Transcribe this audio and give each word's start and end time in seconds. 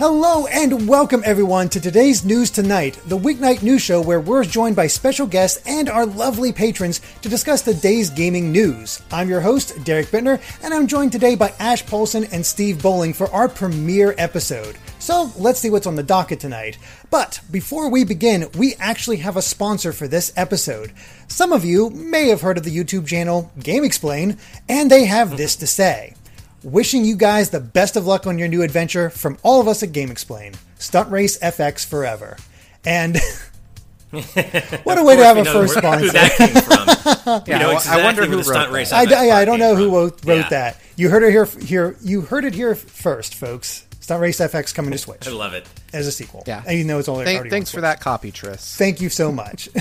Hello 0.00 0.46
and 0.46 0.88
welcome 0.88 1.22
everyone 1.26 1.68
to 1.68 1.78
today's 1.78 2.24
News 2.24 2.50
Tonight, 2.50 2.98
the 3.04 3.18
weeknight 3.18 3.62
news 3.62 3.82
show 3.82 4.00
where 4.00 4.18
we're 4.18 4.44
joined 4.44 4.74
by 4.74 4.86
special 4.86 5.26
guests 5.26 5.62
and 5.66 5.90
our 5.90 6.06
lovely 6.06 6.54
patrons 6.54 7.02
to 7.20 7.28
discuss 7.28 7.60
the 7.60 7.74
day's 7.74 8.08
gaming 8.08 8.50
news. 8.50 9.02
I'm 9.12 9.28
your 9.28 9.42
host, 9.42 9.84
Derek 9.84 10.06
Bittner, 10.06 10.40
and 10.64 10.72
I'm 10.72 10.86
joined 10.86 11.12
today 11.12 11.34
by 11.34 11.52
Ash 11.58 11.84
Paulson 11.84 12.24
and 12.32 12.46
Steve 12.46 12.82
Bowling 12.82 13.12
for 13.12 13.30
our 13.30 13.46
premiere 13.46 14.14
episode. 14.16 14.78
So 15.00 15.30
let's 15.36 15.60
see 15.60 15.68
what's 15.68 15.86
on 15.86 15.96
the 15.96 16.02
docket 16.02 16.40
tonight. 16.40 16.78
But 17.10 17.42
before 17.50 17.90
we 17.90 18.04
begin, 18.04 18.48
we 18.56 18.76
actually 18.76 19.18
have 19.18 19.36
a 19.36 19.42
sponsor 19.42 19.92
for 19.92 20.08
this 20.08 20.32
episode. 20.34 20.94
Some 21.28 21.52
of 21.52 21.62
you 21.62 21.90
may 21.90 22.28
have 22.28 22.40
heard 22.40 22.56
of 22.56 22.64
the 22.64 22.74
YouTube 22.74 23.06
channel 23.06 23.52
GameXplain, 23.58 24.38
and 24.66 24.90
they 24.90 25.04
have 25.04 25.36
this 25.36 25.56
to 25.56 25.66
say. 25.66 26.14
Wishing 26.62 27.04
you 27.04 27.16
guys 27.16 27.50
the 27.50 27.60
best 27.60 27.96
of 27.96 28.06
luck 28.06 28.26
on 28.26 28.38
your 28.38 28.48
new 28.48 28.62
adventure 28.62 29.08
from 29.10 29.38
all 29.42 29.60
of 29.60 29.68
us 29.68 29.82
at 29.82 29.90
GameXplain. 29.90 30.56
Stunt 30.78 31.10
Race 31.10 31.38
FX 31.38 31.86
forever. 31.86 32.36
And 32.84 33.16
what 34.10 34.98
a 34.98 35.04
way 35.04 35.16
to 35.16 35.24
have 35.24 35.38
a 35.38 35.44
first 35.44 35.74
where, 35.74 35.82
sponsor. 35.82 36.06
Who 36.06 36.10
that 36.12 36.32
came 36.36 36.62
from? 36.62 36.86
Yeah, 37.46 37.58
you 37.58 37.58
know 37.62 37.70
exactly 37.70 38.02
I 38.02 38.04
wonder 38.04 38.26
who 38.26 38.36
the 38.36 38.44
stunt 38.44 38.68
wrote 38.68 38.74
race 38.74 38.92
I, 38.92 39.06
FX 39.06 39.12
I, 39.12 39.40
I 39.42 39.44
don't 39.44 39.58
know 39.58 39.76
who 39.76 39.84
from. 39.84 39.94
wrote, 39.94 40.24
wrote 40.24 40.36
Yeah. 40.36 40.48
that. 40.48 40.80
You 40.96 41.08
heard 41.10 41.22
it 41.22 41.30
here. 41.30 41.44
Here, 41.44 41.96
you 42.02 42.22
heard 42.22 42.44
it 42.44 42.54
here 42.54 42.74
first, 42.74 43.34
folks. 43.34 43.86
Stunt 44.10 44.22
Race 44.22 44.40
FX 44.40 44.74
coming 44.74 44.90
to 44.90 44.98
Switch 44.98 45.28
I 45.28 45.30
love 45.30 45.54
it. 45.54 45.64
as 45.92 46.08
a 46.08 46.10
sequel. 46.10 46.42
Yeah. 46.44 46.64
and 46.66 46.76
you 46.76 46.82
know 46.84 46.98
it's 46.98 47.08
only 47.08 47.24
Thank- 47.24 47.36
already 47.36 47.50
thanks 47.50 47.70
on 47.72 47.78
for 47.78 47.80
that 47.82 48.00
copy, 48.00 48.32
Tris. 48.32 48.76
Thank 48.76 49.00
you 49.00 49.08
so 49.08 49.30
much. 49.30 49.68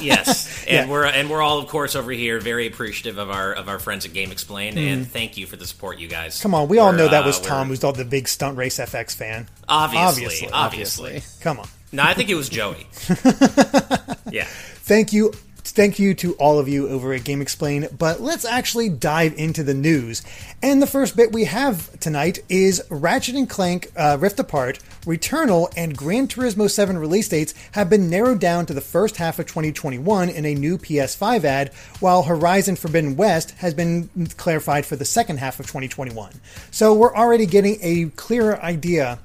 Yes, 0.00 0.64
and 0.68 0.86
Yeah. 0.88 0.92
we're 0.92 1.04
and 1.04 1.30
we're 1.30 1.42
all 1.42 1.58
of 1.60 1.68
course 1.68 1.94
over 1.94 2.10
here 2.10 2.40
very 2.40 2.66
appreciative 2.66 3.18
of 3.18 3.30
our 3.30 3.52
of 3.52 3.68
our 3.68 3.78
friends 3.78 4.04
at 4.04 4.12
GameXplain, 4.12 4.76
and 4.76 5.06
thank 5.06 5.36
you 5.36 5.46
for 5.46 5.54
the 5.56 5.64
support, 5.66 5.98
you 6.00 6.08
guys. 6.08 6.38
Mm. 6.38 6.42
Come 6.42 6.54
on, 6.56 6.66
we 6.68 6.78
all 6.78 6.90
We're, 6.90 6.96
know 6.96 7.08
that 7.08 7.22
uh, 7.22 7.26
was 7.26 7.38
we're- 7.38 7.48
Tom, 7.48 7.68
who's 7.68 7.84
all 7.84 7.92
the 7.92 8.04
big 8.04 8.26
Stunt 8.28 8.56
Race 8.56 8.78
FX 8.78 9.14
fan. 9.14 9.48
Obviously, 9.68 10.24
Obviously. 10.24 10.48
obviously. 10.52 11.22
Come 11.40 11.60
on. 11.60 11.68
No, 11.92 12.02
I 12.04 12.14
think 12.14 12.30
it 12.30 12.34
was 12.34 12.48
Joey. 12.48 12.86
yeah. 14.30 14.44
Thank 14.84 15.12
you. 15.12 15.32
Thank 15.64 15.98
you 15.98 16.12
to 16.14 16.34
all 16.34 16.58
of 16.58 16.68
you 16.68 16.88
over 16.88 17.12
at 17.12 17.22
GameXplain, 17.22 17.96
but 17.96 18.20
let's 18.20 18.44
actually 18.44 18.88
dive 18.88 19.34
into 19.38 19.62
the 19.62 19.74
news. 19.74 20.22
And 20.60 20.82
the 20.82 20.86
first 20.86 21.16
bit 21.16 21.32
we 21.32 21.44
have 21.44 21.98
tonight 22.00 22.40
is 22.48 22.82
Ratchet 22.90 23.36
and 23.36 23.48
Clank 23.48 23.90
uh, 23.96 24.18
Rift 24.20 24.40
Apart, 24.40 24.80
Returnal, 25.06 25.72
and 25.76 25.96
Gran 25.96 26.26
Turismo 26.26 26.68
7 26.68 26.98
release 26.98 27.28
dates 27.28 27.54
have 27.72 27.88
been 27.88 28.10
narrowed 28.10 28.40
down 28.40 28.66
to 28.66 28.74
the 28.74 28.80
first 28.80 29.16
half 29.16 29.38
of 29.38 29.46
2021 29.46 30.28
in 30.28 30.44
a 30.44 30.54
new 30.54 30.76
PS5 30.76 31.44
ad, 31.44 31.72
while 32.00 32.24
Horizon 32.24 32.74
Forbidden 32.74 33.16
West 33.16 33.52
has 33.52 33.72
been 33.72 34.10
clarified 34.36 34.84
for 34.84 34.96
the 34.96 35.04
second 35.04 35.38
half 35.38 35.60
of 35.60 35.66
2021. 35.66 36.32
So 36.72 36.92
we're 36.92 37.14
already 37.14 37.46
getting 37.46 37.78
a 37.80 38.10
clearer 38.16 38.60
idea 38.60 39.20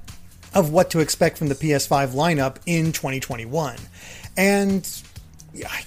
of 0.53 0.71
what 0.71 0.91
to 0.91 0.99
expect 0.99 1.38
from 1.38 1.47
the 1.47 1.55
PS5 1.55 2.09
lineup 2.09 2.58
in 2.65 2.91
2021. 2.91 3.75
And 4.38 4.88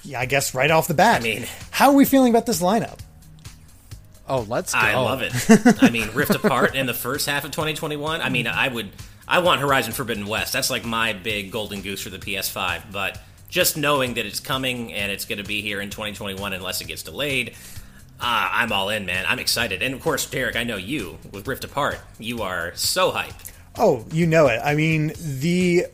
yeah, 0.03 0.19
I 0.19 0.25
guess 0.25 0.53
right 0.53 0.69
off 0.71 0.87
the 0.87 0.93
bat, 0.93 1.21
I 1.21 1.23
mean- 1.23 1.47
how 1.71 1.89
are 1.89 1.95
we 1.95 2.05
feeling 2.05 2.31
about 2.31 2.45
this 2.45 2.61
lineup? 2.61 2.99
Oh, 4.27 4.45
let's 4.47 4.73
go. 4.73 4.79
I 4.79 4.95
love 4.95 5.21
it. 5.21 5.33
I 5.83 5.89
mean, 5.89 6.09
Rift 6.13 6.35
Apart 6.35 6.75
in 6.75 6.85
the 6.85 6.93
first 6.93 7.27
half 7.27 7.43
of 7.43 7.51
2021. 7.51 8.21
I 8.21 8.29
mean, 8.29 8.47
I 8.47 8.69
would, 8.69 8.89
I 9.27 9.39
want 9.39 9.59
Horizon 9.59 9.91
Forbidden 9.91 10.25
West. 10.25 10.53
That's 10.53 10.69
like 10.69 10.85
my 10.85 11.11
big 11.11 11.51
golden 11.51 11.81
goose 11.81 12.01
for 12.01 12.09
the 12.11 12.17
PS5. 12.19 12.93
But 12.93 13.19
just 13.49 13.75
knowing 13.75 14.13
that 14.13 14.25
it's 14.25 14.39
coming 14.39 14.93
and 14.93 15.11
it's 15.11 15.25
going 15.25 15.39
to 15.39 15.43
be 15.43 15.61
here 15.61 15.81
in 15.81 15.89
2021, 15.89 16.53
unless 16.53 16.79
it 16.79 16.87
gets 16.87 17.03
delayed, 17.03 17.55
uh, 18.21 18.49
I'm 18.53 18.71
all 18.71 18.89
in, 18.89 19.05
man. 19.05 19.25
I'm 19.27 19.39
excited. 19.39 19.81
And 19.81 19.93
of 19.93 20.01
course, 20.01 20.25
Derek, 20.27 20.55
I 20.55 20.63
know 20.63 20.77
you 20.77 21.17
with 21.33 21.45
Rift 21.47 21.65
Apart. 21.65 21.99
You 22.17 22.41
are 22.43 22.71
so 22.75 23.11
hyped. 23.11 23.51
Oh, 23.77 24.05
you 24.13 24.27
know 24.27 24.47
it. 24.47 24.61
I 24.63 24.75
mean, 24.75 25.11
the 25.19 25.87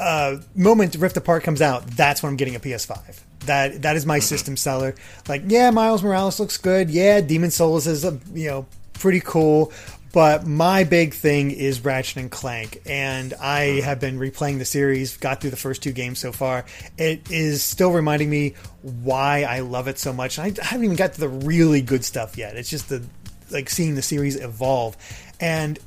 uh, 0.00 0.40
moment 0.54 0.96
Rift 0.96 1.16
Apart 1.16 1.42
comes 1.42 1.60
out, 1.60 1.86
that's 1.86 2.22
when 2.22 2.30
I'm 2.30 2.36
getting 2.36 2.56
a 2.56 2.60
PS5. 2.60 3.20
That 3.46 3.82
that 3.82 3.96
is 3.96 4.06
my 4.06 4.18
system 4.18 4.56
seller. 4.56 4.94
Like, 5.28 5.42
yeah, 5.46 5.70
Miles 5.70 6.02
Morales 6.02 6.40
looks 6.40 6.56
good. 6.56 6.90
Yeah, 6.90 7.20
Demon's 7.20 7.54
Souls 7.54 7.86
is 7.86 8.04
uh, 8.04 8.18
you 8.34 8.48
know 8.48 8.66
pretty 8.94 9.20
cool. 9.20 9.72
But 10.12 10.44
my 10.44 10.82
big 10.82 11.14
thing 11.14 11.52
is 11.52 11.84
Ratchet 11.84 12.16
and 12.16 12.30
Clank, 12.30 12.82
and 12.84 13.32
I 13.34 13.80
have 13.80 14.00
been 14.00 14.18
replaying 14.18 14.58
the 14.58 14.64
series. 14.64 15.16
Got 15.16 15.40
through 15.40 15.50
the 15.50 15.56
first 15.56 15.82
two 15.82 15.92
games 15.92 16.18
so 16.18 16.32
far. 16.32 16.64
It 16.98 17.30
is 17.30 17.62
still 17.62 17.92
reminding 17.92 18.28
me 18.28 18.54
why 18.82 19.44
I 19.44 19.60
love 19.60 19.86
it 19.86 19.98
so 19.98 20.12
much. 20.12 20.38
I 20.38 20.52
haven't 20.60 20.84
even 20.84 20.96
got 20.96 21.12
to 21.14 21.20
the 21.20 21.28
really 21.28 21.80
good 21.80 22.04
stuff 22.04 22.36
yet. 22.36 22.56
It's 22.56 22.68
just 22.70 22.88
the 22.88 23.04
like 23.50 23.70
seeing 23.70 23.94
the 23.94 24.02
series 24.02 24.36
evolve, 24.36 24.96
and 25.38 25.78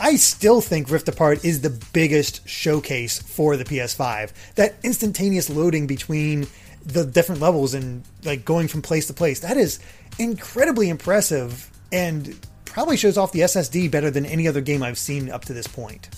I 0.00 0.16
still 0.16 0.60
think 0.60 0.90
Rift 0.90 1.08
Apart 1.08 1.44
is 1.44 1.60
the 1.60 1.70
biggest 1.92 2.48
showcase 2.48 3.20
for 3.20 3.56
the 3.56 3.64
PS5. 3.64 4.32
That 4.54 4.76
instantaneous 4.82 5.50
loading 5.50 5.86
between 5.86 6.46
the 6.84 7.04
different 7.04 7.40
levels 7.40 7.74
and 7.74 8.04
like 8.24 8.44
going 8.44 8.68
from 8.68 8.82
place 8.82 9.06
to 9.08 9.12
place, 9.12 9.40
that 9.40 9.56
is 9.56 9.80
incredibly 10.18 10.88
impressive 10.88 11.70
and 11.92 12.38
probably 12.64 12.96
shows 12.96 13.18
off 13.18 13.32
the 13.32 13.40
SSD 13.40 13.90
better 13.90 14.10
than 14.10 14.24
any 14.24 14.46
other 14.46 14.60
game 14.60 14.82
I've 14.82 14.98
seen 14.98 15.30
up 15.30 15.44
to 15.46 15.52
this 15.52 15.66
point. 15.66 16.08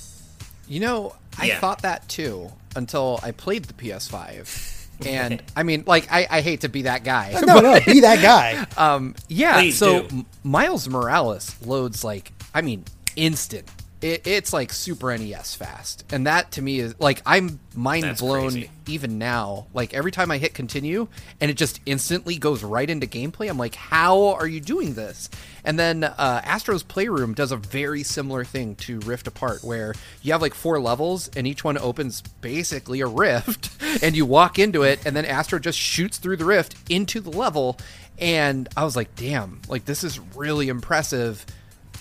You 0.68 0.80
know, 0.80 1.16
I 1.38 1.46
Yeah. 1.46 1.60
thought 1.60 1.82
that 1.82 2.08
too 2.08 2.50
until 2.76 3.18
I 3.22 3.30
played 3.32 3.64
the 3.64 3.74
PS5. 3.74 4.76
And 5.06 5.42
I 5.56 5.62
mean, 5.62 5.84
like, 5.86 6.12
I, 6.12 6.26
I 6.30 6.40
hate 6.42 6.60
to 6.60 6.68
be 6.68 6.82
that 6.82 7.04
guy. 7.04 7.34
No, 7.46 7.60
no, 7.60 7.80
be 7.86 8.00
that 8.00 8.20
guy. 8.20 8.66
Um, 8.76 9.14
yeah. 9.28 9.54
Please 9.60 9.78
so 9.78 10.02
do. 10.02 10.26
Miles 10.44 10.90
Morales 10.90 11.56
loads 11.64 12.04
like, 12.04 12.32
I 12.52 12.60
mean, 12.60 12.84
instant. 13.20 13.68
It, 14.02 14.26
it's 14.26 14.54
like 14.54 14.72
Super 14.72 15.16
NES 15.16 15.54
fast, 15.56 16.06
and 16.10 16.26
that 16.26 16.52
to 16.52 16.62
me 16.62 16.80
is 16.80 16.98
like 16.98 17.20
I'm 17.26 17.60
mind 17.74 18.04
That's 18.04 18.22
blown 18.22 18.52
crazy. 18.52 18.70
even 18.86 19.18
now. 19.18 19.66
Like 19.74 19.92
every 19.92 20.10
time 20.10 20.30
I 20.30 20.38
hit 20.38 20.54
continue, 20.54 21.06
and 21.38 21.50
it 21.50 21.54
just 21.58 21.80
instantly 21.84 22.38
goes 22.38 22.64
right 22.64 22.88
into 22.88 23.06
gameplay. 23.06 23.50
I'm 23.50 23.58
like, 23.58 23.74
how 23.74 24.28
are 24.28 24.46
you 24.46 24.58
doing 24.60 24.94
this? 24.94 25.28
And 25.66 25.78
then 25.78 26.04
uh, 26.04 26.40
Astro's 26.42 26.82
Playroom 26.82 27.34
does 27.34 27.52
a 27.52 27.58
very 27.58 28.02
similar 28.02 28.42
thing 28.42 28.74
to 28.76 29.00
Rift 29.00 29.26
Apart, 29.26 29.62
where 29.62 29.94
you 30.22 30.32
have 30.32 30.40
like 30.40 30.54
four 30.54 30.80
levels, 30.80 31.28
and 31.36 31.46
each 31.46 31.62
one 31.62 31.76
opens 31.76 32.22
basically 32.40 33.02
a 33.02 33.06
rift, 33.06 33.70
and 34.02 34.16
you 34.16 34.24
walk 34.24 34.58
into 34.58 34.82
it, 34.82 35.04
and 35.04 35.14
then 35.14 35.26
Astro 35.26 35.58
just 35.58 35.78
shoots 35.78 36.16
through 36.16 36.38
the 36.38 36.46
rift 36.46 36.74
into 36.88 37.20
the 37.20 37.30
level. 37.30 37.76
And 38.18 38.66
I 38.78 38.84
was 38.84 38.96
like, 38.96 39.14
damn, 39.14 39.60
like 39.68 39.84
this 39.84 40.04
is 40.04 40.18
really 40.34 40.68
impressive. 40.68 41.44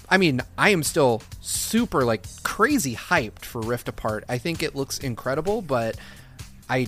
I 0.10 0.18
mean, 0.18 0.42
I 0.58 0.70
am 0.70 0.84
still 0.84 1.22
super 1.42 2.04
like 2.04 2.26
crazy 2.44 2.96
hyped 2.96 3.46
for 3.46 3.62
Rift 3.62 3.88
Apart. 3.88 4.24
I 4.28 4.38
think 4.38 4.64
it 4.64 4.76
looks 4.76 4.98
incredible, 5.00 5.62
but 5.62 5.98
I 6.70 6.88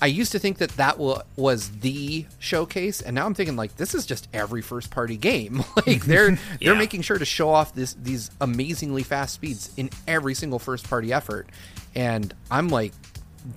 I 0.00 0.06
used 0.06 0.32
to 0.32 0.38
think 0.38 0.58
that 0.58 0.70
that 0.72 0.98
wa- 0.98 1.22
was 1.36 1.70
the 1.80 2.26
showcase, 2.38 3.00
and 3.00 3.14
now 3.14 3.24
I'm 3.26 3.34
thinking 3.34 3.56
like 3.56 3.76
this 3.76 3.94
is 3.94 4.06
just 4.06 4.28
every 4.32 4.60
first 4.60 4.90
party 4.90 5.16
game. 5.16 5.64
like 5.86 6.04
they're 6.04 6.38
they're 6.60 6.74
making 6.74 7.02
sure 7.02 7.18
to 7.18 7.24
show 7.24 7.48
off 7.50 7.74
this 7.74 7.94
these 7.94 8.30
amazingly 8.40 9.02
fast 9.02 9.34
speeds 9.34 9.72
in 9.76 9.90
every 10.06 10.34
single 10.34 10.58
first 10.58 10.88
party 10.88 11.12
effort, 11.12 11.48
and 11.94 12.34
I'm 12.50 12.68
like 12.68 12.92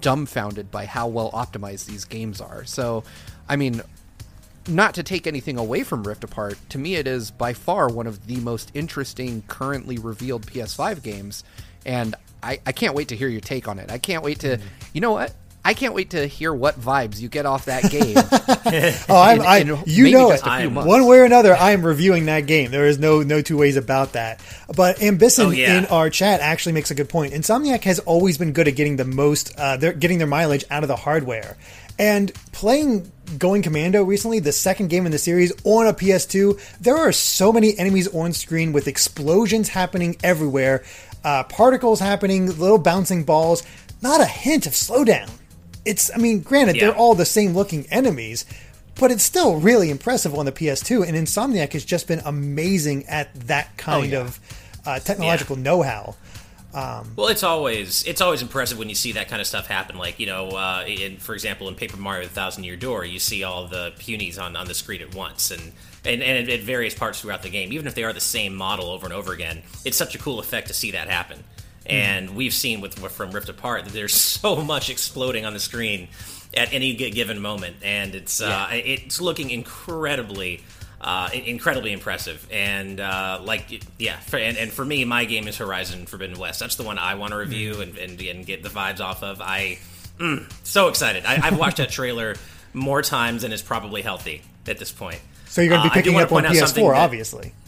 dumbfounded 0.01 0.71
by 0.71 0.85
how 0.85 1.07
well 1.07 1.31
optimized 1.31 1.85
these 1.85 2.05
games 2.05 2.41
are. 2.41 2.65
So, 2.65 3.03
I 3.47 3.55
mean, 3.55 3.81
not 4.67 4.95
to 4.95 5.03
take 5.03 5.27
anything 5.27 5.57
away 5.57 5.83
from 5.83 6.03
Rift 6.03 6.23
Apart, 6.23 6.57
to 6.69 6.77
me 6.77 6.95
it 6.95 7.07
is 7.07 7.31
by 7.31 7.53
far 7.53 7.87
one 7.89 8.07
of 8.07 8.27
the 8.27 8.37
most 8.37 8.71
interesting 8.73 9.43
currently 9.47 9.97
revealed 9.97 10.45
PS5 10.45 11.01
games, 11.03 11.43
and 11.85 12.15
I, 12.43 12.59
I 12.65 12.71
can't 12.71 12.93
wait 12.95 13.09
to 13.09 13.15
hear 13.15 13.27
your 13.27 13.41
take 13.41 13.67
on 13.67 13.79
it. 13.79 13.91
I 13.91 13.97
can't 13.97 14.23
wait 14.23 14.39
to, 14.41 14.59
you 14.93 15.01
know 15.01 15.11
what? 15.13 15.33
I 15.65 15.73
can't 15.73 15.93
wait 15.93 16.11
to 16.11 16.27
hear 16.27 16.53
what 16.53 16.79
vibes 16.79 17.19
you 17.19 17.27
get 17.27 17.45
off 17.45 17.65
that 17.65 17.83
game. 17.91 18.15
Oh, 19.09 19.19
I'm, 19.21 19.39
in- 19.41 19.45
I, 19.45 19.57
in 19.57 19.83
you 19.85 20.11
know 20.11 20.31
it. 20.31 20.39
a 20.39 20.43
few 20.43 20.51
I'm- 20.51 20.73
months. 20.75 20.87
One 20.87 21.05
way 21.05 21.19
or 21.19 21.25
another, 21.25 21.53
I 21.55 21.71
am 21.71 21.85
reviewing 21.85 22.27
that 22.27 22.45
game. 22.45 22.71
There 22.71 22.85
is 22.87 22.99
no 22.99 23.21
no 23.21 23.41
two 23.41 23.57
ways 23.57 23.75
about 23.75 24.13
that. 24.13 24.39
But 24.73 24.97
Ambison 24.97 25.47
Oh, 25.47 25.49
yeah. 25.49 25.77
in 25.79 25.85
our 25.87 26.09
chat 26.09 26.39
actually 26.39 26.71
makes 26.71 26.89
a 26.91 26.95
good 26.95 27.09
point. 27.09 27.33
Insomniac 27.33 27.83
has 27.83 27.99
always 27.99 28.37
been 28.37 28.53
good 28.53 28.69
at 28.69 28.75
getting 28.77 28.95
the 28.95 29.03
most, 29.03 29.57
uh, 29.57 29.75
they're 29.75 29.91
getting 29.93 30.19
their 30.19 30.27
mileage 30.27 30.63
out 30.71 30.83
of 30.83 30.87
the 30.87 30.95
hardware. 30.95 31.57
And 31.99 32.33
playing 32.51 33.11
Going 33.37 33.61
Commando 33.61 34.03
recently, 34.03 34.39
the 34.39 34.51
second 34.51 34.89
game 34.89 35.05
in 35.05 35.11
the 35.11 35.17
series 35.17 35.51
on 35.63 35.87
a 35.87 35.93
PS2, 35.93 36.79
there 36.79 36.95
are 36.95 37.11
so 37.11 37.51
many 37.51 37.77
enemies 37.77 38.07
on 38.13 38.33
screen 38.33 38.71
with 38.71 38.87
explosions 38.87 39.69
happening 39.69 40.15
everywhere, 40.23 40.83
uh, 41.23 41.43
particles 41.43 41.99
happening, 41.99 42.47
little 42.57 42.77
bouncing 42.77 43.23
balls. 43.23 43.63
Not 44.01 44.21
a 44.21 44.25
hint 44.25 44.65
of 44.65 44.73
slowdown. 44.73 45.29
It's, 45.83 46.11
I 46.13 46.17
mean, 46.17 46.41
granted, 46.41 46.75
Yeah. 46.75 46.87
they're 46.87 46.95
all 46.95 47.15
the 47.15 47.25
same 47.25 47.53
looking 47.53 47.85
enemies, 47.89 48.45
but 48.95 49.11
it's 49.11 49.23
still 49.23 49.57
really 49.57 49.89
impressive 49.89 50.35
on 50.35 50.45
the 50.45 50.51
PS2. 50.51 51.01
And 51.03 51.17
Insomniac 51.17 51.73
has 51.73 51.83
just 51.83 52.07
been 52.07 52.21
amazing 52.23 53.05
at 53.07 53.33
that 53.47 53.75
kind 53.77 54.11
yeah. 54.11 54.19
of 54.19 54.39
uh, 54.85 54.99
technological 54.99 55.57
know-how. 56.77 57.03
Well, 57.15 57.27
it's 57.27 57.43
always 57.43 58.03
it's 58.05 58.21
always 58.21 58.41
impressive 58.41 58.77
when 58.77 58.89
you 58.89 58.95
see 58.95 59.13
that 59.13 59.27
kind 59.27 59.41
of 59.41 59.47
stuff 59.47 59.67
happen. 59.67 59.97
Like 59.97 60.19
you 60.19 60.25
know, 60.25 60.49
uh, 60.49 60.83
in, 60.87 61.17
for 61.17 61.33
example, 61.33 61.67
in 61.67 61.75
Paper 61.75 61.97
Mario: 61.97 62.23
The 62.27 62.33
Thousand 62.33 62.63
Year 62.63 62.75
Door, 62.75 63.05
you 63.05 63.19
see 63.19 63.43
all 63.43 63.67
the 63.67 63.93
punies 63.99 64.41
on, 64.41 64.55
on 64.55 64.67
the 64.67 64.73
screen 64.73 65.01
at 65.01 65.13
once, 65.13 65.51
and 65.51 65.71
and, 66.05 66.21
and 66.21 66.49
at 66.49 66.61
various 66.61 66.93
parts 66.93 67.21
throughout 67.21 67.43
the 67.43 67.49
game. 67.49 67.73
Even 67.73 67.87
if 67.87 67.95
they 67.95 68.03
are 68.03 68.13
the 68.13 68.19
same 68.19 68.55
model 68.55 68.89
over 68.89 69.05
and 69.05 69.13
over 69.13 69.33
again, 69.33 69.63
it's 69.85 69.97
such 69.97 70.15
a 70.15 70.17
cool 70.17 70.39
effect 70.39 70.67
to 70.67 70.73
see 70.73 70.91
that 70.91 71.09
happen. 71.09 71.43
And 71.85 72.35
we've 72.35 72.53
seen 72.53 72.81
with 72.81 72.99
from 72.99 73.31
Rift 73.31 73.49
Apart 73.49 73.85
that 73.85 73.93
there's 73.93 74.13
so 74.41 74.57
much 74.57 74.89
exploding 74.89 75.45
on 75.45 75.53
the 75.53 75.59
screen 75.59 76.09
at 76.55 76.73
any 76.73 76.93
given 76.93 77.39
moment, 77.39 77.77
and 77.83 78.15
it's 78.15 78.41
uh, 78.41 78.67
it's 78.71 79.21
looking 79.21 79.49
incredibly. 79.49 80.63
Uh, 80.99 81.29
incredibly 81.31 81.91
impressive, 81.91 82.47
and 82.51 82.99
uh, 82.99 83.39
like, 83.43 83.83
yeah, 83.99 84.17
for, 84.21 84.37
and, 84.37 84.57
and 84.57 84.71
for 84.71 84.83
me, 84.83 85.05
my 85.05 85.25
game 85.25 85.47
is 85.47 85.55
Horizon 85.55 86.07
Forbidden 86.07 86.39
West. 86.39 86.59
That's 86.59 86.75
the 86.75 86.81
one 86.81 86.97
I 86.97 87.13
want 87.13 87.33
to 87.33 87.37
review 87.37 87.81
and, 87.81 87.95
and, 87.99 88.19
and 88.19 88.43
get 88.43 88.63
the 88.63 88.69
vibes 88.69 88.99
off 88.99 89.21
of. 89.21 89.39
I 89.39 89.77
mm, 90.17 90.51
so 90.63 90.87
excited. 90.87 91.23
I, 91.23 91.39
I've 91.43 91.59
watched 91.59 91.77
that 91.77 91.91
trailer 91.91 92.35
more 92.73 93.03
times 93.03 93.43
than 93.43 93.51
is 93.51 93.61
probably 93.61 94.01
healthy 94.01 94.41
at 94.65 94.79
this 94.79 94.91
point. 94.91 95.21
So 95.49 95.61
you're 95.61 95.69
going 95.69 95.81
to 95.81 95.87
Uh, 95.87 95.89
be 95.89 95.93
picking 95.93 96.13
wanna 96.13 96.25
up 96.25 96.31
on 96.31 96.43
point 96.43 96.45
out 96.47 96.67
something 96.67 96.83
PS4, 96.83 96.93
that- 96.93 97.01
obviously. 97.01 97.53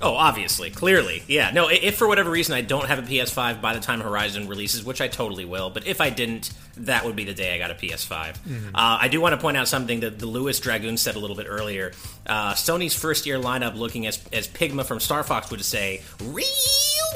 Oh, 0.00 0.14
obviously, 0.14 0.70
clearly, 0.70 1.24
yeah. 1.26 1.50
No, 1.50 1.68
if 1.68 1.96
for 1.96 2.06
whatever 2.06 2.30
reason 2.30 2.54
I 2.54 2.60
don't 2.60 2.86
have 2.86 3.00
a 3.00 3.02
PS5 3.02 3.60
by 3.60 3.74
the 3.74 3.80
time 3.80 4.00
Horizon 4.00 4.46
releases, 4.46 4.84
which 4.84 5.00
I 5.00 5.08
totally 5.08 5.44
will, 5.44 5.70
but 5.70 5.86
if 5.88 6.00
I 6.00 6.08
didn't, 6.10 6.50
that 6.76 7.04
would 7.04 7.16
be 7.16 7.24
the 7.24 7.34
day 7.34 7.52
I 7.52 7.58
got 7.58 7.72
a 7.72 7.74
PS5. 7.74 8.36
Mm-hmm. 8.38 8.68
Uh, 8.76 8.98
I 9.00 9.08
do 9.08 9.20
want 9.20 9.32
to 9.34 9.40
point 9.40 9.56
out 9.56 9.66
something 9.66 10.00
that 10.00 10.20
the 10.20 10.26
Lewis 10.26 10.60
Dragoon 10.60 10.96
said 10.96 11.16
a 11.16 11.18
little 11.18 11.34
bit 11.34 11.46
earlier. 11.48 11.90
Uh, 12.26 12.52
Sony's 12.54 12.94
first 12.94 13.26
year 13.26 13.38
lineup, 13.40 13.74
looking 13.76 14.06
as 14.06 14.20
as 14.32 14.46
Pigma 14.46 14.84
from 14.84 15.00
Star 15.00 15.24
Fox 15.24 15.50
would 15.50 15.64
say, 15.64 16.02
real 16.22 16.44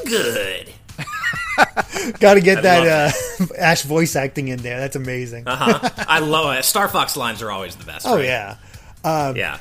good. 0.05 0.69
Got 2.19 2.33
to 2.35 2.41
get 2.41 2.59
I 2.59 2.61
that 2.61 3.13
uh, 3.39 3.45
Ash 3.57 3.83
voice 3.83 4.15
acting 4.17 4.49
in 4.49 4.59
there. 4.59 4.79
That's 4.79 4.95
amazing. 4.95 5.47
Uh-huh. 5.47 5.89
I 6.07 6.19
love 6.19 6.55
it. 6.57 6.65
Star 6.65 6.87
Fox 6.89 7.15
lines 7.15 7.41
are 7.41 7.51
always 7.51 7.75
the 7.77 7.85
best. 7.85 8.05
oh 8.07 8.15
right? 8.17 8.25
yeah. 8.25 8.57
yeah. 9.05 9.59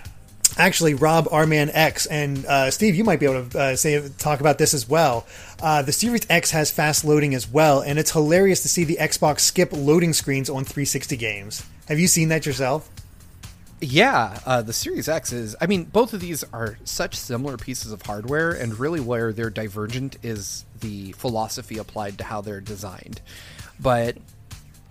Actually, 0.57 0.95
Rob 0.95 1.27
Arman 1.27 1.71
X 1.73 2.07
and 2.07 2.45
uh, 2.47 2.71
Steve, 2.71 2.95
you 2.95 3.05
might 3.05 3.21
be 3.21 3.27
able 3.27 3.49
to 3.49 3.59
uh, 3.59 3.77
say 3.77 4.09
talk 4.19 4.41
about 4.41 4.59
this 4.59 4.75
as 4.75 4.89
well. 4.89 5.27
Uh, 5.63 5.83
the 5.83 5.93
Series 5.93 6.27
X 6.29 6.51
has 6.51 6.71
fast 6.71 7.05
loading 7.05 7.35
as 7.35 7.49
well, 7.49 7.81
and 7.81 7.99
it's 7.99 8.11
hilarious 8.11 8.63
to 8.63 8.69
see 8.69 8.85
the 8.85 8.97
Xbox 9.01 9.41
skip 9.41 9.71
loading 9.73 10.13
screens 10.13 10.51
on 10.51 10.65
360 10.65 11.17
games. 11.17 11.65
Have 11.89 11.99
you 11.99 12.07
seen 12.07 12.29
that 12.29 12.47
yourself? 12.47 12.91
Yeah, 13.81 14.39
uh, 14.45 14.61
the 14.61 14.75
Series 14.75 15.09
X 15.09 15.33
is. 15.33 15.57
I 15.61 15.67
mean, 15.67 15.85
both 15.85 16.13
of 16.13 16.21
these 16.21 16.45
are 16.53 16.79
such 16.85 17.15
similar 17.15 17.57
pieces 17.57 17.93
of 17.93 18.03
hardware, 18.03 18.51
and 18.51 18.79
really 18.79 19.01
where 19.01 19.33
they're 19.33 19.51
divergent 19.51 20.19
is 20.23 20.67
the 20.81 21.13
philosophy 21.13 21.79
applied 21.79 22.19
to 22.19 22.25
how 22.25 22.43
they're 22.43 22.61
designed. 22.61 23.23
But 23.79 24.19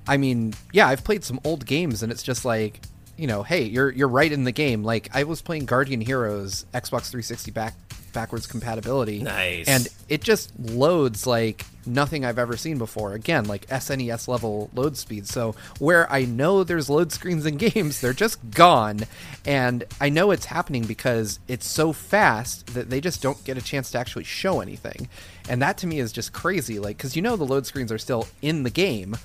I 0.07 0.17
mean, 0.17 0.55
yeah, 0.73 0.88
I've 0.88 1.03
played 1.03 1.23
some 1.23 1.39
old 1.44 1.67
games, 1.67 2.01
and 2.01 2.12
it's 2.12 2.23
just 2.23 2.45
like, 2.45 2.81
you 3.19 3.27
know, 3.27 3.44
hey, 3.44 3.63
you're 3.63 3.92
you're 3.92 4.07
right 4.07 4.31
in 4.31 4.45
the 4.45 4.51
game. 4.51 4.83
Like 4.83 5.10
I 5.13 5.24
was 5.25 5.42
playing 5.42 5.66
Guardian 5.66 6.01
Heroes 6.01 6.66
Xbox 6.74 7.10
360 7.12 7.51
back 7.51 7.74
backwards 8.12 8.48
compatibility, 8.48 9.21
Nice. 9.21 9.68
and 9.68 9.88
it 10.07 10.21
just 10.24 10.51
loads 10.60 11.27
like 11.27 11.63
nothing 11.86 12.25
I've 12.25 12.39
ever 12.39 12.57
seen 12.57 12.80
before. 12.80 13.13
Again, 13.13 13.45
like 13.45 13.68
SNES 13.68 14.27
level 14.27 14.69
load 14.74 14.98
speed. 14.98 15.27
So 15.27 15.54
where 15.77 16.12
I 16.12 16.25
know 16.25 16.63
there's 16.63 16.89
load 16.89 17.12
screens 17.12 17.45
in 17.45 17.57
games, 17.69 18.01
they're 18.01 18.13
just 18.13 18.39
gone, 18.51 19.01
and 19.45 19.83
I 20.01 20.10
know 20.10 20.31
it's 20.31 20.45
happening 20.45 20.86
because 20.86 21.39
it's 21.48 21.68
so 21.68 21.94
fast 21.94 22.74
that 22.74 22.89
they 22.89 23.00
just 23.01 23.22
don't 23.22 23.44
get 23.44 23.57
a 23.57 23.62
chance 23.62 23.92
to 23.92 24.00
actually 24.00 24.24
show 24.24 24.60
anything, 24.62 25.07
and 25.48 25.62
that 25.62 25.77
to 25.80 25.88
me 25.88 26.00
is 26.00 26.12
just 26.12 26.33
crazy. 26.33 26.80
Like 26.80 26.98
because 26.98 27.15
you 27.15 27.22
know 27.22 27.36
the 27.36 27.45
load 27.45 27.65
screens 27.68 27.92
are 27.92 28.00
still 28.00 28.27
in 28.42 28.63
the 28.63 28.72
game. 28.72 29.18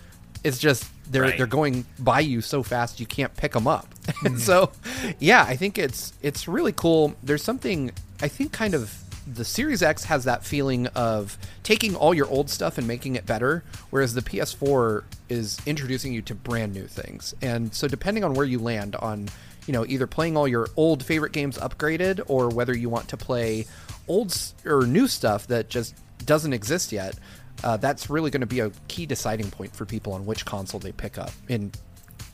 It's 0.45 0.59
just 0.59 0.85
they're 1.11 1.23
Right. 1.23 1.37
they're 1.39 1.47
going 1.47 1.85
by 1.99 2.21
you 2.21 2.41
so 2.41 2.63
fast 2.63 3.01
you 3.01 3.07
can't 3.07 3.35
pick 3.37 3.53
them 3.53 3.67
up. 3.67 3.89
And 4.25 4.39
so, 4.41 4.71
yeah, 5.19 5.43
I 5.49 5.57
think 5.57 5.79
it's 5.79 6.13
it's 6.23 6.47
really 6.47 6.73
cool. 6.73 7.15
There's 7.23 7.43
something 7.43 7.91
I 8.23 8.29
think 8.29 8.53
kind 8.53 8.75
of 8.75 8.95
the 9.27 9.45
Series 9.45 9.83
X 9.83 10.05
has 10.05 10.25
that 10.25 10.45
feeling 10.45 10.87
of 10.89 11.39
taking 11.63 11.97
all 11.97 12.13
your 12.13 12.29
old 12.29 12.51
stuff 12.51 12.77
and 12.77 12.87
making 12.87 13.17
it 13.17 13.25
better, 13.25 13.65
whereas 13.89 14.13
the 14.13 14.21
PS4 14.21 15.05
is 15.31 15.59
introducing 15.65 16.13
you 16.13 16.21
to 16.23 16.35
brand 16.35 16.75
new 16.75 16.87
things. 16.87 17.35
And 17.41 17.75
so, 17.75 17.89
depending 17.89 18.23
on 18.25 18.35
where 18.35 18.45
you 18.45 18.59
land 18.59 18.97
on, 18.97 19.29
you 19.67 19.73
know, 19.73 19.87
either 19.87 20.07
playing 20.07 20.37
all 20.37 20.47
your 20.47 20.69
old 20.77 21.03
favorite 21.03 21.33
games 21.33 21.57
upgraded 21.57 22.21
or 22.27 22.51
whether 22.51 22.77
you 22.77 22.91
want 22.91 23.09
to 23.09 23.17
play 23.17 23.65
old 24.07 24.37
or 24.67 24.87
new 24.87 25.09
stuff 25.09 25.47
that 25.47 25.71
just 25.71 25.95
doesn't 26.27 26.53
exist 26.53 26.93
yet, 26.93 27.15
uh, 27.63 27.77
that's 27.77 28.11
really 28.11 28.31
going 28.31 28.41
to 28.41 28.47
be 28.47 28.61
a 28.61 28.71
key 28.89 29.07
deciding 29.07 29.51
point 29.51 29.75
for 29.75 29.85
people 29.85 30.13
on 30.13 30.27
which 30.27 30.45
console 30.45 30.81
they 30.81 30.93
pick 30.93 31.19
up 31.19 31.31
in, 31.49 31.73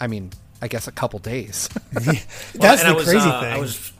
I 0.00 0.06
mean, 0.06 0.30
I 0.62 0.68
guess 0.68 0.88
a 0.88 0.92
couple 0.92 1.18
days. 1.18 1.68
That's 1.92 2.52
the 2.54 2.88
I 2.88 2.92
was, 2.92 3.04
crazy 3.04 3.18
uh, 3.18 3.40
thing. 3.40 3.52
I 3.52 3.58
was, 3.58 3.92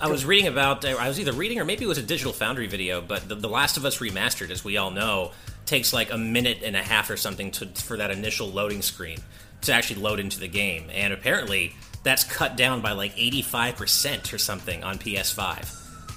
I 0.00 0.08
was 0.08 0.24
reading 0.24 0.46
about. 0.46 0.84
I 0.84 1.08
was 1.08 1.20
either 1.20 1.32
reading 1.32 1.60
or 1.60 1.64
maybe 1.64 1.84
it 1.84 1.88
was 1.88 1.98
a 1.98 2.02
Digital 2.02 2.32
Foundry 2.32 2.66
video. 2.66 3.02
But 3.02 3.28
the, 3.28 3.34
the 3.34 3.48
Last 3.48 3.76
of 3.76 3.84
Us 3.84 3.98
remastered, 3.98 4.50
as 4.50 4.64
we 4.64 4.78
all 4.78 4.90
know, 4.90 5.32
takes 5.66 5.92
like 5.92 6.10
a 6.10 6.18
minute 6.18 6.62
and 6.64 6.76
a 6.76 6.82
half 6.82 7.10
or 7.10 7.16
something 7.16 7.50
to, 7.52 7.66
for 7.66 7.98
that 7.98 8.10
initial 8.10 8.48
loading 8.48 8.82
screen 8.82 9.18
to 9.62 9.72
actually 9.72 10.00
load 10.00 10.18
into 10.18 10.40
the 10.40 10.48
game, 10.48 10.88
and 10.92 11.12
apparently 11.12 11.74
that's 12.02 12.24
cut 12.24 12.56
down 12.56 12.80
by 12.80 12.92
like 12.92 13.12
eighty 13.18 13.42
five 13.42 13.76
percent 13.76 14.32
or 14.32 14.38
something 14.38 14.82
on 14.82 14.98
PS5. 14.98 15.76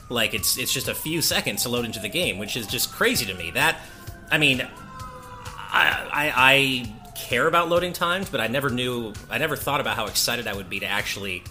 Like 0.09 0.33
it's 0.33 0.57
it's 0.57 0.73
just 0.73 0.87
a 0.87 0.95
few 0.95 1.21
seconds 1.21 1.63
to 1.63 1.69
load 1.69 1.85
into 1.85 1.99
the 1.99 2.09
game, 2.09 2.37
which 2.37 2.55
is 2.55 2.67
just 2.67 2.91
crazy 2.91 3.25
to 3.25 3.33
me. 3.33 3.51
That, 3.51 3.79
I 4.33 4.39
mean, 4.39 4.67
I, 5.45 6.09
I, 6.11 6.33
I 6.35 6.95
care 7.13 7.45
about 7.45 7.69
loading 7.69 7.93
times, 7.93 8.31
but 8.31 8.41
I 8.41 8.47
never 8.47 8.71
knew, 8.71 9.13
I 9.29 9.37
never 9.37 9.55
thought 9.55 9.79
about 9.79 9.95
how 9.95 10.07
excited 10.07 10.47
I 10.47 10.55
would 10.55 10.71
be 10.71 10.79
to 10.79 10.87
actually 10.87 11.43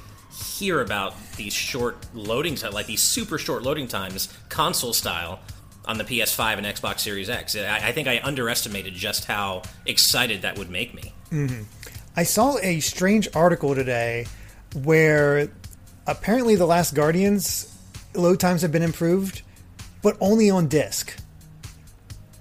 hear 0.56 0.80
about 0.80 1.14
these 1.36 1.52
short 1.52 1.96
loading 2.12 2.56
times, 2.56 2.74
like 2.74 2.86
these 2.86 3.00
super 3.00 3.38
short 3.38 3.62
loading 3.62 3.86
times, 3.86 4.36
console 4.48 4.92
style, 4.92 5.38
on 5.84 5.96
the 5.96 6.02
PS5 6.02 6.58
and 6.58 6.66
Xbox 6.66 6.98
Series 6.98 7.30
X. 7.30 7.54
I, 7.54 7.90
I 7.90 7.92
think 7.92 8.08
I 8.08 8.20
underestimated 8.20 8.94
just 8.94 9.26
how 9.26 9.62
excited 9.86 10.42
that 10.42 10.58
would 10.58 10.68
make 10.68 10.92
me. 10.92 11.12
Mm-hmm. 11.30 11.62
I 12.16 12.24
saw 12.24 12.58
a 12.58 12.80
strange 12.80 13.28
article 13.32 13.76
today 13.76 14.26
where 14.74 15.52
apparently 16.08 16.56
the 16.56 16.66
Last 16.66 16.96
Guardians 16.96 17.78
load 18.16 18.40
times 18.40 18.62
have 18.62 18.72
been 18.72 18.82
improved, 18.82 19.42
but 20.02 20.16
only 20.20 20.50
on 20.50 20.66
disc. 20.66 21.21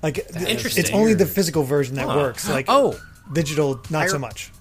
Like 0.04 0.16
th- 0.28 0.48
Interesting. 0.48 0.84
it's 0.84 0.94
only 0.94 1.14
the 1.14 1.26
physical 1.26 1.64
version 1.64 1.96
that 1.96 2.08
Huh. 2.08 2.16
works. 2.18 2.48
Like 2.50 2.66
Oh. 2.68 3.00
digital, 3.32 3.80
not 3.90 4.04
I- 4.04 4.08
so 4.08 4.20
much. 4.20 4.52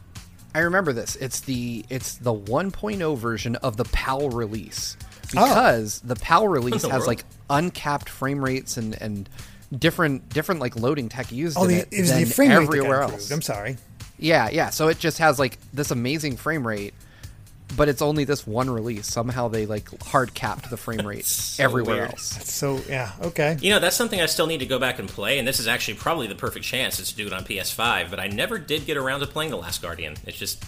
I 0.54 0.60
remember 0.60 0.92
this. 0.92 1.16
It's 1.16 1.40
the 1.40 1.84
it's 1.88 2.14
the 2.14 2.32
1.0 2.34 3.16
version 3.16 3.54
of 3.56 3.76
the 3.76 3.84
PAL 3.84 4.30
release 4.30 4.96
Oh. 5.36 5.46
because 5.46 6.00
the 6.00 6.16
PAL 6.16 6.48
release 6.48 6.82
the 6.82 6.88
has 6.90 7.00
world? 7.00 7.06
like 7.06 7.24
uncapped 7.48 8.08
frame 8.08 8.44
rates 8.44 8.76
and 8.76 9.00
and 9.00 9.28
different 9.76 10.28
different 10.30 10.60
like 10.60 10.74
loading 10.74 11.08
tech 11.08 11.30
used 11.30 11.56
Oh, 11.56 11.62
in 11.64 11.68
the, 11.68 11.76
it, 11.78 11.88
it 11.92 12.00
was 12.00 12.10
the 12.12 12.16
than 12.24 12.26
frame 12.26 12.50
rate 12.50 12.56
everywhere 12.64 13.02
improved. 13.02 13.12
else. 13.22 13.30
I'm 13.30 13.42
sorry. 13.42 13.76
Yeah, 14.18 14.50
yeah. 14.50 14.70
So 14.70 14.88
it 14.88 14.98
just 14.98 15.18
has 15.18 15.38
like 15.38 15.56
this 15.72 15.90
amazing 15.92 16.36
frame 16.36 16.66
rate, 16.66 16.92
but 17.76 17.88
it's 17.88 18.02
only 18.02 18.24
this 18.24 18.46
one 18.46 18.68
release. 18.70 19.06
Somehow 19.06 19.48
they 19.48 19.66
like 19.66 19.88
hard 20.02 20.34
capped 20.34 20.68
the 20.70 20.76
frame 20.76 21.06
rate 21.06 21.24
So 21.24 21.62
everywhere 21.64 21.96
weird. 21.96 22.10
else. 22.10 22.50
So 22.52 22.80
yeah, 22.88 23.12
okay. 23.22 23.56
You 23.60 23.70
know, 23.70 23.78
that's 23.78 23.96
something 23.96 24.20
I 24.20 24.26
still 24.26 24.46
need 24.46 24.58
to 24.58 24.66
go 24.66 24.78
back 24.78 24.98
and 24.98 25.08
play, 25.08 25.38
and 25.38 25.46
this 25.46 25.60
is 25.60 25.68
actually 25.68 25.94
probably 25.94 26.26
the 26.26 26.34
perfect 26.34 26.64
chance 26.64 26.98
is 27.00 27.10
to 27.10 27.16
do 27.16 27.26
it 27.26 27.32
on 27.32 27.44
PS5, 27.44 28.10
but 28.10 28.18
I 28.20 28.28
never 28.28 28.58
did 28.58 28.86
get 28.86 28.96
around 28.96 29.20
to 29.20 29.26
playing 29.26 29.50
The 29.50 29.56
Last 29.58 29.82
Guardian. 29.82 30.14
It's 30.26 30.38
just 30.38 30.62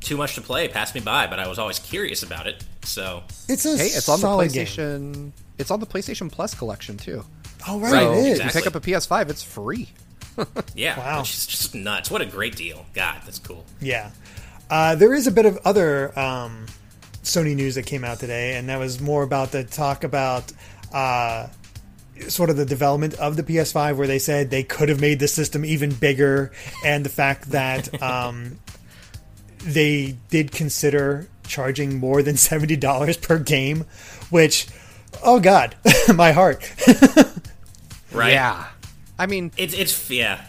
too 0.00 0.16
much 0.16 0.34
to 0.34 0.40
play, 0.40 0.66
passed 0.68 0.94
me 0.94 1.00
by, 1.00 1.26
but 1.26 1.38
I 1.38 1.46
was 1.48 1.58
always 1.58 1.78
curious 1.78 2.22
about 2.22 2.46
it, 2.46 2.64
so. 2.82 3.22
It's 3.48 3.64
a 3.64 3.76
Hey, 3.76 3.86
it's 3.86 4.08
on 4.08 4.18
the 4.18 4.22
solid 4.22 4.52
game. 4.52 4.66
PlayStation. 4.66 5.32
It's 5.58 5.70
on 5.70 5.80
the 5.80 5.86
PlayStation 5.86 6.30
Plus 6.30 6.54
collection 6.54 6.96
too. 6.96 7.24
Oh 7.68 7.78
right, 7.78 7.92
Right, 7.92 8.00
So 8.02 8.12
it 8.14 8.26
is. 8.26 8.38
if 8.40 8.44
you 8.46 8.50
pick 8.52 8.66
up 8.66 8.74
a 8.74 8.80
PS5, 8.80 9.28
it's 9.30 9.42
free. 9.42 9.88
Yeah, 10.74 10.98
Wow. 10.98 11.20
which 11.20 11.34
is 11.34 11.46
just 11.46 11.74
nuts. 11.74 12.10
What 12.10 12.22
a 12.22 12.26
great 12.26 12.56
deal. 12.56 12.86
God, 12.94 13.20
that's 13.26 13.38
cool. 13.38 13.64
Yeah. 13.80 14.10
Uh, 14.72 14.94
there 14.94 15.12
is 15.12 15.26
a 15.26 15.30
bit 15.30 15.44
of 15.44 15.58
other 15.66 16.18
um, 16.18 16.64
Sony 17.22 17.54
news 17.54 17.74
that 17.74 17.84
came 17.84 18.04
out 18.04 18.18
today, 18.18 18.56
and 18.56 18.70
that 18.70 18.78
was 18.78 19.02
more 19.02 19.22
about 19.22 19.52
the 19.52 19.64
talk 19.64 20.02
about 20.02 20.50
uh, 20.94 21.46
sort 22.28 22.48
of 22.48 22.56
the 22.56 22.64
development 22.64 23.12
of 23.16 23.36
the 23.36 23.42
PS5, 23.42 23.96
where 23.96 24.06
they 24.06 24.18
said 24.18 24.48
they 24.48 24.62
could 24.62 24.88
have 24.88 24.98
made 24.98 25.18
the 25.18 25.28
system 25.28 25.62
even 25.62 25.92
bigger, 25.92 26.52
and 26.86 27.04
the 27.04 27.10
fact 27.10 27.50
that 27.50 28.02
um, 28.02 28.58
they 29.58 30.16
did 30.30 30.50
consider 30.52 31.28
charging 31.46 31.98
more 31.98 32.22
than 32.22 32.38
seventy 32.38 32.76
dollars 32.76 33.18
per 33.18 33.38
game, 33.38 33.84
which, 34.30 34.68
oh 35.22 35.38
god, 35.38 35.76
my 36.14 36.32
heart. 36.32 36.72
Right? 38.10 38.32
Yeah. 38.32 38.66
I 39.18 39.24
mean, 39.24 39.52
It's, 39.56 39.72
it's, 39.72 40.10
yeah. 40.10 40.44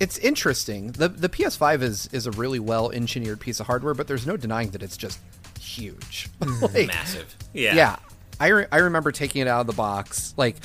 It's 0.00 0.18
interesting. 0.18 0.92
the 0.92 1.08
The 1.08 1.28
PS5 1.28 1.82
is 1.82 2.08
is 2.12 2.26
a 2.26 2.30
really 2.32 2.58
well 2.58 2.90
engineered 2.90 3.38
piece 3.40 3.60
of 3.60 3.66
hardware, 3.66 3.94
but 3.94 4.08
there's 4.08 4.26
no 4.26 4.36
denying 4.36 4.70
that 4.70 4.82
it's 4.82 4.96
just 4.96 5.20
huge. 5.60 6.28
Mm-hmm. 6.40 6.74
Like, 6.74 6.86
Massive. 6.88 7.36
Yeah. 7.52 7.74
yeah, 7.74 7.96
I, 8.40 8.48
re- 8.48 8.66
I 8.72 8.78
remember 8.78 9.12
taking 9.12 9.42
it 9.42 9.46
out 9.48 9.60
of 9.60 9.66
the 9.66 9.72
box. 9.74 10.32
Like, 10.36 10.56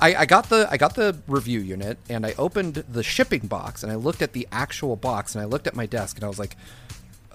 I, 0.00 0.14
I 0.14 0.26
got 0.26 0.48
the 0.48 0.66
I 0.70 0.76
got 0.76 0.94
the 0.94 1.16
review 1.26 1.60
unit, 1.60 1.98
and 2.08 2.24
I 2.24 2.34
opened 2.38 2.74
the 2.88 3.02
shipping 3.02 3.46
box, 3.46 3.82
and 3.82 3.92
I 3.92 3.96
looked 3.96 4.22
at 4.22 4.32
the 4.32 4.48
actual 4.50 4.96
box, 4.96 5.34
and 5.34 5.42
I 5.42 5.44
looked 5.44 5.66
at 5.66 5.74
my 5.76 5.86
desk, 5.86 6.16
and 6.16 6.24
I 6.24 6.28
was 6.28 6.38
like, 6.38 6.56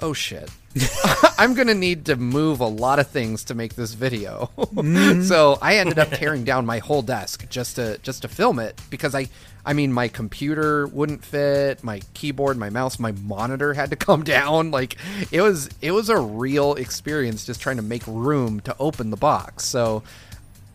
"Oh 0.01 0.13
shit, 0.13 0.49
I'm 1.37 1.53
gonna 1.53 1.73
need 1.73 2.05
to 2.05 2.15
move 2.15 2.59
a 2.61 2.67
lot 2.67 2.99
of 2.99 3.07
things 3.07 3.43
to 3.45 3.53
make 3.53 3.75
this 3.75 3.93
video. 3.93 4.49
Mm-hmm. 4.57 5.23
so 5.23 5.57
I 5.61 5.75
ended 5.77 5.99
up 5.99 6.09
tearing 6.09 6.43
down 6.45 6.65
my 6.65 6.79
whole 6.79 7.01
desk 7.01 7.47
just 7.49 7.75
to 7.75 7.97
just 7.99 8.21
to 8.23 8.27
film 8.27 8.59
it 8.59 8.79
because 8.89 9.13
I 9.13 9.27
I 9.65 9.73
mean 9.73 9.93
my 9.93 10.07
computer 10.09 10.87
wouldn't 10.87 11.23
fit, 11.23 11.83
my 11.83 12.01
keyboard, 12.13 12.57
my 12.57 12.69
mouse, 12.69 12.99
my 12.99 13.11
monitor 13.13 13.73
had 13.73 13.89
to 13.91 13.95
come 14.07 14.23
down. 14.23 14.71
Like 14.71 14.97
it 15.31 15.41
was 15.41 15.69
it 15.81 15.91
was 15.91 16.09
a 16.09 16.17
real 16.17 16.73
experience 16.75 17.45
just 17.45 17.61
trying 17.61 17.77
to 17.77 17.83
make 17.83 18.03
room 18.07 18.59
to 18.61 18.75
open 18.79 19.09
the 19.09 19.17
box. 19.17 19.65
So 19.65 20.03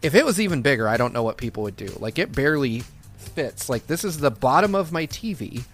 if 0.00 0.14
it 0.14 0.25
was 0.25 0.40
even 0.40 0.62
bigger, 0.62 0.88
I 0.88 0.97
don't 0.97 1.12
know 1.12 1.23
what 1.23 1.37
people 1.37 1.64
would 1.64 1.76
do. 1.76 1.88
Like 1.99 2.18
it 2.18 2.33
barely 2.33 2.83
fits. 3.18 3.68
Like 3.68 3.87
this 3.88 4.04
is 4.04 4.18
the 4.18 4.30
bottom 4.30 4.75
of 4.75 4.92
my 4.92 5.07
TV. 5.07 5.64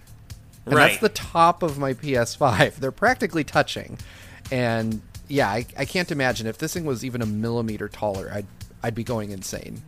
And 0.65 0.73
Right. 0.73 0.87
that's 0.89 1.01
the 1.01 1.09
top 1.09 1.61
of 1.61 1.77
my 1.77 1.93
PS5. 1.93 2.75
They're 2.79 2.91
practically 2.91 3.43
touching. 3.43 3.99
And 4.51 5.01
yeah, 5.27 5.47
I, 5.49 5.65
I 5.77 5.85
can't 5.85 6.11
imagine 6.11 6.47
if 6.47 6.57
this 6.57 6.73
thing 6.73 6.85
was 6.85 7.05
even 7.05 7.21
a 7.21 7.25
millimeter 7.25 7.87
taller, 7.87 8.31
I'd 8.33 8.47
I'd 8.83 8.95
be 8.95 9.03
going 9.03 9.31
insane. 9.31 9.81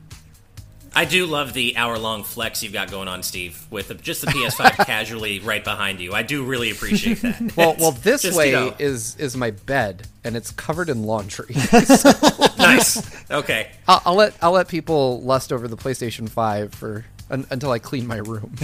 I 0.96 1.06
do 1.06 1.26
love 1.26 1.54
the 1.54 1.78
hour-long 1.78 2.24
flex 2.24 2.64
you've 2.64 2.74
got 2.74 2.90
going 2.90 3.08
on, 3.08 3.24
Steve, 3.24 3.66
with 3.70 4.02
just 4.02 4.22
the 4.22 4.28
PS5 4.28 4.86
casually 4.86 5.40
right 5.40 5.64
behind 5.64 6.00
you. 6.00 6.14
I 6.14 6.24
do 6.24 6.44
really 6.44 6.72
appreciate 6.72 7.22
that. 7.22 7.38
Well, 7.58 7.76
well, 7.80 7.92
this 7.92 8.24
Just, 8.24 8.38
way 8.38 8.48
you 8.48 8.56
know, 8.56 8.76
is 8.78 9.16
is 9.18 9.36
my 9.36 9.52
bed, 9.52 10.08
and 10.24 10.36
it's 10.36 10.52
covered 10.52 10.90
in 10.90 11.04
laundry. 11.04 11.56
nice. 12.58 13.32
Okay. 13.32 13.72
I'll, 13.88 14.02
I'll 14.06 14.16
let 14.16 14.36
I'll 14.42 14.52
let 14.52 14.68
people 14.68 15.22
lust 15.22 15.52
over 15.52 15.68
the 15.68 15.78
PlayStation 15.78 16.30
Five 16.30 16.74
for 16.74 17.06
un, 17.32 17.46
until 17.50 17.72
I 17.72 17.80
clean 17.80 18.06
my 18.06 18.18
room. 18.18 18.56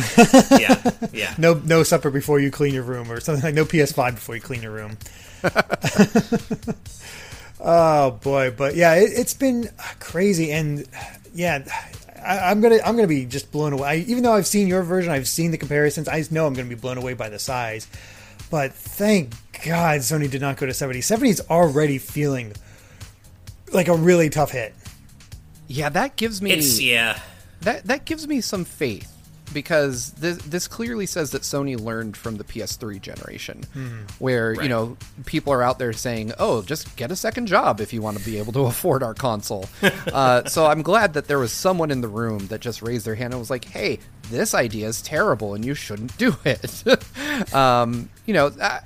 Yeah. 0.52 0.92
Yeah. 1.12 1.34
No, 1.38 1.56
no 1.66 1.84
supper 1.84 2.12
before 2.12 2.40
you 2.40 2.52
clean 2.52 2.74
your 2.74 2.84
room, 2.84 3.12
or 3.12 3.20
something 3.20 3.44
like 3.44 3.56
no 3.56 3.66
PS5 3.66 4.16
before 4.16 4.36
you 4.36 4.42
clean 4.42 4.62
your 4.62 4.72
room. 4.74 4.98
oh 7.60 8.12
boy, 8.12 8.52
but 8.52 8.76
yeah, 8.76 8.94
it, 8.96 9.12
it's 9.14 9.34
been 9.34 9.70
crazy, 10.00 10.52
and 10.52 10.86
yeah, 11.34 11.64
I, 12.26 12.50
I'm 12.52 12.62
gonna 12.62 12.80
I'm 12.86 12.96
gonna 12.96 13.08
be 13.08 13.26
just 13.26 13.52
blown 13.52 13.74
away. 13.74 13.88
I, 13.88 13.96
even 14.08 14.24
though 14.24 14.34
I've 14.34 14.48
seen 14.48 14.68
your 14.68 14.84
version, 14.84 15.12
I've 15.12 15.28
seen 15.28 15.52
the 15.52 15.58
comparisons. 15.58 16.08
I 16.08 16.24
know 16.32 16.46
I'm 16.48 16.54
gonna 16.54 16.70
be 16.70 16.76
blown 16.76 16.98
away 16.98 17.14
by 17.14 17.30
the 17.30 17.40
size. 17.40 17.88
But 18.50 18.74
thank 18.74 19.32
God 19.66 20.02
Sony 20.02 20.30
did 20.30 20.42
not 20.42 20.58
go 20.58 20.66
to 20.68 20.74
70. 20.74 21.02
70 21.02 21.30
is 21.30 21.42
already 21.50 21.98
feeling 21.98 22.54
like 23.72 23.88
a 23.88 23.96
really 23.96 24.30
tough 24.30 24.52
hit. 24.52 24.74
yeah, 25.68 25.90
that 25.90 26.16
gives 26.16 26.42
me 26.42 26.52
It's 26.52 26.80
yeah. 26.80 27.20
that 27.62 27.86
that 27.86 28.06
gives 28.06 28.28
me 28.28 28.42
some 28.42 28.66
faith 28.66 29.12
because 29.54 30.12
this 30.14 30.38
this 30.40 30.68
clearly 30.68 31.06
says 31.06 31.32
that 31.32 31.44
Sony 31.44 31.80
learned 31.80 32.18
from 32.18 32.38
the 32.38 32.44
PS3 32.44 33.02
generation, 33.02 33.64
where 34.20 34.54
you 34.54 34.70
know 34.70 34.98
people 35.26 35.54
are 35.54 35.64
out 35.64 35.80
there 35.80 35.94
saying, 35.94 36.34
"Oh, 36.40 36.62
just 36.62 36.96
get 36.96 37.12
a 37.12 37.16
second 37.16 37.48
job 37.48 37.80
if 37.80 37.94
you 37.94 38.02
want 38.02 38.18
to 38.18 38.26
be 38.26 38.38
able 38.38 38.54
to 38.54 38.62
afford 38.66 39.04
our 39.04 39.14
console." 39.14 39.66
uh, 40.14 40.46
so 40.46 40.66
I'm 40.66 40.82
glad 40.82 41.14
that 41.14 41.28
there 41.28 41.40
was 41.40 41.52
someone 41.52 41.92
in 41.92 42.02
the 42.02 42.08
room 42.08 42.48
that 42.48 42.62
just 42.62 42.82
raised 42.82 43.06
their 43.06 43.16
hand 43.16 43.34
and 43.34 43.40
was 43.40 43.50
like, 43.50 43.66
"Hey, 43.66 44.00
this 44.30 44.54
idea 44.54 44.88
is 44.88 45.02
terrible 45.02 45.54
and 45.54 45.64
you 45.64 45.76
shouldn't 45.76 46.18
do 46.18 46.36
it." 46.46 47.54
um, 47.54 48.10
you 48.26 48.34
know. 48.34 48.48
Uh, 48.48 48.80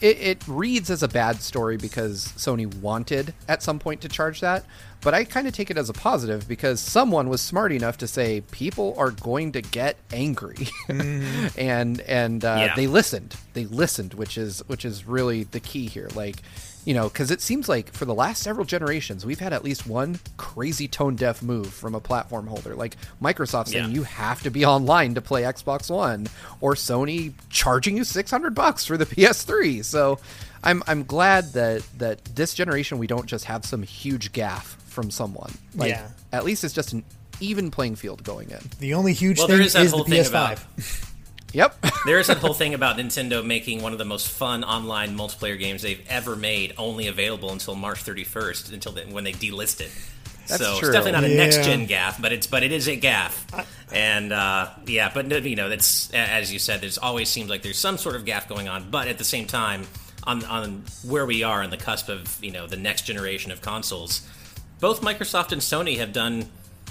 it, 0.00 0.18
it 0.20 0.42
reads 0.48 0.90
as 0.90 1.02
a 1.02 1.08
bad 1.08 1.40
story 1.42 1.76
because 1.76 2.26
Sony 2.36 2.72
wanted 2.80 3.34
at 3.48 3.62
some 3.62 3.78
point 3.78 4.00
to 4.02 4.08
charge 4.08 4.40
that, 4.40 4.64
but 5.00 5.14
I 5.14 5.24
kind 5.24 5.46
of 5.46 5.52
take 5.54 5.70
it 5.70 5.76
as 5.78 5.88
a 5.88 5.92
positive 5.92 6.48
because 6.48 6.80
someone 6.80 7.28
was 7.28 7.40
smart 7.40 7.72
enough 7.72 7.96
to 7.98 8.06
say 8.08 8.40
people 8.50 8.94
are 8.98 9.10
going 9.10 9.52
to 9.52 9.62
get 9.62 9.96
angry, 10.12 10.68
and 10.88 12.00
and 12.02 12.44
uh, 12.44 12.56
Yeah. 12.58 12.74
they 12.74 12.86
listened. 12.86 13.36
They 13.52 13.64
listened, 13.66 14.14
which 14.14 14.36
is 14.38 14.62
which 14.66 14.84
is 14.84 15.06
really 15.06 15.44
the 15.44 15.60
key 15.60 15.86
here. 15.86 16.08
Like, 16.14 16.36
you 16.86 16.94
know, 16.94 17.08
because 17.10 17.30
it 17.30 17.42
seems 17.42 17.68
like 17.68 17.92
for 17.92 18.06
the 18.06 18.14
last 18.14 18.42
several 18.42 18.64
generations 18.64 19.26
we've 19.26 19.40
had 19.40 19.52
at 19.52 19.62
least 19.62 19.86
one 19.86 20.18
crazy 20.38 20.88
tone 20.88 21.16
deaf 21.16 21.42
move 21.42 21.66
from 21.74 21.94
a 21.94 22.00
platform 22.00 22.46
holder, 22.46 22.74
like 22.74 22.96
Microsoft 23.20 23.68
saying 23.68 23.90
Yeah. 23.90 23.94
you 23.94 24.04
have 24.04 24.42
to 24.44 24.50
be 24.50 24.64
online 24.64 25.14
to 25.16 25.20
play 25.20 25.42
Xbox 25.42 25.90
One, 25.90 26.28
or 26.62 26.74
Sony 26.74 27.32
charging 27.50 27.98
you 27.98 28.04
six 28.04 28.30
hundred 28.30 28.54
bucks 28.54 28.86
for 28.86 28.96
the 28.96 29.04
PS3. 29.14 29.84
So, 29.84 30.18
I'm 30.64 30.82
I'm 30.86 31.04
glad 31.04 31.52
that 31.52 31.82
that 31.98 32.24
this 32.34 32.54
generation 32.54 32.98
we 32.98 33.06
don't 33.06 33.26
just 33.26 33.44
have 33.44 33.64
some 33.66 33.82
huge 33.82 34.32
gaffe 34.32 34.76
from 34.86 35.10
someone. 35.10 35.52
Like, 35.74 35.90
Yeah. 35.90 36.08
At 36.32 36.44
least 36.44 36.64
it's 36.64 36.72
just 36.74 36.92
an 36.92 37.04
even 37.40 37.70
playing 37.70 37.96
field 37.96 38.24
going 38.24 38.50
in. 38.50 38.60
The 38.78 38.94
only 38.94 39.12
huge 39.12 39.36
Well, 39.38 39.46
thing 39.48 39.58
there 39.58 39.66
is 39.66 39.74
that 39.74 39.84
is 39.84 39.92
the 39.92 39.98
PS5. 40.04 40.28
about 40.28 40.58
Yep. 41.56 41.86
there 42.04 42.18
is 42.18 42.26
that 42.26 42.36
whole 42.36 42.52
thing 42.52 42.74
about 42.74 42.98
Nintendo 42.98 43.42
making 43.42 43.80
one 43.80 43.92
of 43.92 43.98
the 43.98 44.04
most 44.04 44.28
fun 44.28 44.62
online 44.62 45.16
multiplayer 45.16 45.58
games 45.58 45.80
they've 45.80 46.04
ever 46.06 46.36
made 46.36 46.74
only 46.76 47.06
available 47.06 47.50
until 47.50 47.74
March 47.74 48.04
31st, 48.04 48.74
until 48.74 48.92
the, 48.92 49.00
when 49.04 49.24
they 49.24 49.32
delist 49.32 49.80
it. 49.80 49.90
That's 50.48 50.62
so 50.62 50.78
true. 50.78 50.88
it's 50.90 50.96
definitely 50.96 51.12
not 51.12 51.24
a 51.24 51.28
Yeah. 51.30 51.36
next 51.36 51.56
gen 51.64 51.88
gaffe, 51.88 52.20
but 52.20 52.30
it's 52.32 52.46
but 52.46 52.62
it 52.62 52.72
is 52.72 52.86
a 52.88 52.96
gaffe, 52.96 53.66
and 53.90 54.32
uh, 54.32 54.68
yeah, 54.86 55.10
but 55.12 55.28
you 55.44 55.56
know, 55.56 55.68
that's 55.70 56.10
as 56.12 56.52
you 56.52 56.58
said, 56.58 56.82
there's 56.82 56.98
always 56.98 57.28
seems 57.30 57.48
like 57.48 57.62
there's 57.62 57.78
some 57.78 57.96
sort 57.98 58.16
of 58.16 58.24
gaffe 58.26 58.46
going 58.48 58.68
on, 58.68 58.90
but 58.90 59.08
at 59.08 59.16
the 59.18 59.24
same 59.24 59.46
time, 59.46 59.86
on 60.24 60.44
on 60.44 60.84
where 61.04 61.24
we 61.26 61.42
are 61.42 61.62
on 61.62 61.70
the 61.70 61.76
cusp 61.76 62.08
of 62.10 62.38
you 62.44 62.52
know 62.52 62.66
the 62.66 62.76
next 62.76 63.06
generation 63.06 63.50
of 63.50 63.60
consoles, 63.62 64.28
both 64.78 65.00
Microsoft 65.00 65.50
and 65.52 65.60
Sony 65.62 65.96
have 65.96 66.12
done, 66.12 66.46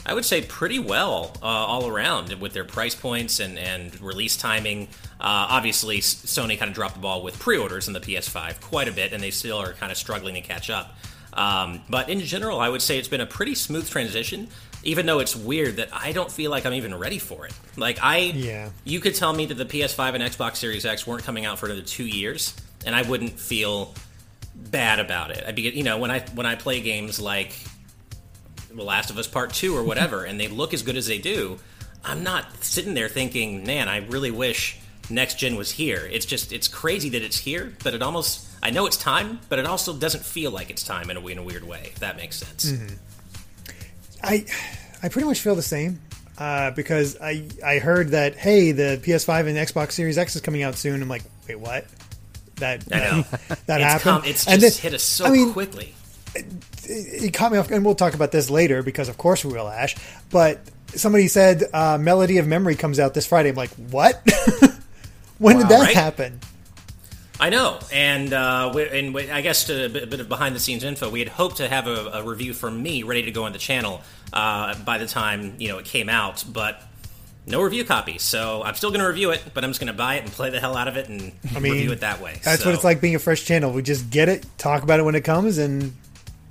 I 0.06 0.14
would 0.14 0.26
say, 0.26 0.42
pretty 0.42 0.80
well 0.80 1.36
uh, 1.42 1.46
all 1.46 1.88
around 1.88 2.32
with 2.34 2.54
their 2.54 2.64
price 2.64 2.94
points 2.94 3.40
and, 3.40 3.58
and 3.58 4.00
release 4.02 4.38
timing. 4.38 4.84
Uh, 5.20 5.50
obviously, 5.50 6.00
Sony 6.00 6.58
kind 6.60 6.70
of 6.70 6.76
dropped 6.76 6.96
the 6.96 7.02
ball 7.02 7.24
with 7.24 7.40
pre 7.40 7.58
orders 7.58 7.88
in 7.88 7.94
the 7.94 8.00
PS5 8.00 8.62
quite 8.62 8.88
a 8.88 8.92
bit, 8.92 9.14
and 9.14 9.24
they 9.24 9.32
still 9.32 9.58
are 9.58 9.74
kind 9.74 9.92
of 9.92 9.98
struggling 9.98 10.36
to 10.36 10.42
catch 10.42 10.70
up. 10.70 10.96
Um, 11.34 11.82
but 11.90 12.10
in 12.10 12.20
general, 12.22 12.60
I 12.60 12.70
would 12.70 12.82
say 12.82 12.98
it's 12.98 13.08
been 13.08 13.22
a 13.22 13.26
pretty 13.26 13.56
smooth 13.56 13.90
transition, 13.90 14.48
even 14.84 15.06
though 15.06 15.20
it's 15.20 15.36
weird 15.36 15.78
that 15.78 15.90
I 15.92 16.12
don't 16.12 16.32
feel 16.32 16.52
like 16.52 16.66
I'm 16.66 16.74
even 16.74 16.96
ready 16.96 17.20
for 17.20 17.46
it. 17.46 17.54
Like, 17.76 17.98
I. 18.02 18.18
Yeah. 18.18 18.70
You 18.84 19.00
could 19.00 19.16
tell 19.16 19.34
me 19.34 19.46
that 19.48 19.56
the 19.56 19.66
PS5 19.66 20.14
and 20.14 20.24
Xbox 20.24 20.58
Series 20.58 20.86
X 20.86 21.08
weren't 21.08 21.24
coming 21.24 21.46
out 21.46 21.60
for 21.60 21.66
another 21.66 21.82
two 21.82 22.06
years, 22.06 22.56
and 22.86 22.96
I 22.96 23.02
wouldn't 23.02 23.40
feel 23.40 23.94
bad 24.56 25.00
about 25.00 25.32
it. 25.32 25.44
I'd 25.46 25.56
be, 25.56 25.64
you 25.64 25.84
know, 25.84 25.98
when 25.98 26.12
I 26.12 26.20
when 26.34 26.46
I 26.46 26.56
play 26.56 26.80
games 26.80 27.20
like 27.20 27.54
The 28.76 28.84
Last 28.84 29.10
of 29.10 29.18
Us 29.18 29.28
Part 29.28 29.54
Two 29.54 29.76
or 29.76 29.84
whatever, 29.84 30.24
and 30.26 30.40
they 30.40 30.48
look 30.48 30.74
as 30.74 30.84
good 30.84 30.98
as 30.98 31.08
they 31.08 31.18
do, 31.18 31.60
I'm 32.04 32.24
not 32.24 32.64
sitting 32.64 32.94
there 32.94 33.10
thinking, 33.10 33.66
man, 33.66 33.88
I 33.90 33.98
really 34.08 34.32
wish 34.32 34.78
next 35.10 35.38
gen 35.40 35.56
was 35.56 35.72
here. 35.72 36.08
It's 36.12 36.26
just 36.26 36.52
it's 36.52 36.68
crazy 36.68 37.10
that 37.10 37.22
it's 37.22 37.38
here, 37.38 37.74
but 37.84 37.94
it 37.94 38.02
almost 38.02 38.48
I 38.64 38.72
know 38.72 38.86
it's 38.86 38.98
time, 38.98 39.40
but 39.50 39.60
it 39.60 39.66
also 39.66 39.94
doesn't 39.96 40.24
feel 40.26 40.52
like 40.52 40.70
it's 40.70 40.84
time 40.84 41.10
in 41.10 41.18
a, 41.18 41.26
in 41.28 41.38
a 41.38 41.44
weird 41.44 41.64
way. 41.64 41.82
If 41.94 42.00
that 42.00 42.18
makes 42.18 42.38
sense. 42.38 42.74
I 44.24 44.46
I 45.04 45.10
pretty 45.10 45.28
much 45.28 45.40
feel 45.40 45.56
the 45.56 45.62
same 45.62 46.02
uh, 46.38 46.72
because 46.72 47.18
I 47.22 47.46
I 47.64 47.80
heard 47.80 48.10
that 48.10 48.36
hey 48.36 48.72
the 48.72 49.00
PS5 49.04 49.48
and 49.48 49.58
Xbox 49.58 49.92
Series 49.94 50.18
X 50.18 50.36
is 50.36 50.42
coming 50.42 50.64
out 50.64 50.76
soon. 50.76 51.02
I'm 51.02 51.10
like 51.10 51.24
wait 51.48 51.60
what 51.60 51.86
that 52.56 52.82
that 52.86 53.26
it's 53.68 53.68
happened. 53.68 54.02
come, 54.02 54.24
it's 54.26 54.46
just 54.46 54.50
And 54.50 54.62
then- 54.62 54.72
hit 54.72 54.94
us 54.94 55.04
so 55.04 55.26
I 55.26 55.30
mean, 55.30 55.54
quickly. 55.54 55.94
It 56.36 57.34
caught 57.34 57.52
me 57.52 57.58
off, 57.58 57.72
and 57.72 57.84
we'll 57.86 57.96
talk 57.96 58.14
about 58.14 58.32
this 58.32 58.50
later 58.50 58.84
because 58.84 59.10
of 59.10 59.18
course 59.18 59.44
we 59.46 59.54
will, 59.54 59.68
Ash. 59.68 59.96
But 60.30 60.60
somebody 60.88 61.28
said 61.28 61.64
uh, 61.74 61.98
Melody 61.98 62.38
of 62.38 62.48
Memory 62.48 62.76
comes 62.76 63.00
out 63.00 63.14
this 63.14 63.26
Friday. 63.28 63.50
I'm 63.50 63.56
like 63.56 63.72
what? 63.90 64.22
when 65.40 65.58
did 65.58 65.70
that 65.70 65.80
Right? 65.82 65.96
happen? 65.96 66.40
I 67.38 67.50
know, 67.50 67.80
and 67.92 68.32
uh, 68.32 68.72
we, 68.74 68.88
and 68.88 69.14
we, 69.14 69.30
I 69.30 69.42
guess 69.42 69.66
to 69.66 69.88
a 69.88 69.90
bit, 69.90 70.04
a 70.04 70.08
bit 70.08 70.20
of 70.22 70.30
behind 70.30 70.56
the 70.56 70.60
scenes 70.60 70.86
info, 70.86 71.10
we 71.10 71.20
had 71.20 71.28
hoped 71.28 71.58
to 71.58 71.68
have 71.68 71.86
a, 71.86 72.12
a 72.14 72.24
review 72.24 72.54
from 72.54 72.82
me 72.82 73.04
ready 73.04 73.24
to 73.24 73.32
go 73.32 73.44
on 73.44 73.52
the 73.52 73.58
channel 73.58 74.02
uh, 74.32 74.74
by 74.86 74.98
the 75.00 75.06
time 75.06 75.56
you 75.60 75.68
know 75.68 75.78
it 75.78 75.86
came 75.86 76.08
out, 76.08 76.46
but 76.48 76.82
no 77.46 77.62
review 77.62 77.84
copy. 77.84 78.20
So 78.20 78.64
I'm 78.64 78.76
still 78.76 78.90
going 78.90 79.02
to 79.02 79.08
review 79.08 79.32
it, 79.32 79.44
but 79.54 79.66
I'm 79.66 79.70
just 79.70 79.82
going 79.82 79.92
to 79.92 79.98
buy 79.98 80.16
it 80.16 80.24
and 80.24 80.32
play 80.32 80.50
the 80.50 80.62
hell 80.62 80.78
out 80.78 80.88
of 80.88 80.96
it 80.96 81.10
and 81.10 81.34
I 81.54 81.60
mean, 81.60 81.74
review 81.74 81.92
it 81.92 82.00
that 82.00 82.22
way. 82.22 82.40
That's 82.42 82.62
So, 82.64 82.70
what 82.70 82.76
it's 82.76 82.86
like 82.86 83.02
being 83.02 83.16
a 83.16 83.20
fresh 83.20 83.44
channel. 83.44 83.72
We 83.74 83.82
just 83.82 84.10
get 84.10 84.30
it, 84.30 84.46
talk 84.58 84.84
about 84.84 85.02
it 85.02 85.04
when 85.04 85.16
it 85.16 85.26
comes, 85.26 85.58
and 85.58 85.94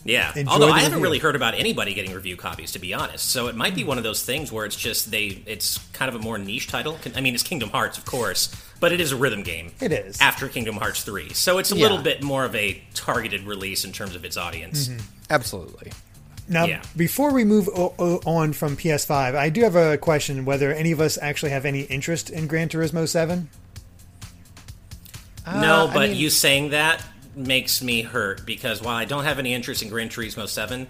Yeah, 0.06 0.32
Enjoy 0.36 0.52
although 0.52 0.66
the 0.66 0.72
I 0.72 0.78
haven't 0.80 0.92
review. 0.96 1.02
really 1.04 1.18
heard 1.18 1.34
about 1.34 1.54
anybody 1.54 1.94
getting 1.94 2.12
review 2.12 2.36
copies, 2.36 2.72
to 2.72 2.78
be 2.78 2.92
honest. 2.92 3.30
So 3.30 3.46
it 3.48 3.56
might 3.56 3.74
be 3.74 3.84
one 3.84 3.96
of 3.96 4.04
those 4.04 4.22
things 4.22 4.52
where 4.52 4.66
it's 4.66 4.76
just 4.76 5.10
they, 5.10 5.42
it's 5.46 5.78
kind 5.94 6.10
of 6.10 6.14
a 6.14 6.18
more 6.22 6.36
niche 6.36 6.68
title. 6.68 6.98
I 7.16 7.22
mean, 7.22 7.32
it's 7.34 7.42
Kingdom 7.42 7.70
Hearts, 7.70 7.96
of 7.96 8.04
course, 8.04 8.54
but 8.80 8.92
it 8.92 9.00
is 9.00 9.12
a 9.12 9.16
rhythm 9.16 9.42
game. 9.42 9.72
It 9.80 9.92
is. 9.92 10.20
after 10.20 10.46
Kingdom 10.48 10.76
Hearts 10.76 11.04
three, 11.04 11.32
so 11.32 11.56
it's 11.56 11.72
a 11.72 11.76
Yeah. 11.76 11.82
little 11.84 12.02
bit 12.02 12.22
more 12.22 12.44
of 12.44 12.54
a 12.54 12.82
targeted 12.92 13.44
release 13.46 13.84
in 13.86 13.92
terms 13.92 14.14
of 14.14 14.26
its 14.26 14.36
audience. 14.36 14.88
Mm-hmm. 14.88 15.00
Absolutely. 15.30 15.92
Now, 16.46 16.66
Yeah. 16.66 16.82
before 16.94 17.32
we 17.32 17.42
move 17.44 17.68
o- 17.70 17.94
o- 17.98 18.20
on 18.26 18.52
from 18.52 18.76
PS5, 18.76 19.34
I 19.34 19.48
do 19.48 19.62
have 19.62 19.74
a 19.74 19.96
question: 19.96 20.44
whether 20.44 20.70
any 20.74 20.92
of 20.92 21.00
us 21.00 21.16
actually 21.22 21.52
have 21.52 21.64
any 21.64 21.80
interest 21.84 22.28
in 22.28 22.46
Gran 22.46 22.68
Turismo 22.68 23.08
Seven? 23.08 23.48
no, 25.46 25.52
Uh, 25.84 25.86
I 25.90 25.94
but 25.94 26.08
mean- 26.10 26.18
you 26.18 26.28
saying 26.30 26.70
that 26.70 27.02
makes 27.36 27.82
me 27.82 28.02
hurt 28.02 28.44
because 28.46 28.80
while 28.82 28.96
I 28.96 29.04
don't 29.04 29.24
have 29.24 29.38
any 29.38 29.54
interest 29.54 29.82
in 29.82 29.88
Gran 29.88 30.08
Turismo 30.08 30.48
Seven, 30.48 30.86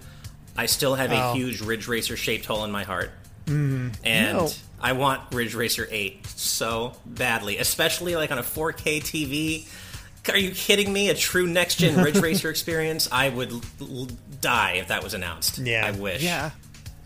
I 0.57 0.67
still 0.67 0.95
have 0.95 1.11
a 1.13 1.23
Oh. 1.31 1.35
huge 1.35 1.61
Ridge 1.61 1.89
Racer 1.89 2.17
shaped 2.17 2.47
hole 2.47 2.65
in 2.65 2.71
my 2.71 2.85
heart, 2.85 3.11
mm-hmm. 3.47 3.89
and 4.05 4.37
No. 4.39 4.49
I 4.81 4.93
want 4.93 5.23
Ridge 5.33 5.55
Racer 5.55 5.89
Eight 5.91 6.27
so 6.27 6.93
badly, 7.07 7.59
especially 7.59 8.17
like 8.17 8.31
on 8.31 8.39
a 8.39 8.43
4K 8.43 9.01
TV. 9.03 9.67
Are 10.31 10.39
you 10.39 10.53
kidding 10.53 10.93
me? 10.93 11.11
A 11.11 11.15
true 11.15 11.47
next 11.47 11.77
gen 11.77 12.03
Ridge 12.03 12.17
Racer 12.23 12.49
experience? 12.51 13.09
I 13.13 13.29
would 13.29 13.53
l- 13.53 13.61
l- 13.81 14.09
die 14.41 14.73
if 14.73 14.89
that 14.89 15.03
was 15.05 15.13
announced. 15.15 15.59
Yeah. 15.59 15.87
I 15.87 15.91
wish. 15.91 16.23
Yeah, 16.23 16.51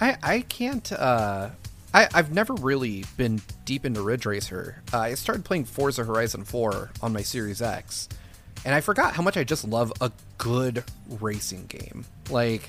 I 0.00 0.16
I 0.22 0.40
can't. 0.42 0.90
Uh, 0.92 1.50
I 1.94 2.06
I've 2.14 2.32
never 2.32 2.54
really 2.54 3.04
been 3.16 3.40
deep 3.64 3.84
into 3.86 4.02
Ridge 4.02 4.26
Racer. 4.26 4.82
Uh, 4.92 4.98
I 4.98 5.14
started 5.14 5.44
playing 5.44 5.64
Forza 5.64 6.04
Horizon 6.04 6.44
4 6.44 6.90
on 7.02 7.12
my 7.12 7.22
Series 7.22 7.60
X, 7.62 8.08
and 8.64 8.74
I 8.74 8.80
forgot 8.80 9.14
how 9.14 9.22
much 9.22 9.36
I 9.36 9.44
just 9.44 9.66
love 9.66 9.92
a 10.00 10.10
good 10.38 10.84
racing 11.20 11.66
game. 11.66 12.04
Like 12.30 12.68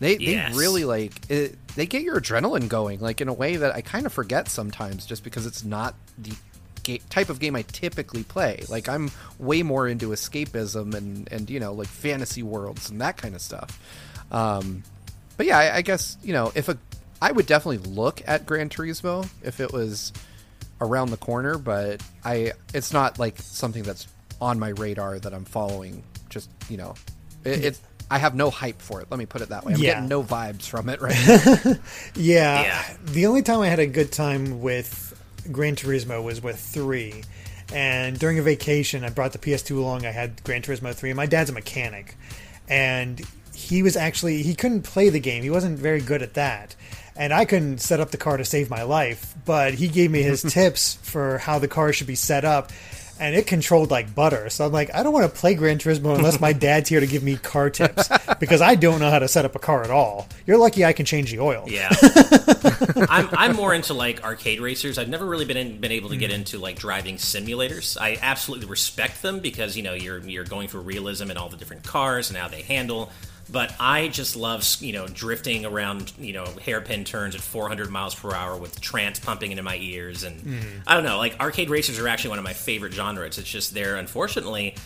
they 0.00 0.16
Yes. 0.18 0.52
they 0.52 0.58
really 0.58 0.84
like 0.84 1.30
it, 1.30 1.56
they 1.76 1.86
get 1.86 2.02
your 2.02 2.20
adrenaline 2.20 2.68
going 2.68 3.00
like 3.00 3.20
in 3.20 3.28
a 3.28 3.32
way 3.32 3.56
that 3.56 3.74
I 3.74 3.80
kind 3.80 4.06
of 4.06 4.12
forget 4.12 4.48
sometimes 4.48 5.06
just 5.06 5.22
because 5.24 5.46
it's 5.46 5.64
not 5.64 5.94
the 6.18 6.32
ga- 6.82 7.00
type 7.10 7.28
of 7.30 7.38
game 7.40 7.54
I 7.56 7.62
typically 7.62 8.24
play. 8.24 8.64
Like 8.68 8.88
I'm 8.88 9.10
way 9.38 9.62
more 9.62 9.86
into 9.88 10.08
escapism 10.08 10.94
and 10.94 11.28
and 11.32 11.48
you 11.48 11.60
know 11.60 11.72
like 11.72 11.88
fantasy 11.88 12.42
worlds 12.42 12.90
and 12.90 13.00
that 13.00 13.16
kind 13.16 13.34
of 13.34 13.40
stuff. 13.40 13.78
Um, 14.30 14.82
but 15.36 15.46
yeah, 15.46 15.58
I, 15.58 15.76
I 15.76 15.82
guess 15.82 16.16
you 16.22 16.32
know 16.32 16.52
if 16.54 16.68
a 16.68 16.76
I 17.22 17.32
would 17.32 17.46
definitely 17.46 17.78
look 17.90 18.20
at 18.26 18.44
Gran 18.46 18.68
Turismo 18.68 19.28
if 19.42 19.60
it 19.60 19.72
was 19.72 20.12
around 20.80 21.10
the 21.10 21.16
corner, 21.16 21.56
but 21.56 22.02
I 22.24 22.52
it's 22.74 22.92
not 22.92 23.18
like 23.18 23.38
something 23.38 23.82
that's 23.84 24.06
on 24.44 24.58
my 24.58 24.68
radar 24.68 25.18
that 25.18 25.32
I'm 25.34 25.44
following. 25.44 26.02
Just 26.28 26.50
you 26.68 26.76
know, 26.76 26.94
it, 27.44 27.64
it's 27.64 27.80
I 28.10 28.18
have 28.18 28.34
no 28.34 28.50
hype 28.50 28.80
for 28.82 29.00
it. 29.00 29.06
Let 29.10 29.18
me 29.18 29.26
put 29.26 29.40
it 29.40 29.48
that 29.48 29.64
way. 29.64 29.72
I'm 29.74 29.80
Yeah. 29.80 29.94
getting 29.94 30.08
no 30.08 30.22
vibes 30.22 30.68
from 30.68 30.88
it 30.88 31.00
right 31.00 31.16
now. 31.26 31.74
Yeah, 32.14 32.62
Yeah. 32.62 32.96
The 33.06 33.26
only 33.26 33.42
time 33.42 33.60
I 33.60 33.68
had 33.68 33.78
a 33.80 33.86
good 33.86 34.12
time 34.12 34.60
with 34.60 35.18
Gran 35.50 35.74
Turismo 35.76 36.22
was 36.22 36.42
with 36.42 36.58
three, 36.60 37.24
and 37.72 38.18
during 38.18 38.38
a 38.38 38.42
vacation, 38.42 39.04
I 39.04 39.10
brought 39.10 39.32
the 39.32 39.38
PS2 39.38 39.78
along. 39.78 40.06
I 40.06 40.10
had 40.10 40.42
Gran 40.44 40.62
Turismo 40.62 40.94
three. 40.94 41.10
and 41.10 41.16
My 41.16 41.26
dad's 41.26 41.50
a 41.50 41.52
mechanic, 41.54 42.16
and 42.68 43.20
he 43.54 43.82
was 43.82 43.96
actually 43.96 44.42
he 44.42 44.54
couldn't 44.54 44.82
play 44.82 45.08
the 45.08 45.20
game. 45.20 45.42
He 45.42 45.50
wasn't 45.50 45.78
very 45.78 46.00
good 46.00 46.22
at 46.22 46.34
that. 46.34 46.76
And 47.16 47.32
I 47.32 47.44
couldn't 47.44 47.78
set 47.78 48.00
up 48.00 48.10
the 48.10 48.16
car 48.16 48.36
to 48.38 48.44
save 48.44 48.68
my 48.68 48.82
life, 48.82 49.36
but 49.44 49.74
he 49.74 49.86
gave 49.86 50.10
me 50.10 50.22
his 50.22 50.42
tips 50.48 50.94
for 51.02 51.38
how 51.38 51.60
the 51.60 51.68
car 51.68 51.92
should 51.92 52.08
be 52.08 52.16
set 52.16 52.44
up, 52.44 52.72
and 53.18 53.34
it 53.34 53.46
controlled 53.46 53.90
like 53.90 54.14
butter. 54.14 54.50
So 54.50 54.66
I'm 54.66 54.72
like, 54.72 54.94
I 54.94 55.02
don't 55.02 55.12
want 55.12 55.32
to 55.32 55.38
play 55.40 55.54
Gran 55.54 55.78
Turismo 55.78 56.14
unless 56.16 56.40
my 56.40 56.52
dad's 56.64 56.88
here 56.88 57.00
to 57.00 57.06
give 57.06 57.22
me 57.22 57.36
car 57.36 57.70
tips 57.70 58.08
because 58.40 58.60
I 58.60 58.74
don't 58.74 59.00
know 59.00 59.10
how 59.10 59.18
to 59.18 59.28
set 59.28 59.44
up 59.44 59.54
a 59.54 59.58
car 59.58 59.82
at 59.82 59.90
all. 59.90 60.28
You're 60.46 60.58
lucky 60.58 60.84
I 60.84 60.92
can 60.92 61.06
change 61.06 61.30
the 61.30 61.40
oil. 61.40 61.64
Yeah. 61.66 61.90
I'm, 63.08 63.28
I'm 63.32 63.56
more 63.56 63.74
into 63.74 63.94
like 63.94 64.24
arcade 64.24 64.60
racers. 64.60 64.98
I've 64.98 65.08
never 65.08 65.26
really 65.26 65.44
been 65.44 65.56
in, 65.56 65.80
been 65.80 65.92
able 65.92 66.10
to 66.10 66.16
get 66.16 66.30
mm. 66.30 66.34
into 66.34 66.58
like 66.58 66.76
driving 66.76 67.16
simulators. 67.16 67.96
I 68.00 68.18
absolutely 68.20 68.66
respect 68.66 69.22
them 69.22 69.40
because 69.40 69.76
you 69.76 69.82
know 69.82 69.94
you're 69.94 70.18
you're 70.20 70.44
going 70.44 70.68
for 70.68 70.80
realism 70.80 71.30
and 71.30 71.38
all 71.38 71.48
the 71.48 71.56
different 71.56 71.84
cars 71.84 72.30
and 72.30 72.38
how 72.38 72.48
they 72.48 72.62
handle. 72.62 73.10
But 73.50 73.74
I 73.78 74.08
just 74.08 74.36
love 74.36 74.64
you 74.80 74.92
know 74.92 75.06
drifting 75.06 75.66
around 75.66 76.12
you 76.18 76.32
know 76.32 76.46
hairpin 76.64 77.04
turns 77.04 77.34
at 77.34 77.40
400 77.40 77.90
miles 77.90 78.14
per 78.14 78.32
hour 78.34 78.56
with 78.56 78.80
trance 78.80 79.18
pumping 79.18 79.50
into 79.50 79.62
my 79.62 79.76
ears 79.76 80.22
and 80.24 80.80
I 80.86 80.94
don't 80.94 81.04
know 81.04 81.18
like 81.18 81.38
arcade 81.40 81.68
racers 81.68 81.98
are 81.98 82.08
actually 82.08 82.30
one 82.30 82.38
of 82.38 82.44
my 82.44 82.54
favorite 82.54 82.94
genres. 82.94 83.38
It's 83.38 83.48
just 83.48 83.74
they're 83.74 83.96
unfortunately 83.96 84.76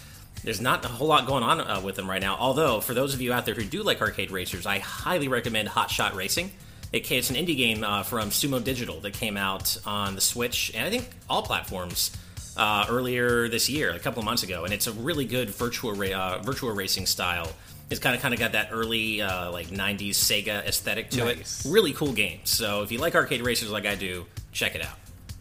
there's 0.44 0.60
not 0.60 0.84
a 0.84 0.88
whole 0.88 1.08
lot 1.08 1.26
going 1.26 1.42
on 1.42 1.60
uh, 1.60 1.80
with 1.82 1.96
them 1.96 2.08
right 2.08 2.20
now. 2.22 2.36
Although, 2.36 2.80
for 2.80 2.94
those 2.94 3.12
of 3.14 3.20
you 3.20 3.32
out 3.32 3.44
there 3.44 3.54
who 3.54 3.64
do 3.64 3.82
like 3.82 4.00
arcade 4.00 4.30
racers, 4.30 4.66
I 4.66 4.78
highly 4.78 5.28
recommend 5.28 5.68
Hot 5.68 5.90
Shot 5.90 6.14
Racing. 6.14 6.52
It, 6.92 7.10
it's 7.10 7.30
an 7.30 7.36
indie 7.36 7.56
game 7.56 7.82
uh, 7.82 8.02
from 8.02 8.30
Sumo 8.30 8.62
Digital 8.62 9.00
that 9.00 9.14
came 9.14 9.36
out 9.36 9.76
on 9.84 10.14
the 10.14 10.20
Switch 10.20 10.72
and 10.74 10.86
I 10.86 10.90
think 10.90 11.08
all 11.28 11.42
platforms 11.42 12.16
uh, 12.56 12.86
earlier 12.88 13.48
this 13.48 13.68
year, 13.68 13.90
a 13.90 13.98
couple 13.98 14.18
of 14.20 14.24
months 14.24 14.42
ago, 14.42 14.64
and 14.64 14.72
it's 14.72 14.86
a 14.86 14.92
really 14.92 15.24
good 15.24 15.50
virtual 15.50 15.92
ra- 15.92 16.08
uh, 16.08 16.42
virtual 16.42 16.72
racing 16.72 17.06
style. 17.06 17.50
It's 17.90 18.00
kind 18.00 18.14
of 18.14 18.20
kind 18.20 18.34
of 18.34 18.40
got 18.40 18.52
that 18.52 18.68
early 18.72 19.22
uh, 19.22 19.50
like 19.50 19.68
'90s 19.68 20.10
Sega 20.10 20.64
aesthetic 20.66 21.10
to 21.10 21.24
Nice. 21.24 21.64
it. 21.64 21.70
Really 21.70 21.92
cool 21.92 22.12
game. 22.12 22.40
So 22.44 22.82
if 22.82 22.92
you 22.92 22.98
like 22.98 23.14
arcade 23.14 23.40
racers 23.42 23.70
like 23.70 23.86
I 23.86 23.94
do, 23.94 24.26
check 24.52 24.74
it 24.74 24.82
out. 24.84 24.96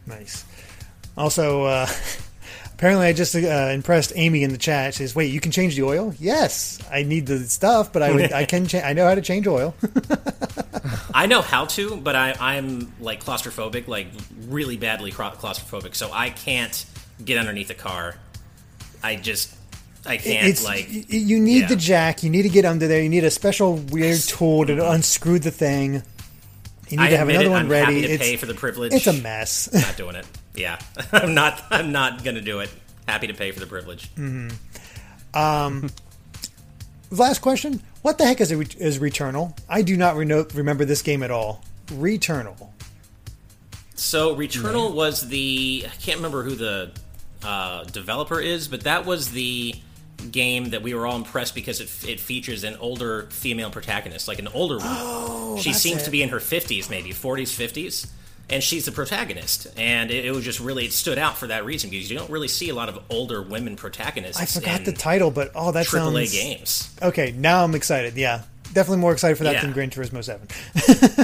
Nice. 0.06 0.46
Also, 1.18 1.64
uh, 1.64 1.88
apparently, 2.74 3.06
I 3.08 3.12
just 3.14 3.36
uh, 3.36 3.40
impressed 3.74 4.14
Amy 4.16 4.44
in 4.44 4.52
the 4.52 4.58
chat. 4.58 4.94
She 4.94 5.00
says, 5.00 5.14
"Wait, 5.16 5.34
you 5.34 5.42
can 5.42 5.52
change 5.52 5.76
the 5.76 5.84
oil? 5.84 6.14
Yes, 6.20 6.80
I 6.90 7.04
need 7.04 7.26
the 7.26 7.40
stuff, 7.40 7.92
but 7.92 8.02
I 8.02 8.14
would, 8.14 8.32
I 8.32 8.46
can. 8.46 8.66
Cha- 8.68 8.80
I 8.80 8.94
know 8.94 9.06
how 9.06 9.16
to 9.16 9.22
change 9.22 9.46
oil. 9.48 9.76
I 11.14 11.26
know 11.26 11.42
how 11.42 11.66
to, 11.66 11.98
but 11.98 12.16
I, 12.16 12.36
I'm 12.40 12.94
like 13.02 13.24
claustrophobic, 13.24 13.88
like 13.88 14.08
really 14.48 14.78
badly 14.78 15.12
claustrophobic, 15.12 15.96
so 15.96 16.12
I 16.14 16.30
can't 16.30 16.86
get 17.26 17.38
underneath 17.40 17.70
a 17.72 17.74
car. 17.76 18.16
I 19.04 19.16
just, 19.16 19.54
I 20.08 20.18
can't 20.18 20.48
it's 20.48 20.64
like. 20.64 20.88
you 20.90 21.40
need 21.40 21.62
yeah. 21.62 21.68
the 21.68 21.76
jack. 21.76 22.24
You 22.24 22.30
need 22.30 22.44
to 22.44 22.50
get 22.50 22.66
under 22.66 22.88
there. 22.88 23.02
You 23.02 23.10
need 23.10 23.24
a 23.24 23.32
special 23.32 23.76
weird 23.76 24.20
tool 24.20 24.66
to 24.66 24.90
unscrew 24.92 25.40
the 25.40 25.52
thing. 25.52 26.04
You 26.90 26.98
need 26.98 27.04
I 27.04 27.10
to 27.10 27.18
have 27.18 27.30
another 27.30 27.46
it, 27.46 27.50
one 27.50 27.62
I'm 27.64 27.70
ready. 27.70 27.96
happy 27.96 28.08
to 28.08 28.14
it's, 28.14 28.24
pay 28.24 28.38
for 28.38 28.46
the 28.46 28.54
privilege. 28.54 28.94
it's 28.94 29.08
a 29.08 29.14
mess. 29.14 29.70
I'm 29.74 29.82
not 29.82 29.98
doing 29.98 30.16
it. 30.16 30.26
Yeah, 30.56 30.80
I'm 31.12 31.34
not. 31.34 31.62
I'm 31.70 31.92
not 31.92 32.24
gonna 32.24 32.42
do 32.42 32.60
it. 32.60 32.70
Happy 33.08 33.28
to 33.28 33.34
pay 33.34 33.52
for 33.52 33.60
the 33.60 33.68
privilege. 33.68 34.10
Um. 35.34 35.90
Last 37.10 37.40
question: 37.40 37.82
What 38.02 38.18
the 38.18 38.26
heck 38.26 38.42
is 38.42 38.52
a, 38.52 38.60
is 38.60 39.00
Returnal? 39.00 39.58
I 39.70 39.82
do 39.82 39.96
not 39.96 40.16
reno- 40.18 40.46
remember 40.54 40.84
this 40.84 41.02
game 41.02 41.24
at 41.24 41.32
all. 41.32 41.64
Returnal. 41.88 42.70
So 43.96 44.36
Returnal 44.36 44.94
was 44.94 45.28
the 45.28 45.86
I 45.86 45.96
can't 46.02 46.18
remember 46.18 46.44
who 46.44 46.56
the 46.56 46.92
uh, 47.44 47.84
developer 47.86 48.40
is, 48.40 48.68
but 48.68 48.82
that 48.82 49.06
was 49.06 49.32
the 49.32 49.76
game 50.32 50.70
that 50.72 50.82
we 50.82 50.94
were 50.94 51.06
all 51.08 51.16
impressed 51.16 51.56
because 51.56 51.80
it, 51.80 52.10
it 52.10 52.20
features 52.20 52.64
an 52.64 52.76
older 52.78 53.24
female 53.30 53.70
protagonist, 53.70 54.28
like 54.28 54.40
an 54.40 54.48
older 54.50 54.78
woman. 54.78 54.92
Oh, 54.98 55.58
she 55.60 55.70
Oh, 55.70 55.72
that's 55.74 55.82
seems 55.82 56.02
it. 56.02 56.06
to 56.06 56.12
be 56.12 56.22
in 56.24 56.30
her 56.30 56.40
fifties, 56.40 56.90
maybe 56.90 57.12
forties, 57.12 57.52
fifties, 57.54 58.08
and 58.50 58.64
she's 58.64 58.86
the 58.86 58.92
protagonist. 58.92 59.68
And 59.78 60.10
it, 60.12 60.26
it 60.26 60.32
was 60.32 60.44
just 60.44 60.60
really 60.60 60.86
it 60.86 60.94
stood 60.94 61.18
out 61.18 61.38
for 61.38 61.48
that 61.48 61.66
reason 61.66 61.90
because 61.90 62.10
you 62.10 62.18
don't 62.18 62.30
really 62.30 62.48
see 62.48 62.70
a 62.70 62.76
lot 62.76 62.90
of 62.90 63.00
older 63.10 63.42
women 63.42 63.76
protagonists. 63.76 64.42
I 64.42 64.46
forgot 64.46 64.80
in 64.80 64.86
the 64.86 64.92
title, 64.94 65.32
but 65.32 65.52
oh, 65.56 65.72
that 65.72 65.86
AAA 65.86 65.90
sounds 66.28 66.32
games. 66.34 66.96
okay. 67.02 67.32
Now 67.38 67.64
I'm 67.64 67.76
excited. 67.76 68.16
Yeah, 68.16 68.42
definitely 68.74 68.98
more 69.02 69.14
excited 69.14 69.38
for 69.38 69.44
that 69.46 69.54
Yeah. 69.54 69.62
than 69.62 69.72
Gran 69.74 69.90
Turismo 69.90 70.24
Seven. 70.24 70.48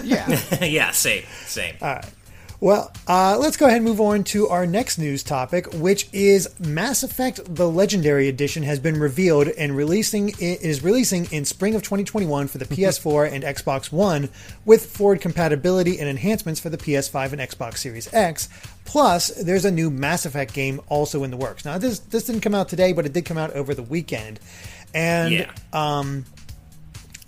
yeah. 0.06 0.40
yeah, 0.66 0.92
same, 0.92 1.24
same. 1.46 1.76
Well, 2.64 2.94
uh, 3.10 3.38
let's 3.42 3.58
go 3.58 3.66
ahead 3.66 3.80
and 3.80 3.86
move 3.86 4.00
on 4.00 4.24
to 4.24 4.48
our 4.48 4.66
next 4.66 4.98
news 4.98 5.22
topic, 5.22 5.74
which 5.74 6.08
is 6.14 6.48
Mass 6.62 7.04
Effect: 7.04 7.42
The 7.44 7.70
Legendary 7.70 8.30
Edition 8.30 8.64
has 8.64 8.80
been 8.80 8.98
revealed 8.98 9.50
and 9.50 9.76
releasing 9.76 10.30
is 10.40 10.82
releasing 10.82 11.26
in 11.34 11.44
spring 11.44 11.76
of 11.76 11.84
2021 11.84 12.48
for 12.48 12.60
the 12.60 12.64
PS4 12.64 13.30
and 13.30 13.44
Xbox 13.44 13.92
One, 13.92 14.30
with 14.64 14.86
forward 14.86 15.20
compatibility 15.20 16.00
and 16.00 16.08
enhancements 16.08 16.62
for 16.62 16.70
the 16.70 16.78
PS5 16.78 17.34
and 17.34 17.42
Xbox 17.42 17.80
Series 17.80 18.08
X. 18.14 18.48
Plus, 18.86 19.28
there's 19.28 19.66
a 19.66 19.72
new 19.72 19.90
Mass 19.90 20.26
Effect 20.26 20.54
game 20.54 20.80
also 20.88 21.26
in 21.26 21.32
the 21.32 21.38
works. 21.38 21.66
Now, 21.66 21.78
this 21.78 22.00
this 22.00 22.28
didn't 22.28 22.44
come 22.44 22.56
out 22.56 22.70
today, 22.70 22.94
but 22.94 23.06
it 23.06 23.12
did 23.12 23.26
come 23.26 23.38
out 23.38 23.52
over 23.52 23.74
the 23.74 23.84
weekend, 23.84 24.40
and 24.94 25.34
yeah. 25.34 25.52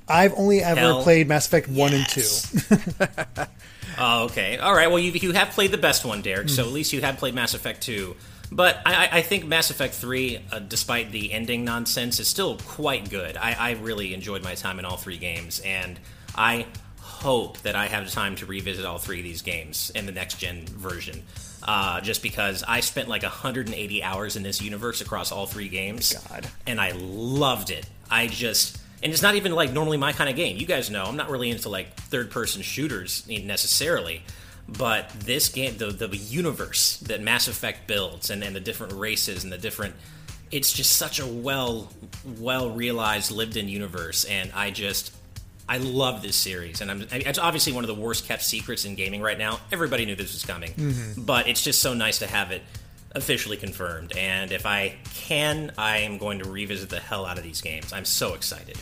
I've 0.08 0.34
only 0.36 0.62
ever 0.63 0.80
Hell 0.80 1.04
played 1.04 1.28
Mass 1.28 1.45
Effect 1.45 1.67
One 1.67 1.93
and 1.93 2.08
Two. 2.08 2.21
Oh, 3.97 4.25
okay. 4.25 4.58
All 4.58 4.73
right. 4.73 4.88
Well, 4.88 4.99
you, 4.99 5.12
you 5.12 5.31
have 5.34 5.51
played 5.51 5.71
the 5.71 5.77
best 5.77 6.05
one, 6.05 6.21
Derek. 6.21 6.49
So 6.49 6.63
at 6.63 6.71
least 6.71 6.93
you 6.93 7.01
have 7.01 7.17
played 7.17 7.34
Mass 7.34 7.53
Effect 7.53 7.81
2. 7.81 8.15
But 8.51 8.79
I, 8.86 8.93
I- 9.08 9.10
I 9.17 9.21
think 9.21 9.45
Mass 9.45 9.69
Effect 9.69 9.93
3, 9.93 10.39
uh, 10.51 10.60
despite 10.60 11.12
the 11.12 11.31
ending 11.34 11.65
nonsense, 11.65 12.19
is 12.19 12.27
still 12.27 12.58
quite 12.58 13.10
good. 13.10 13.38
I, 13.38 13.53
I 13.58 13.71
really 13.81 14.13
enjoyed 14.13 14.43
my 14.43 14.53
time 14.55 14.77
in 14.79 14.86
all 14.86 14.97
three 14.97 15.17
games, 15.17 15.60
and 15.65 15.99
I 16.36 16.67
hope 16.99 17.58
that 17.60 17.75
I 17.75 17.88
have 17.88 18.12
time 18.12 18.36
to 18.38 18.45
revisit 18.45 18.86
all 18.86 18.97
three 18.99 19.19
of 19.19 19.23
these 19.23 19.41
games 19.41 19.89
in 19.95 20.05
the 20.05 20.12
next 20.12 20.38
gen 20.39 20.65
version. 20.67 21.23
Uh, 21.63 21.99
just 22.01 22.21
because 22.21 22.63
I 22.67 22.81
spent 22.81 23.08
like 23.10 23.23
180 23.23 24.03
hours 24.03 24.36
in 24.36 24.43
this 24.43 24.62
universe 24.62 25.01
across 25.01 25.31
all 25.31 25.47
three 25.47 25.69
games, 25.69 26.13
God. 26.29 26.45
and 26.67 26.79
I 26.79 26.91
loved 26.91 27.71
it. 27.71 27.88
I 28.12 28.27
just 28.27 28.77
and 29.06 29.13
it's 29.13 29.22
not 29.22 29.36
even 29.36 29.52
like 29.52 29.72
normally 29.72 29.98
my 29.98 30.13
kind 30.13 30.32
of 30.32 30.36
game. 30.36 30.58
You 30.58 30.65
guys 30.65 30.89
know 30.89 31.06
I'm 31.06 31.15
not 31.15 31.30
really 31.30 31.52
into 31.52 31.70
like 31.70 31.94
third 31.94 32.32
person 32.32 32.63
shooters 32.63 33.24
necessarily, 33.28 34.24
but 34.68 35.12
this 35.12 35.48
game, 35.48 35.78
the 35.78 35.91
the 35.91 36.18
universe 36.18 36.98
that 37.02 37.22
Mass 37.22 37.48
Effect 37.48 37.86
builds, 37.86 38.32
and, 38.32 38.44
and 38.44 38.56
the 38.56 38.60
different 38.60 38.94
races 38.94 39.44
and 39.44 39.54
the 39.54 39.60
different, 39.60 39.94
it's 40.50 40.74
just 40.74 40.94
such 40.94 41.20
a 41.20 41.26
well 41.28 41.91
well 42.39 42.72
realized 42.72 43.30
lived 43.30 43.58
in 43.58 43.70
universe, 43.70 44.26
and 44.26 44.52
I 44.54 44.72
just. 44.72 45.13
I 45.68 45.80
love 45.80 46.22
this 46.22 46.36
series, 46.36 46.82
and 46.82 46.91
I'm, 46.91 47.08
it's 47.10 47.39
obviously 47.39 47.74
one 47.74 47.84
of 47.84 47.88
the 47.88 48.00
worst 48.00 48.28
kept 48.28 48.44
secrets 48.44 48.86
in 48.86 48.94
gaming 48.94 49.24
right 49.24 49.36
now. 49.36 49.60
Everybody 49.72 50.06
knew 50.06 50.13
this 50.13 50.32
was 50.32 50.46
coming, 50.46 50.74
mm-hmm. 50.74 51.24
but 51.24 51.48
it's 51.48 51.63
just 51.63 51.82
so 51.82 51.96
nice 51.96 52.20
to 52.20 52.28
have 52.28 52.52
it 52.52 52.62
officially 53.13 53.58
confirmed. 53.58 54.15
And 54.15 54.52
if 54.52 54.68
I 54.68 54.98
can, 55.15 55.72
I 55.76 56.02
am 56.02 56.20
going 56.20 56.38
to 56.38 56.48
revisit 56.48 56.89
the 56.89 57.00
hell 57.00 57.26
out 57.26 57.39
of 57.39 57.44
these 57.44 57.62
games. 57.62 57.94
I'm 57.94 58.06
so 58.06 58.36
excited. 58.36 58.78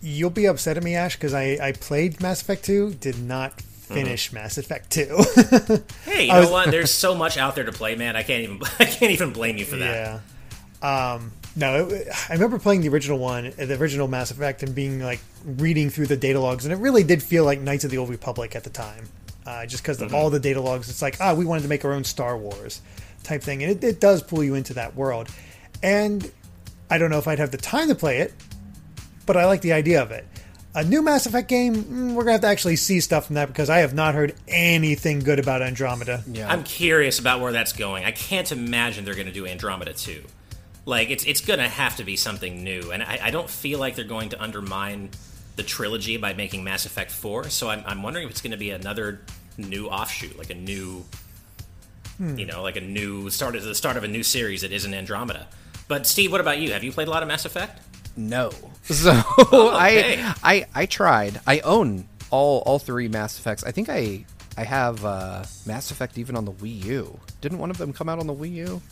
You'll 0.00 0.30
be 0.30 0.46
upset 0.46 0.76
at 0.76 0.82
me, 0.84 0.94
Ash, 0.94 1.16
because 1.16 1.34
I, 1.34 1.58
I 1.60 1.72
played 1.72 2.20
Mass 2.20 2.40
Effect 2.42 2.64
2, 2.64 2.94
did 2.94 3.18
not 3.22 3.60
finish 3.60 4.32
Mass 4.32 4.56
Effect 4.58 4.90
2. 4.90 5.82
Hey, 6.04 6.26
you 6.26 6.32
know 6.32 6.40
was- 6.40 6.50
what? 6.50 6.70
There's 6.70 6.90
so 6.90 7.14
much 7.14 7.36
out 7.38 7.54
there 7.54 7.64
to 7.64 7.72
play, 7.72 7.96
man. 7.96 8.14
I 8.16 8.22
can't 8.22 8.42
even 8.44 8.60
I 8.78 8.84
can't 8.84 9.12
even 9.12 9.32
blame 9.32 9.56
you 9.56 9.64
for 9.64 9.76
that. 9.76 10.20
yeah. 10.82 11.14
Um, 11.14 11.32
No, 11.56 11.88
it, 11.88 12.08
I 12.28 12.34
remember 12.34 12.58
playing 12.58 12.82
the 12.82 12.88
original 12.88 13.18
one, 13.18 13.46
uh, 13.46 13.64
the 13.66 13.76
original 13.78 14.06
Mass 14.08 14.30
Effect, 14.30 14.62
and 14.62 14.74
being 14.74 15.00
like 15.00 15.20
reading 15.44 15.90
through 15.90 16.06
the 16.06 16.16
data 16.16 16.38
logs, 16.40 16.64
and 16.64 16.72
it 16.72 16.76
really 16.78 17.02
did 17.04 17.22
feel 17.22 17.44
like 17.44 17.60
Knights 17.60 17.84
of 17.84 17.90
the 17.90 17.98
Old 17.98 18.10
Republic 18.10 18.54
at 18.54 18.64
the 18.64 18.70
time. 18.70 19.08
Uh, 19.46 19.66
just 19.66 19.82
because 19.82 20.00
of 20.00 20.14
all 20.14 20.30
the 20.30 20.40
data 20.40 20.60
logs, 20.60 20.88
it's 20.88 21.02
like, 21.02 21.16
ah, 21.20 21.34
we 21.34 21.44
wanted 21.44 21.62
to 21.62 21.68
make 21.68 21.84
our 21.84 21.92
own 21.92 22.02
Star 22.04 22.36
Wars 22.38 22.80
type 23.24 23.42
thing, 23.42 23.62
and 23.62 23.72
it, 23.72 23.84
it 23.84 24.00
does 24.00 24.22
pull 24.22 24.42
you 24.42 24.54
into 24.54 24.72
that 24.74 24.94
world. 24.96 25.28
And 25.82 26.30
I 26.90 26.96
don't 26.96 27.10
know 27.10 27.18
if 27.18 27.28
I'd 27.28 27.38
have 27.38 27.50
the 27.50 27.58
time 27.58 27.88
to 27.88 27.94
play 27.94 28.18
it, 28.20 28.32
but 29.26 29.36
I 29.36 29.46
like 29.46 29.60
the 29.60 29.72
idea 29.72 30.02
of 30.02 30.10
it. 30.10 30.26
A 30.76 30.82
new 30.82 31.02
Mass 31.02 31.26
Effect 31.26 31.48
game, 31.48 31.74
mm, 31.76 32.14
we're 32.14 32.24
gonna 32.24 32.32
have 32.32 32.40
to 32.40 32.48
actually 32.48 32.76
see 32.76 33.00
stuff 33.00 33.26
from 33.26 33.36
that 33.36 33.46
because 33.46 33.70
I 33.70 33.78
have 33.78 33.94
not 33.94 34.14
heard 34.14 34.34
anything 34.48 35.20
good 35.20 35.38
about 35.38 35.62
Andromeda. 35.62 36.24
Yeah. 36.26 36.50
I'm 36.50 36.64
curious 36.64 37.18
about 37.20 37.40
where 37.40 37.52
that's 37.52 37.72
going. 37.72 38.04
I 38.04 38.10
can't 38.10 38.50
imagine 38.50 39.04
they're 39.04 39.14
going 39.14 39.26
to 39.26 39.32
do 39.32 39.46
Andromeda 39.46 39.92
2. 39.92 40.24
Like, 40.84 41.10
it's, 41.10 41.24
it's 41.24 41.40
going 41.40 41.60
to 41.60 41.68
have 41.68 41.96
to 41.96 42.04
be 42.04 42.16
something 42.16 42.62
new. 42.64 42.90
And 42.90 43.02
I, 43.02 43.18
I 43.22 43.30
don't 43.30 43.48
feel 43.48 43.78
like 43.78 43.94
they're 43.94 44.04
going 44.04 44.30
to 44.30 44.42
undermine 44.42 45.10
the 45.56 45.62
trilogy 45.62 46.16
by 46.16 46.34
making 46.34 46.64
Mass 46.64 46.86
Effect 46.86 47.10
4. 47.10 47.50
So 47.50 47.70
I'm, 47.70 47.82
I'm 47.86 48.02
wondering 48.02 48.24
if 48.24 48.30
it's 48.32 48.42
going 48.42 48.50
to 48.50 48.56
be 48.56 48.70
another 48.70 49.20
new 49.56 49.86
offshoot, 49.86 50.36
like 50.36 50.50
a 50.50 50.54
new, 50.54 51.04
you 52.18 52.46
know, 52.46 52.62
like 52.62 52.76
a 52.76 52.80
new 52.80 53.30
start 53.30 53.56
of 53.56 53.62
the 53.62 53.74
start 53.74 53.96
of 53.96 54.04
a 54.04 54.08
new 54.08 54.22
series 54.22 54.62
that 54.62 54.72
isn't 54.72 54.92
Andromeda. 54.92 55.46
But 55.86 56.06
Steve, 56.06 56.32
what 56.32 56.40
about 56.40 56.58
you? 56.58 56.72
Have 56.72 56.82
you 56.82 56.92
played 56.92 57.08
a 57.08 57.10
lot 57.10 57.22
of 57.22 57.28
Mass 57.28 57.44
Effect? 57.44 57.80
No. 58.16 58.50
So 58.84 59.10
okay. 59.38 60.22
I, 60.22 60.34
I 60.42 60.66
I 60.74 60.86
tried. 60.86 61.40
I 61.46 61.60
own 61.60 62.06
all 62.30 62.58
all 62.66 62.78
three 62.78 63.08
Mass 63.08 63.38
Effects. 63.38 63.64
I 63.64 63.70
think 63.72 63.88
I 63.88 64.24
I 64.56 64.64
have 64.64 65.04
uh, 65.04 65.44
Mass 65.66 65.90
Effect 65.90 66.18
even 66.18 66.36
on 66.36 66.44
the 66.44 66.52
Wii 66.52 66.84
U. 66.84 67.18
Didn't 67.40 67.58
one 67.58 67.70
of 67.70 67.78
them 67.78 67.92
come 67.92 68.08
out 68.08 68.18
on 68.18 68.26
the 68.26 68.34
Wii 68.34 68.52
U? 68.54 68.82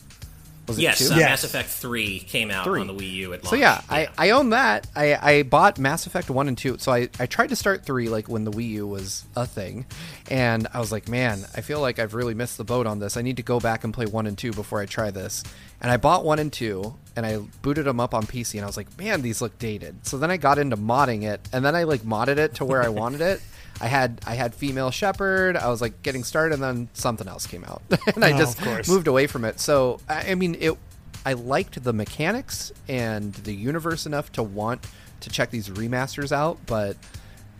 Was 0.67 0.77
it 0.77 0.83
Yes, 0.83 0.99
two? 0.99 1.13
uh, 1.13 1.17
Yes. 1.17 1.29
Mass 1.29 1.43
Effect 1.43 1.69
3 1.69 2.19
came 2.19 2.49
out 2.49 2.63
Three. 2.63 2.79
on 2.79 2.87
the 2.87 2.93
Wii 2.93 3.11
U 3.11 3.33
at 3.33 3.43
launch. 3.43 3.49
So 3.49 3.55
yeah, 3.57 3.81
I, 3.89 4.07
I 4.17 4.29
own 4.29 4.51
that. 4.51 4.87
I, 4.95 5.15
I 5.15 5.43
bought 5.43 5.77
Mass 5.77 6.05
Effect 6.07 6.29
one 6.29 6.47
and 6.47 6.57
two. 6.57 6.77
So 6.77 6.91
I, 6.91 7.09
I 7.19 7.25
tried 7.25 7.47
to 7.49 7.55
start 7.55 7.85
three 7.85 8.07
like 8.07 8.29
when 8.29 8.45
the 8.45 8.51
Wii 8.51 8.69
U 8.69 8.87
was 8.87 9.25
a 9.35 9.45
thing, 9.45 9.85
and 10.31 10.67
I 10.73 10.79
was 10.79 10.91
like, 10.91 11.07
man, 11.09 11.43
I 11.55 11.61
feel 11.61 11.81
like 11.81 11.99
I've 11.99 12.13
really 12.13 12.33
missed 12.33 12.57
the 12.57 12.63
boat 12.63 12.87
on 12.87 12.99
this. 12.99 13.17
I 13.17 13.21
need 13.21 13.37
to 13.37 13.43
go 13.43 13.59
back 13.59 13.83
and 13.83 13.93
play 13.93 14.05
one 14.05 14.25
and 14.25 14.37
two 14.37 14.53
before 14.53 14.79
I 14.79 14.85
try 14.85 15.11
this. 15.11 15.43
And 15.81 15.91
I 15.91 15.97
bought 15.97 16.23
one 16.23 16.39
and 16.39 16.51
two, 16.53 16.95
and 17.17 17.25
I 17.25 17.39
booted 17.61 17.83
them 17.85 17.99
up 17.99 18.13
on 18.13 18.23
PC, 18.25 18.53
and 18.55 18.63
I 18.63 18.67
was 18.67 18.77
like, 18.77 18.97
man, 18.97 19.21
these 19.21 19.41
look 19.41 19.59
dated. 19.59 20.07
So 20.07 20.17
then 20.17 20.31
I 20.31 20.37
got 20.37 20.57
into 20.57 20.77
modding 20.77 21.23
it, 21.23 21.41
and 21.51 21.65
then 21.65 21.75
I 21.75 21.83
like 21.83 22.03
modded 22.03 22.37
it 22.37 22.53
to 22.55 22.65
where 22.65 22.81
I 22.81 22.87
wanted 23.01 23.19
it. 23.19 23.41
I 23.81 23.87
had 23.87 24.21
I 24.25 24.35
had 24.35 24.53
female 24.53 24.91
Shepard. 24.91 25.57
I 25.57 25.69
was 25.69 25.81
like 25.81 26.01
getting 26.03 26.23
started, 26.23 26.53
and 26.55 26.63
then 26.63 26.89
something 26.93 27.27
else 27.27 27.47
came 27.47 27.63
out, 27.63 27.81
and 28.15 28.23
I 28.23 28.33
Oh, 28.33 28.37
just 28.37 28.87
moved 28.87 29.07
away 29.07 29.27
from 29.27 29.45
it. 29.45 29.59
So 29.59 29.99
I 30.07 30.31
I 30.31 30.35
mean, 30.35 30.55
it. 30.59 30.77
I 31.25 31.33
liked 31.33 31.81
the 31.81 31.93
mechanics 31.93 32.73
and 32.89 33.33
the 33.33 33.53
universe 33.53 34.05
enough 34.05 34.31
to 34.33 34.43
want 34.43 34.85
to 35.21 35.29
check 35.29 35.51
these 35.51 35.69
remasters 35.69 36.33
out, 36.33 36.59
but 36.65 36.97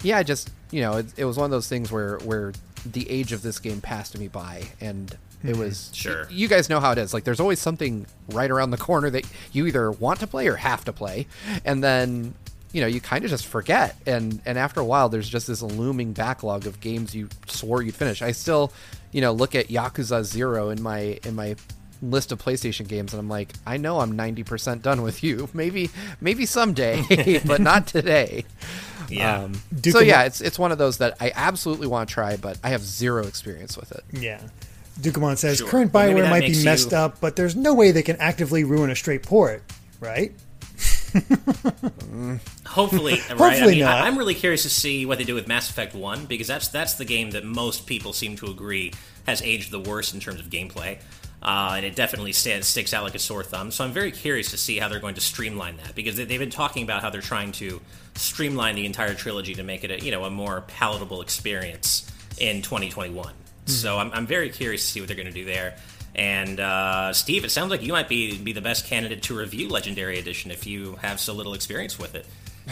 yeah, 0.04 0.18
I 0.18 0.24
just 0.24 0.52
you 0.72 0.82
know, 0.82 0.98
it, 0.98 1.06
it 1.18 1.26
was 1.26 1.38
one 1.38 1.46
of 1.46 1.52
those 1.52 1.68
things 1.68 1.92
where 1.92 2.18
where 2.20 2.54
the 2.86 3.10
age 3.10 3.32
of 3.32 3.42
this 3.42 3.60
game 3.60 3.82
passed 3.82 4.18
me 4.18 4.28
by, 4.28 4.64
and 4.82 5.12
it 5.44 5.52
mm-hmm. 5.52 5.60
was 5.60 5.90
Sure. 5.94 6.28
You 6.30 6.48
guys 6.48 6.70
know 6.70 6.80
how 6.80 6.92
it 6.92 6.98
is. 6.98 7.14
Like, 7.14 7.24
there's 7.24 7.40
always 7.40 7.60
something 7.60 8.06
right 8.30 8.50
around 8.50 8.72
the 8.72 8.78
corner 8.78 9.10
that 9.10 9.26
you 9.52 9.68
either 9.68 9.92
want 9.92 10.20
to 10.22 10.28
play 10.28 10.48
or 10.48 10.56
have 10.56 10.84
to 10.86 10.94
play, 10.94 11.28
and 11.64 11.84
then 11.84 12.34
you 12.74 12.82
know 12.82 12.88
you 12.88 13.00
kind 13.00 13.24
of 13.24 13.30
just 13.30 13.46
forget 13.46 13.96
and 14.06 14.42
and 14.46 14.58
after 14.58 14.82
a 14.82 14.86
while 14.86 15.08
there's 15.08 15.30
just 15.30 15.48
this 15.48 15.62
looming 15.62 16.12
backlog 16.12 16.68
of 16.68 16.82
games 16.82 17.16
you 17.16 17.30
swore 17.48 17.82
you'd 17.82 17.96
finish 17.96 18.22
i 18.22 18.32
still 18.32 18.74
you 19.12 19.22
know 19.22 19.32
look 19.32 19.56
at 19.56 19.68
yakuza 19.70 20.24
0 20.24 20.70
in 20.72 20.82
my 20.82 21.18
in 21.24 21.36
my 21.36 21.56
list 22.02 22.32
of 22.34 22.44
playstation 22.44 22.86
games 22.88 23.14
and 23.14 23.20
i'm 23.22 23.30
like 23.30 23.54
i 23.66 23.78
know 23.78 24.00
i'm 24.02 24.18
90% 24.18 24.82
done 24.82 25.02
with 25.04 25.24
you 25.24 25.48
maybe 25.54 25.90
maybe 26.20 26.46
someday 26.46 27.02
but 27.46 27.62
not 27.62 27.88
today 27.88 28.44
Yeah. 29.10 29.44
um, 29.44 29.54
so 29.90 30.00
yeah 30.02 30.24
it's 30.24 30.42
it's 30.42 30.58
one 30.60 30.72
of 30.74 30.78
those 30.78 30.98
that 30.98 31.16
i 31.22 31.32
absolutely 31.36 31.88
want 31.88 32.10
to 32.10 32.14
try 32.14 32.36
but 32.36 32.58
i 32.64 32.70
have 32.70 32.82
zero 32.82 33.26
experience 33.28 33.78
with 33.78 33.92
it 33.94 34.04
Yeah. 34.12 34.42
Dukamon 35.00 35.38
says 35.40 35.58
Sure. 35.58 35.68
current 35.68 35.92
Well, 35.94 36.08
Bioware 36.08 36.22
that 36.22 36.30
might 36.30 36.42
be 36.48 36.64
messed 36.64 36.92
you- 36.92 36.98
up, 36.98 37.20
but 37.20 37.36
there's 37.36 37.56
no 37.56 37.74
way 37.74 37.90
they 37.92 38.04
can 38.04 38.16
actively 38.18 38.64
ruin 38.64 38.92
a 38.92 38.96
straight 38.96 39.24
port, 39.24 39.64
right? 40.00 40.32
Hopefully, 42.66 43.20
right? 43.36 43.62
I 43.62 43.68
mean, 43.68 43.80
not. 43.80 44.04
I, 44.04 44.08
am 44.08 44.18
really 44.18 44.34
curious 44.34 44.64
to 44.64 44.70
see 44.70 45.06
what 45.06 45.18
they 45.18 45.24
do 45.24 45.36
with 45.36 45.48
Mass 45.48 45.70
Effect 45.70 45.94
One 45.94 46.26
because 46.26 46.48
that's 46.48 46.70
that's 46.70 46.96
the 46.96 47.06
game 47.06 47.32
that 47.32 47.46
most 47.46 47.86
people 47.86 48.14
seem 48.14 48.36
to 48.38 48.48
agree 48.48 48.94
has 49.28 49.42
aged 49.42 49.72
the 49.72 49.80
worst 49.80 50.14
in 50.14 50.20
terms 50.20 50.40
of 50.40 50.48
gameplay, 50.48 50.98
uh, 51.42 51.74
and 51.76 51.86
it 51.86 51.96
definitely 51.96 52.34
stands, 52.34 52.68
sticks 52.68 52.94
out 52.94 53.04
like 53.04 53.16
a 53.16 53.20
sore 53.20 53.44
thumb. 53.44 53.72
So 53.72 53.84
I'm 53.84 53.92
very 53.92 54.12
curious 54.12 54.52
to 54.52 54.58
see 54.58 54.80
how 54.80 54.88
they're 54.88 55.00
going 55.00 55.16
to 55.16 55.22
streamline 55.22 55.78
that 55.78 55.94
because 55.96 56.18
they, 56.18 56.26
they've 56.26 56.40
been 56.40 56.50
talking 56.50 56.84
about 56.84 57.02
how 57.02 57.10
they're 57.10 57.22
trying 57.22 57.52
to 57.54 57.80
streamline 58.16 58.76
the 58.76 58.86
entire 58.86 59.14
trilogy 59.14 59.54
to 59.56 59.64
make 59.64 59.84
it 59.84 59.92
a 59.92 60.04
you 60.04 60.12
know 60.12 60.24
a 60.26 60.32
more 60.32 60.62
palatable 60.68 61.22
experience 61.22 62.12
in 62.40 62.62
2021. 62.62 63.34
So 63.66 63.98
I'm, 63.98 64.12
I'm 64.12 64.28
very 64.28 64.50
curious 64.50 64.86
to 64.86 64.92
see 64.92 65.00
what 65.00 65.08
they're 65.08 65.16
going 65.16 65.28
to 65.28 65.34
do 65.34 65.46
there. 65.46 65.76
And 66.16 66.60
uh, 66.60 67.12
Steve, 67.14 67.44
it 67.44 67.50
sounds 67.50 67.72
like 67.72 67.82
you 67.82 67.92
might 67.92 68.08
be 68.08 68.38
be 68.38 68.54
the 68.54 68.62
best 68.62 68.86
candidate 68.86 69.24
to 69.24 69.36
review 69.36 69.68
Legendary 69.70 70.20
Edition 70.20 70.52
if 70.52 70.68
you 70.68 70.96
have 71.02 71.20
so 71.20 71.34
little 71.34 71.54
experience 71.56 71.98
with 71.98 72.14
it. 72.16 72.26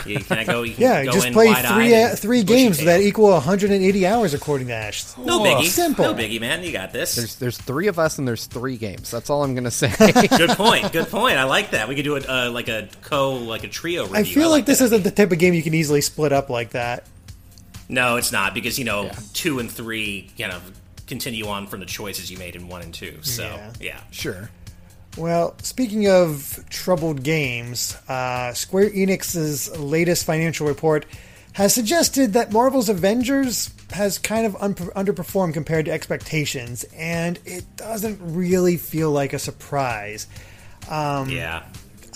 You, 0.06 0.19
can 0.19 0.38
I 0.38 0.45
go? 0.45 0.62
You 0.63 0.73
can 0.73 0.82
Yeah, 0.84 1.04
go 1.04 1.12
just 1.12 1.27
in 1.27 1.34
play 1.34 1.54
three 1.54 1.93
uh, 1.93 2.15
three 2.15 2.43
games 2.43 2.77
that 2.86 3.01
equal 3.01 3.32
180 3.32 4.08
hours 4.08 4.34
according 4.34 4.67
to 4.67 4.73
Ash. 4.73 5.17
No 5.17 5.39
biggie, 5.41 5.65
Simple. 5.65 6.06
no 6.06 6.13
biggie, 6.13 6.39
man. 6.39 6.63
You 6.63 6.71
got 6.71 6.93
this. 6.93 7.15
there's 7.15 7.36
there's 7.36 7.58
three 7.58 7.88
of 7.88 7.99
us 7.99 8.17
and 8.17 8.25
there's 8.25 8.45
three 8.45 8.77
games 8.77 9.12
that's 9.12 9.30
all 9.30 9.43
i'm 9.43 9.54
gonna 9.54 9.69
say 9.69 9.91
good 10.38 10.51
point. 10.51 10.91
Good 10.93 11.10
point. 11.10 11.36
I 11.38 11.43
like 11.43 11.71
that. 11.71 11.89
We 11.89 11.95
could 11.95 12.06
do 12.06 12.15
it 12.15 12.30
uh, 12.30 12.51
like 12.51 12.69
a 12.69 12.88
co, 13.01 13.34
like 13.34 13.65
a 13.65 13.67
trio 13.67 14.04
review. 14.04 14.17
I 14.17 14.23
feel 14.23 14.49
like 14.49 14.65
this 14.65 14.80
isn't 14.80 15.04
the 15.04 15.12
type 15.12 15.32
of 15.34 15.39
game 15.39 15.54
you 15.54 15.63
can 15.63 15.73
easily 15.73 15.99
split 16.01 16.32
up 16.32 16.49
like 16.49 16.69
that. 16.69 17.06
No, 17.89 18.15
it's 18.15 18.32
not 18.32 18.54
because 18.54 18.80
you 18.80 18.86
know 18.86 19.06
Yeah. 19.06 19.15
two 19.34 19.60
and 19.60 19.69
three 19.69 20.30
kind 20.39 20.54
of 20.54 20.71
continue 21.12 21.45
on 21.47 21.67
from 21.67 21.82
the 21.82 21.86
choices 21.86 22.32
you 22.32 22.38
made 22.38 22.56
in 22.56 22.69
one 22.69 22.82
and 22.82 22.93
two. 22.93 23.17
So 23.21 23.43
Yeah. 23.43 23.74
yeah. 23.82 24.00
sure 24.12 24.50
Well, 25.17 25.56
speaking 25.62 26.08
of 26.08 26.63
troubled 26.69 27.21
games, 27.21 27.97
uh, 28.08 28.54
Square 28.54 28.91
Enix's 28.91 29.78
latest 29.78 30.26
financial 30.26 30.65
report 30.67 31.06
has 31.52 31.74
suggested 31.74 32.32
that 32.32 32.54
Marvel's 32.54 32.88
Avengers 32.88 33.71
has 33.91 34.17
kind 34.17 34.45
of 34.45 34.56
un- 34.62 34.74
underperformed 34.74 35.54
compared 35.54 35.84
to 35.86 35.91
expectations, 35.91 36.86
and 36.95 37.38
it 37.43 37.65
doesn't 37.76 38.19
really 38.21 38.78
feel 38.78 39.12
like 39.12 39.34
a 39.34 39.39
surprise. 39.39 40.28
Um, 40.89 41.30
yeah. 41.30 41.63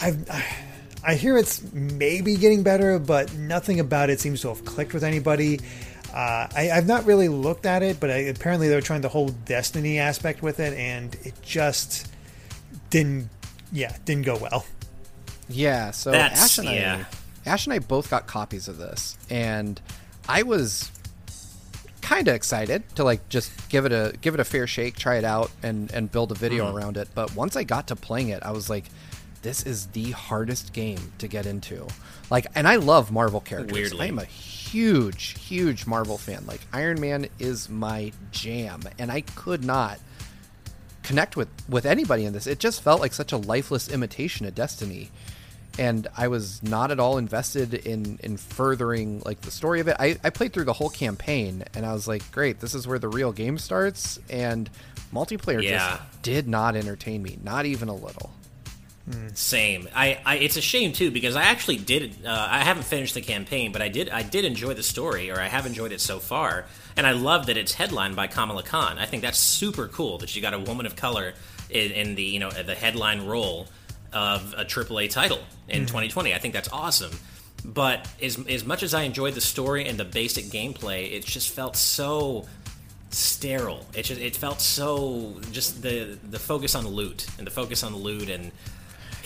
I've, 0.02 0.18
I 1.04 1.16
hear 1.16 1.38
it's 1.38 1.62
maybe 1.74 2.38
getting 2.38 2.64
better, 2.64 2.98
but 2.98 3.34
nothing 3.36 3.82
about 3.82 4.10
it 4.10 4.22
seems 4.22 4.40
to 4.42 4.48
have 4.48 4.64
clicked 4.64 4.94
with 4.94 5.04
anybody. 5.04 5.60
Uh, 6.16 6.48
I, 6.56 6.72
I've 6.72 6.88
not 6.88 7.06
really 7.06 7.28
looked 7.28 7.66
at 7.66 7.84
it, 7.84 8.00
but 8.00 8.10
I, 8.10 8.16
apparently 8.20 8.70
they're 8.70 8.80
trying 8.82 9.02
the 9.02 9.10
whole 9.10 9.28
Destiny 9.30 10.00
aspect 10.00 10.42
with 10.42 10.62
it, 10.62 10.74
and 10.78 11.14
it 11.24 11.34
just 11.42 12.10
didn't, 12.90 13.30
yeah, 13.74 13.96
didn't 14.06 14.26
go 14.26 14.38
well. 14.38 14.66
Yeah, 15.50 15.92
so 15.92 16.12
That's- 16.12 16.42
Ash 16.42 16.58
and 16.60 16.70
yeah. 16.70 17.04
I, 17.46 17.50
Ash 17.50 17.66
and 17.68 17.74
I 17.74 17.80
both 17.80 18.10
got 18.10 18.28
copies 18.28 18.68
of 18.70 18.78
this, 18.78 19.18
and 19.30 19.80
I 20.28 20.44
was 20.44 20.90
kind 22.02 22.28
of 22.28 22.36
excited 22.36 22.84
to 22.96 23.04
like 23.04 23.28
just 23.30 23.52
give 23.70 23.86
it 23.86 23.92
a 23.92 24.14
give 24.22 24.34
it 24.36 24.40
a 24.40 24.44
fair 24.44 24.68
shake, 24.68 24.96
try 24.96 25.18
it 25.18 25.24
out, 25.24 25.52
and 25.62 25.92
and 25.92 26.12
build 26.12 26.32
a 26.32 26.36
video 26.36 26.66
Mm-hmm. 26.68 26.78
around 26.78 26.98
it. 26.98 27.10
But 27.14 27.36
once 27.36 27.56
I 27.56 27.64
got 27.64 27.88
to 27.90 27.96
playing 27.96 28.30
it, 28.30 28.42
I 28.42 28.52
was 28.52 28.70
like, 28.70 28.86
this 29.44 29.64
is 29.64 29.88
the 29.88 30.12
hardest 30.12 30.72
game 30.74 31.12
to 31.20 31.28
get 31.28 31.46
into. 31.46 31.86
Like, 32.32 32.48
and 32.56 32.68
I 32.68 32.78
love 32.78 33.12
Marvel 33.12 33.42
characters. 33.42 33.74
Weirdly. 33.74 34.08
I'm 34.08 34.18
a 34.20 34.24
huge, 34.76 35.40
huge 35.40 35.88
Marvel 35.88 36.18
fan. 36.18 36.46
Like, 36.46 36.60
Iron 36.74 37.00
Man 37.00 37.28
is 37.40 37.70
my 37.70 38.12
jam, 38.32 38.82
and 39.00 39.10
I 39.10 39.22
could 39.22 39.64
not 39.64 40.00
connect 41.04 41.38
with 41.38 41.48
with 41.70 41.86
anybody 41.86 42.26
in 42.26 42.34
this. 42.34 42.46
It 42.48 42.60
just 42.60 42.82
felt 42.82 43.00
like 43.00 43.14
such 43.14 43.32
a 43.32 43.38
lifeless 43.38 43.88
imitation 43.90 44.46
of 44.46 44.54
Destiny, 44.54 45.12
and 45.80 46.08
I 46.18 46.28
was 46.28 46.62
not 46.62 46.92
at 46.92 47.00
all 47.00 47.18
invested 47.18 47.74
in 47.74 48.20
in 48.22 48.36
furthering 48.38 49.22
like 49.26 49.42
the 49.42 49.52
story 49.52 49.80
of 49.80 49.88
it. 49.88 49.96
I, 49.98 50.18
I 50.26 50.30
played 50.30 50.52
through 50.52 50.66
the 50.66 50.74
whole 50.74 50.90
campaign, 50.90 51.64
and 51.74 51.86
I 51.86 51.94
was 51.94 52.06
like, 52.08 52.30
great, 52.32 52.60
this 52.60 52.76
is 52.76 52.86
where 52.86 53.00
the 53.00 53.08
real 53.08 53.32
game 53.32 53.58
starts. 53.58 54.20
And 54.30 54.70
multiplayer 55.14 55.62
Yeah. 55.64 55.78
just 56.00 56.22
did 56.22 56.48
not 56.50 56.76
entertain 56.76 57.24
me, 57.24 57.38
not 57.44 57.66
even 57.66 57.88
a 57.88 57.96
little. 57.96 58.32
Same. 59.36 59.88
I, 59.94 60.20
I 60.26 60.38
it's 60.38 60.58
a 60.58 60.62
shame 60.62 60.92
too 60.92 61.12
because 61.12 61.36
I 61.36 61.44
actually 61.44 61.78
did. 61.78 62.26
Uh, 62.26 62.48
I 62.50 62.64
haven't 62.64 62.84
finished 62.84 63.14
the 63.14 63.22
campaign, 63.22 63.72
but 63.72 63.82
I 63.82 63.88
did. 63.88 64.10
I 64.10 64.24
did 64.24 64.46
enjoy 64.46 64.74
the 64.74 64.82
story, 64.82 65.30
or 65.30 65.40
I 65.40 65.48
have 65.48 65.68
enjoyed 65.68 65.92
it 65.92 66.02
so 66.02 66.18
far, 66.18 66.66
and 66.98 67.06
I 67.06 67.12
love 67.12 67.46
that 67.46 67.58
it's 67.58 67.74
headlined 67.74 68.16
by 68.16 68.26
Kamala 68.26 68.64
Khan. 68.64 68.98
I 68.98 69.06
think 69.06 69.22
that's 69.22 69.38
super 69.38 69.88
cool 69.88 70.18
that 70.20 70.36
you 70.36 70.42
got 70.42 70.56
a 70.56 70.60
woman 70.60 70.88
of 70.88 70.96
color 70.96 71.34
in, 71.70 71.92
in 71.92 72.16
the 72.16 72.24
you 72.24 72.40
know 72.40 72.50
the 72.50 72.74
headline 72.74 73.28
role 73.28 73.68
of 74.12 74.56
a 74.58 74.66
AAA 74.66 75.12
title 75.12 75.40
in 75.68 75.82
2020. 75.82 76.34
I 76.34 76.40
think 76.40 76.56
that's 76.56 76.72
awesome. 76.72 77.12
But 77.64 78.10
as 78.22 78.40
as 78.48 78.66
much 78.66 78.82
as 78.82 78.96
I 78.96 79.04
enjoyed 79.04 79.36
the 79.36 79.42
story 79.42 79.88
and 79.88 80.00
the 80.00 80.06
basic 80.06 80.46
gameplay, 80.46 81.14
it 81.14 81.26
just 81.26 81.50
felt 81.50 81.76
so 81.76 82.48
sterile. 83.12 83.86
It 83.94 84.04
just 84.04 84.20
it 84.20 84.36
felt 84.36 84.62
so 84.62 85.36
just 85.52 85.84
the 85.84 86.18
the 86.24 86.40
focus 86.40 86.74
on 86.74 86.88
loot 86.88 87.28
and 87.38 87.46
the 87.46 87.52
focus 87.52 87.84
on 87.84 87.96
loot 87.96 88.30
and 88.30 88.52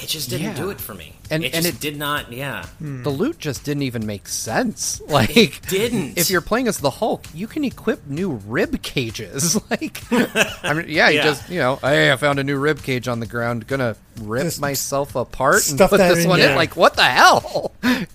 it 0.02 0.08
just 0.08 0.30
didn't 0.30 0.48
Yeah. 0.48 0.54
do 0.56 0.70
it 0.70 0.80
for 0.82 0.94
me. 0.94 1.14
And- 1.30 1.44
it 1.44 1.54
and 1.54 1.64
just 1.66 1.76
it- 1.78 1.82
did 1.82 1.98
not. 1.98 2.32
Yeah, 2.34 2.66
hmm. 2.80 3.04
The 3.04 3.10
loot 3.10 3.38
just 3.40 3.64
didn't 3.64 3.84
even 3.84 4.06
make 4.06 4.28
sense. 4.28 5.02
Like, 5.08 5.62
didn't. 5.68 6.18
If 6.18 6.30
you're 6.30 6.42
playing 6.42 6.68
as 6.68 6.78
the 6.80 6.90
Hulk, 6.90 7.26
you 7.34 7.48
can 7.48 7.64
equip 7.64 8.08
new 8.08 8.32
rib 8.32 8.82
cages. 8.82 9.60
Like, 9.70 10.02
I 10.12 10.74
mean, 10.74 10.86
yeah, 10.88 11.10
you 11.10 11.18
Yeah. 11.18 11.24
just 11.24 11.50
you 11.50 11.60
know, 11.60 11.76
hey, 11.78 12.12
I 12.12 12.16
found 12.16 12.40
a 12.40 12.44
new 12.44 12.58
rib 12.58 12.82
cage 12.84 13.08
on 13.08 13.20
the 13.20 13.26
ground. 13.28 13.68
Gonna 13.68 13.96
rip 14.22 14.44
Just 14.44 14.62
myself 14.62 15.16
apart 15.16 15.56
and 15.68 15.78
stuff 15.78 15.90
put 15.92 15.98
this 15.98 16.24
in, 16.24 16.30
one 16.30 16.40
yeah. 16.40 16.52
in. 16.52 16.56
Like, 16.56 16.76
what 16.76 16.96
the 16.96 17.04
hell? 17.04 17.72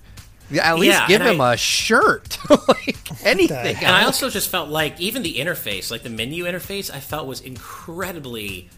Yeah, 0.50 0.68
At 0.74 0.78
least 0.78 0.92
Yeah, 0.98 1.06
give 1.08 1.22
him 1.22 1.40
I- 1.40 1.54
a 1.54 1.56
shirt, 1.56 2.36
like 2.68 3.24
anything. 3.24 3.76
And 3.76 3.86
I 3.86 4.04
also 4.04 4.28
just 4.28 4.50
felt 4.50 4.68
like 4.68 5.00
even 5.00 5.22
the 5.22 5.36
interface, 5.36 5.90
like 5.90 6.02
the 6.02 6.10
menu 6.10 6.44
interface, 6.44 6.92
I 6.92 7.00
felt 7.00 7.26
was 7.26 7.40
incredibly 7.40 8.68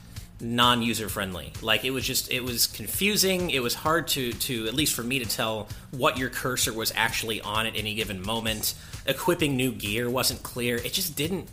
non-user 0.41 1.09
friendly. 1.09 1.53
Like 1.63 1.85
it 1.85 1.91
was 1.91 2.07
just 2.07 2.31
it 2.31 2.45
was 2.45 2.67
confusing. 2.67 3.51
It 3.51 3.63
was 3.63 3.75
hard 3.75 4.09
to 4.09 4.33
to 4.33 4.67
at 4.67 4.75
least 4.75 4.95
for 4.95 5.03
me 5.03 5.19
to 5.19 5.25
tell 5.27 5.69
what 5.91 6.19
your 6.19 6.29
cursor 6.29 6.73
was 6.73 6.93
actually 6.95 7.41
on 7.41 7.67
at 7.67 7.77
any 7.77 7.95
given 7.95 8.21
moment. 8.23 8.75
Equipping 9.07 9.57
new 9.57 9.73
gear 9.73 10.11
wasn't 10.11 10.43
clear. 10.43 10.77
It 10.77 10.93
just 10.93 11.17
didn't 11.17 11.49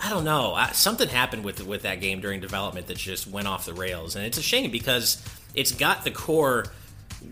I 0.00 0.10
don't 0.10 0.24
know. 0.24 0.54
I, 0.54 0.70
something 0.72 1.08
happened 1.08 1.44
with 1.44 1.64
with 1.66 1.82
that 1.82 2.00
game 2.00 2.20
during 2.20 2.40
development 2.40 2.86
that 2.86 2.96
just 2.96 3.26
went 3.26 3.48
off 3.48 3.66
the 3.66 3.74
rails, 3.74 4.14
and 4.14 4.24
it's 4.24 4.38
a 4.38 4.42
shame 4.42 4.70
because 4.70 5.22
it's 5.54 5.72
got 5.72 6.04
the 6.04 6.10
core 6.10 6.66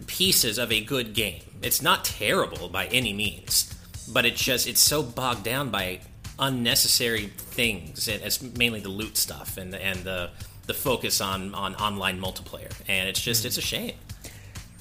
pieces 0.06 0.58
of 0.58 0.72
a 0.72 0.80
good 0.80 1.14
game. 1.14 1.42
It's 1.62 1.80
not 1.80 2.04
terrible 2.04 2.68
by 2.68 2.86
any 2.86 3.12
means, 3.12 3.72
but 4.12 4.24
it's 4.24 4.42
just 4.42 4.66
it's 4.66 4.80
so 4.80 5.02
bogged 5.02 5.44
down 5.44 5.70
by 5.70 6.00
unnecessary 6.38 7.26
things. 7.36 8.08
and 8.08 8.22
It's 8.22 8.42
mainly 8.42 8.80
the 8.80 8.88
loot 8.88 9.16
stuff 9.16 9.56
and 9.56 9.72
and 9.74 10.00
the 10.00 10.30
the 10.66 10.74
focus 10.74 11.20
on 11.20 11.54
on 11.54 11.74
online 11.76 12.20
multiplayer, 12.20 12.72
and 12.88 13.08
it's 13.08 13.20
just 13.20 13.44
it's 13.44 13.58
a 13.58 13.62
shame. 13.62 13.94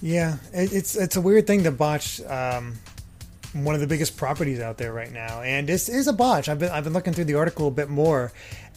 Yeah, 0.02 0.38
it, 0.54 0.74
it's 0.74 0.96
it's 0.96 1.16
a 1.16 1.22
weird 1.22 1.48
thing 1.48 1.64
to 1.64 1.72
botch 1.72 2.22
um, 2.22 2.76
one 3.54 3.76
of 3.76 3.82
the 3.82 3.88
biggest 3.88 4.18
properties 4.18 4.60
out 4.60 4.78
there 4.78 4.92
right 4.92 5.12
now, 5.12 5.42
and 5.42 5.68
this 5.68 5.90
is 5.90 6.08
a 6.08 6.14
botch. 6.14 6.50
I've 6.50 6.60
been 6.60 6.72
I've 6.72 6.84
been 6.84 6.94
looking 6.94 7.14
through 7.14 7.26
the 7.26 7.36
article 7.36 7.68
a 7.68 7.72
bit 7.72 7.90
more, 7.90 8.32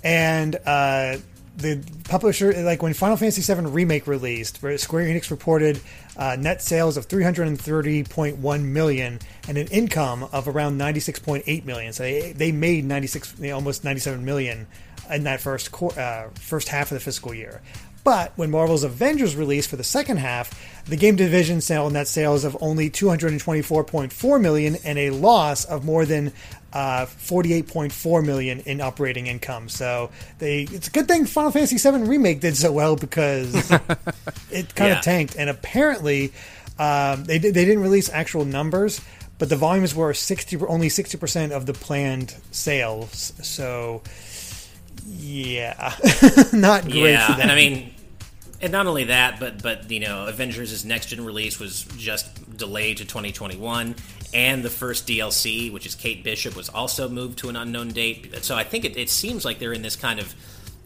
and 0.05 0.55
uh, 0.67 1.17
the 1.59 1.83
publisher 2.05 2.53
like 2.63 2.83
when 2.83 2.95
Final 2.95 3.17
Fantasy 3.17 3.43
VII 3.53 3.67
remake 3.67 4.07
released, 4.07 4.57
Square 4.57 5.07
Enix 5.07 5.31
reported 5.31 5.81
uh, 6.17 6.37
net 6.39 6.63
sales 6.63 6.97
of 6.97 7.09
330.1 7.09 8.63
million 8.63 9.19
and 9.49 9.59
an 9.59 9.67
income 9.69 10.29
of 10.33 10.47
around 10.47 10.79
96.8 10.79 11.65
million. 11.65 11.93
So 11.93 12.05
they, 12.05 12.33
they 12.33 12.53
made 12.53 12.85
96, 12.85 13.43
almost 13.53 13.83
97 13.83 14.25
million 14.25 14.69
in 15.11 15.25
that 15.25 15.41
first 15.41 15.71
uh, 15.83 16.29
first 16.35 16.69
half 16.69 16.91
of 16.91 16.97
the 16.97 17.01
fiscal 17.01 17.35
year. 17.35 17.61
But 18.05 18.33
when 18.37 18.51
Marvel's 18.51 18.85
Avengers 18.85 19.37
released 19.37 19.69
for 19.69 19.77
the 19.77 19.85
second 19.85 20.17
half, 20.19 20.55
the 20.87 20.97
game 20.97 21.17
division 21.17 21.61
saw 21.61 21.89
net 21.91 22.09
sales 22.09 22.45
of 22.45 22.57
only 22.63 22.89
224.4 22.91 24.41
million 24.41 24.77
and 24.85 24.99
a 24.99 25.11
loss 25.11 25.65
of 25.67 25.85
more 25.85 26.07
than 26.07 26.33
uh, 26.73 27.05
48.4 27.07 28.25
million 28.25 28.61
in 28.61 28.81
operating 28.81 29.27
income. 29.27 29.69
So 29.69 30.11
they 30.39 30.63
it's 30.63 30.89
a 30.89 30.91
good 30.91 31.09
thing 31.09 31.27
Final 31.27 31.51
Fantasy 31.51 31.77
VII 31.77 32.05
remake 32.05 32.41
did 32.41 32.57
so 32.57 32.73
well 32.73 32.97
because 32.97 33.55
it 34.51 34.75
kind 34.75 34.91
Yeah. 34.91 34.99
of 34.99 35.05
tanked. 35.05 35.37
And 35.37 35.51
apparently, 35.51 36.33
um, 36.79 37.25
they 37.25 37.39
they 37.39 37.51
didn't 37.53 37.83
release 37.83 38.09
actual 38.11 38.45
numbers, 38.45 39.01
but 39.39 39.49
the 39.49 39.57
volumes 39.57 39.95
were 39.95 40.15
60 40.15 40.57
only 40.67 40.89
60 40.89 41.19
percent 41.19 41.53
of 41.53 41.67
the 41.67 41.75
planned 41.75 42.35
sales. 42.53 43.33
So 43.43 44.03
yeah, 45.09 45.95
not 46.53 46.85
great 46.85 47.13
yeah, 47.13 47.27
for 47.27 47.33
them. 47.33 47.41
and 47.43 47.51
I 47.51 47.55
mean, 47.55 47.95
and 48.61 48.73
not 48.73 48.87
only 48.87 49.05
that, 49.05 49.41
but 49.41 49.63
but 49.63 49.91
you 49.91 50.01
know, 50.01 50.27
Avengers' 50.27 50.85
next 50.85 51.07
gen 51.07 51.25
release 51.25 51.59
was 51.59 51.85
just 51.97 52.57
delayed 52.57 52.99
to 52.99 53.05
2021, 53.05 53.95
and 54.35 54.63
the 54.63 54.71
first 54.71 55.07
DLC, 55.07 55.73
which 55.73 55.87
is 55.87 55.95
Kate 55.95 56.23
Bishop, 56.23 56.55
was 56.57 56.69
also 56.69 57.09
moved 57.09 57.39
to 57.39 57.49
an 57.49 57.57
unknown 57.57 57.89
date. 57.89 58.45
So 58.45 58.55
I 58.55 58.65
think 58.65 58.85
it, 58.85 58.97
it 58.97 59.09
seems 59.09 59.45
like 59.45 59.59
they're 59.59 59.73
in 59.73 59.83
this 59.83 59.97
kind 59.97 60.21
of 60.21 60.35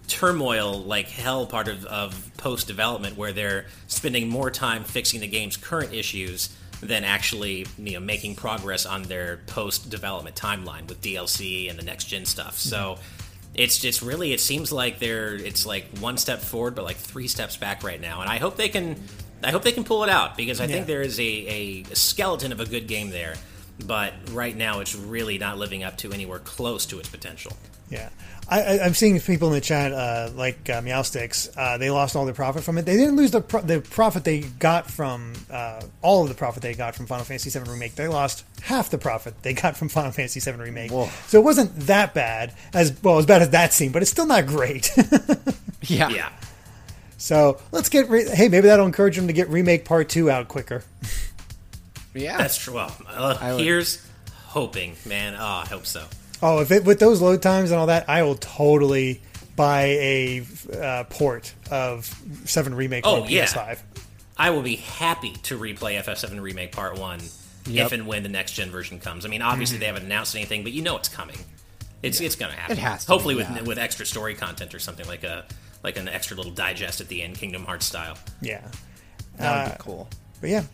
turmoil 0.07 0.83
like 0.83 1.09
hell 1.09 1.47
part 1.47 1.69
of, 1.69 1.85
of 1.87 2.31
post 2.37 2.67
development 2.67 3.17
where 3.17 3.33
they're 3.33 3.67
spending 3.87 4.29
more 4.29 4.51
time 4.51 4.85
fixing 4.85 5.21
the 5.21 5.29
game's 5.29 5.57
current 5.57 5.95
issues 5.95 6.55
than 6.83 7.05
actually 7.05 7.65
you 7.79 7.95
know 7.95 8.01
making 8.01 8.35
progress 8.35 8.85
on 8.85 9.05
their 9.05 9.39
post 9.47 9.89
development 9.89 10.37
timeline 10.37 10.87
with 10.89 11.01
DLC 11.01 11.71
and 11.71 11.79
the 11.79 11.85
next 11.85 12.05
gen 12.05 12.25
stuff. 12.25 12.59
So 12.59 12.77
mm-hmm. 12.77 13.03
It's 13.55 13.79
just 13.79 14.01
really 14.03 14.33
it 14.33 14.41
seems 14.41 14.73
like 14.73 14.99
they're 14.99 15.35
it's 15.35 15.67
like 15.67 15.85
one 15.99 16.17
step 16.17 16.41
forward 16.41 16.75
but 16.75 16.85
like 16.85 16.97
three 16.97 17.29
steps 17.29 17.57
back 17.57 17.83
right 17.83 18.01
now 18.01 18.21
and 18.23 18.31
i 18.31 18.39
hope 18.39 18.57
they 18.57 18.69
can 18.69 18.97
i 19.45 19.51
hope 19.51 19.63
they 19.63 19.73
can 19.73 19.85
pull 19.85 20.03
it 20.05 20.09
out 20.09 20.37
because 20.37 20.61
i 20.61 20.65
Yeah. 20.65 20.73
think 20.75 20.87
there 20.87 21.03
is 21.03 21.19
a, 21.21 21.23
a 21.23 21.85
skeleton 21.95 22.51
of 22.53 22.61
a 22.61 22.67
good 22.67 22.87
game 22.87 23.11
there 23.11 23.35
but 23.87 24.15
right 24.31 24.57
now 24.57 24.81
it's 24.81 24.95
really 24.95 25.39
not 25.39 25.59
living 25.59 25.83
up 25.83 25.97
to 25.99 26.13
anywhere 26.13 26.39
close 26.39 26.87
to 26.87 26.99
its 26.99 27.09
potential 27.09 27.53
Yeah, 27.91 28.09
I, 28.49 28.63
I, 28.63 28.85
I'm 28.85 28.95
seeing 28.95 29.19
people 29.21 29.49
in 29.49 29.55
the 29.55 29.61
chat 29.61 29.93
uh, 29.93 30.31
like 30.35 30.69
uh, 30.71 30.81
Meowsticks. 30.81 31.51
Uh, 31.57 31.79
they 31.79 31.91
lost 31.91 32.17
all 32.17 32.25
their 32.25 32.35
profit 32.35 32.65
from 32.65 32.79
it. 32.79 32.87
They 32.87 32.97
didn't 32.97 33.17
lose 33.17 33.31
the 33.31 33.41
pro- 33.41 33.61
the 33.63 33.81
profit 33.81 34.25
they 34.25 34.41
got 34.41 34.91
from 34.91 35.35
uh, 35.51 35.83
all 36.01 36.23
of 36.23 36.29
the 36.29 36.35
profit 36.35 36.63
they 36.63 36.75
got 36.75 36.95
from 36.95 37.07
Final 37.07 37.25
Fantasy 37.25 37.51
VII 37.51 37.71
Remake. 37.71 37.95
They 37.95 38.09
lost 38.09 38.45
half 38.63 38.91
the 38.91 38.99
profit 38.99 39.43
they 39.43 39.55
got 39.55 39.77
from 39.77 39.89
Final 39.89 40.13
Fantasy 40.13 40.41
VII 40.41 40.59
Remake. 40.59 40.91
Whoa. 40.91 41.09
So 41.27 41.39
it 41.39 41.45
wasn't 41.45 41.75
that 41.81 42.15
bad 42.15 42.55
as 42.73 42.97
well 43.03 43.19
as 43.19 43.27
bad 43.27 43.43
as 43.43 43.51
that 43.51 43.73
seemed, 43.73 43.93
but 43.93 44.03
it's 44.03 44.11
still 44.11 44.27
not 44.27 44.47
great. 44.47 44.91
yeah, 45.83 46.09
yeah 46.09 46.33
so 47.23 47.61
let's 47.71 47.89
get 47.89 48.11
re- 48.11 48.29
hey 48.29 48.49
maybe 48.49 48.67
that'll 48.67 48.85
encourage 48.85 49.15
them 49.15 49.29
to 49.29 49.33
get 49.33 49.49
Remake 49.49 49.85
Part 49.85 50.09
Two 50.09 50.29
out 50.29 50.49
quicker. 50.49 50.83
yeah. 52.15 52.37
that's 52.39 52.57
true 52.59 52.75
well 52.75 52.97
uh, 53.09 53.37
I 53.41 53.55
would- 53.55 53.63
here's 53.65 54.05
hoping 54.47 54.97
man 55.07 55.35
oh 55.39 55.45
i 55.45 55.67
hope 55.67 55.87
so 55.87 56.05
Oh, 56.45 56.61
if 56.61 56.73
it 56.73 56.85
with 56.85 56.99
those 56.99 57.23
load 57.23 57.41
times 57.41 57.71
and 57.71 57.79
all 57.79 57.87
that, 57.87 58.09
I 58.09 58.25
will 58.25 58.35
totally 58.35 59.23
buy 59.55 59.83
a 59.85 60.45
uh, 60.77 61.05
port 61.05 61.55
of 61.71 62.05
Seven 62.47 62.75
Remake 62.75 63.07
Oh, 63.07 63.23
for 63.23 63.31
yeah. 63.31 63.45
PS5. 63.45 63.79
I 64.37 64.51
will 64.51 64.63
be 64.63 64.75
happy 64.75 65.35
to 65.45 65.57
replay 65.57 66.03
FF7 66.03 66.41
Remake 66.41 66.73
Part 66.73 66.99
1 66.99 67.21
Yep. 67.67 67.87
if 67.87 67.93
and 67.93 68.09
when 68.09 68.25
the 68.25 68.29
next 68.29 68.55
gen 68.55 68.71
version 68.73 68.99
comes. 68.99 69.25
I 69.25 69.29
mean, 69.29 69.41
obviously 69.41 69.79
they 69.79 69.87
haven't 69.87 70.03
announced 70.03 70.35
anything, 70.35 70.65
but 70.65 70.73
you 70.73 70.83
know 70.83 70.97
it's 70.97 71.09
coming. 71.09 71.39
It's 72.03 72.21
it's 72.21 72.35
going 72.35 72.51
to 72.51 72.59
happen. 72.59 72.77
It 72.77 72.81
has 72.81 73.05
to 73.05 73.13
Hopefully 73.13 73.35
be, 73.35 73.43
with 73.43 73.51
yeah. 73.51 73.63
with 73.63 73.79
extra 73.79 74.05
story 74.05 74.35
content 74.35 74.75
or 74.75 74.81
something 74.81 75.07
like 75.07 75.23
a 75.23 75.45
like 75.85 75.97
an 75.97 76.09
extra 76.09 76.37
little 76.37 76.51
digest 76.51 77.01
at 77.01 77.07
the 77.07 77.23
end, 77.23 77.37
Kingdom 77.37 77.65
Hearts 77.67 77.87
style. 77.87 78.19
Yeah. 78.41 78.67
that 79.37 79.69
would 79.69 79.79
be 79.79 79.85
cool. 79.85 80.09
But 80.41 80.51
yeah, 80.51 80.65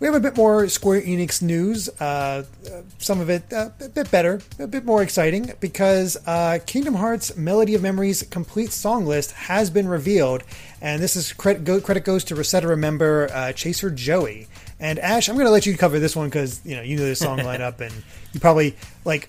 we 0.00 0.06
have 0.06 0.14
a 0.14 0.20
bit 0.20 0.36
more 0.36 0.68
Square 0.68 1.02
Enix 1.02 1.42
news. 1.42 1.88
Uh, 2.00 2.44
uh, 2.70 2.82
some 2.98 3.20
of 3.20 3.28
it 3.28 3.52
uh, 3.52 3.70
a 3.80 3.88
bit 3.88 4.10
better, 4.10 4.40
a 4.58 4.66
bit 4.66 4.84
more 4.84 5.02
exciting, 5.02 5.52
because 5.60 6.16
uh, 6.26 6.58
Kingdom 6.66 6.94
Hearts 6.94 7.36
Melody 7.36 7.74
of 7.74 7.82
Memory's 7.82 8.22
complete 8.24 8.72
song 8.72 9.06
list 9.06 9.32
has 9.32 9.70
been 9.70 9.88
revealed, 9.88 10.44
and 10.80 11.02
this 11.02 11.16
is 11.16 11.32
credit, 11.32 11.64
go, 11.64 11.80
credit 11.80 12.04
goes 12.04 12.24
to 12.24 12.34
ResetEra 12.34 12.78
member 12.78 13.28
uh, 13.32 13.52
Chaser 13.52 13.90
Joey. 13.90 14.46
And 14.78 15.00
Ash, 15.00 15.28
I'm 15.28 15.34
going 15.34 15.46
to 15.46 15.52
let 15.52 15.66
you 15.66 15.76
cover 15.76 15.98
this 15.98 16.14
one 16.14 16.28
because 16.28 16.64
you 16.64 16.76
know 16.76 16.82
you 16.82 16.96
know 16.96 17.04
the 17.04 17.16
song 17.16 17.38
lineup, 17.38 17.80
and 17.80 17.92
you 18.32 18.38
probably 18.38 18.76
like 19.04 19.28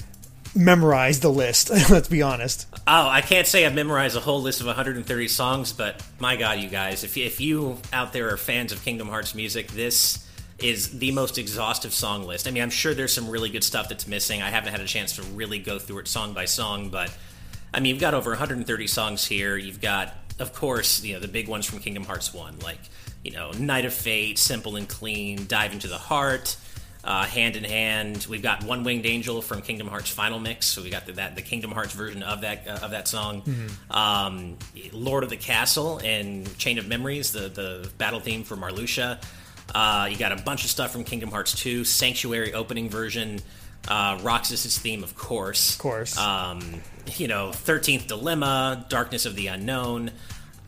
memorized 0.56 1.24
the 1.24 1.32
list. 1.32 1.70
let's 1.90 2.08
be 2.08 2.22
honest. 2.22 2.68
Oh, 2.88 3.08
I 3.08 3.22
can't 3.22 3.48
say 3.48 3.66
I've 3.66 3.74
memorized 3.74 4.16
a 4.16 4.20
whole 4.20 4.42
list 4.42 4.62
of 4.62 4.68
130 4.68 5.28
songs, 5.28 5.74
but 5.74 6.04
my 6.20 6.36
God, 6.36 6.60
you 6.60 6.70
guys, 6.70 7.04
if, 7.04 7.18
if 7.18 7.40
you 7.42 7.78
out 7.94 8.14
there 8.14 8.32
are 8.32 8.38
fans 8.38 8.72
of 8.72 8.84
Kingdom 8.84 9.10
Hearts 9.10 9.34
music, 9.34 9.70
this 9.70 10.29
is 10.64 11.00
the 11.00 11.12
most 11.12 11.38
exhaustive 11.38 11.94
song 11.94 12.24
list. 12.24 12.48
I 12.48 12.52
mean, 12.52 12.64
I'm 12.64 12.70
sure 12.70 12.94
there's 12.94 13.14
some 13.14 13.30
really 13.30 13.50
good 13.50 13.64
stuff 13.64 13.90
that's 13.90 14.08
missing. 14.08 14.42
I 14.42 14.50
haven't 14.50 14.72
had 14.72 14.82
a 14.82 14.86
chance 14.86 15.16
to 15.16 15.24
really 15.24 15.60
go 15.60 15.80
through 15.80 16.00
it 16.00 16.08
song 16.08 16.34
by 16.34 16.46
song, 16.46 16.90
but 16.90 17.16
I 17.74 17.80
mean, 17.80 17.92
you've 17.92 18.02
got 18.02 18.14
over 18.14 18.32
130 18.32 18.88
songs 18.88 19.26
here. 19.26 19.56
You've 19.58 19.82
got, 19.82 20.16
of 20.40 20.54
course, 20.54 21.04
you 21.04 21.14
know, 21.14 21.20
the 21.20 21.28
big 21.28 21.48
ones 21.48 21.66
from 21.66 21.80
Kingdom 21.80 22.04
Hearts 22.04 22.34
1, 22.34 22.60
like, 22.60 22.80
you 23.24 23.32
know, 23.32 23.52
Night 23.52 23.86
of 23.86 23.94
Fate, 23.94 24.38
Simple 24.40 24.76
and 24.76 24.88
Clean, 24.88 25.46
Dive 25.48 25.74
into 25.74 25.88
the 25.88 25.98
Heart, 25.98 26.58
uh, 27.04 27.26
Hand 27.26 27.56
in 27.56 27.64
Hand. 27.64 28.26
We've 28.30 28.42
got 28.42 28.64
One 28.64 28.84
Winged 28.84 29.06
Angel 29.06 29.42
from 29.42 29.62
Kingdom 29.62 29.88
Hearts 29.88 30.10
Final 30.10 30.40
Mix, 30.40 30.66
so 30.66 30.82
we 30.82 30.90
got 30.90 31.06
the, 31.06 31.14
that 31.14 31.36
the 31.36 31.42
Kingdom 31.42 31.72
Hearts 31.72 31.94
version 31.94 32.24
of 32.24 32.42
that 32.42 32.68
uh, 32.68 32.80
of 32.84 32.92
that 32.92 33.08
song. 33.08 33.44
Um, 33.90 34.58
Lord 34.92 35.24
of 35.24 35.30
the 35.30 35.38
Castle 35.38 36.00
and 36.04 36.58
Chain 36.58 36.78
of 36.78 36.88
Memories, 36.88 37.32
the 37.32 37.50
the 37.50 37.90
battle 37.98 38.20
theme 38.20 38.44
for 38.44 38.56
Marluxia. 38.56 39.22
Uh, 39.74 40.08
you 40.12 40.18
got 40.18 40.32
a 40.32 40.42
bunch 40.42 40.64
of 40.64 40.70
stuff 40.70 40.92
from 40.92 41.04
Kingdom 41.04 41.32
Hearts 41.32 41.54
2, 41.56 41.84
Sanctuary 41.84 42.54
opening 42.54 42.90
version, 42.90 43.40
uh, 43.88 44.20
Roxas's 44.22 44.78
theme, 44.78 45.04
of 45.04 45.16
course. 45.16 45.74
Of 45.76 45.80
course. 45.82 46.18
Um, 46.18 46.82
you 47.18 47.28
know, 47.28 47.50
13th 47.50 48.08
Dilemma, 48.08 48.86
Darkness 48.90 49.26
of 49.26 49.36
the 49.36 49.48
Unknown. 49.48 50.12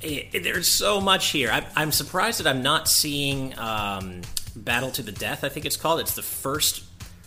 It, 0.01 0.27
it- 0.33 0.43
there's 0.43 0.67
so 0.67 1.01
much 1.01 1.29
here. 1.29 1.51
I, 1.51 1.65
I'm 1.75 1.91
surprised 1.91 2.39
that 2.39 2.47
I'm 2.47 2.61
not 2.63 2.87
seeing 2.87 3.57
um, 3.59 4.21
Battle 4.55 4.91
to 4.91 5.01
the 5.03 5.11
Death, 5.11 5.43
I 5.43 5.49
think 5.49 5.65
it's 5.65 5.77
called. 5.77 5.99
It's 5.99 6.15
the 6.15 6.21
first 6.23 6.83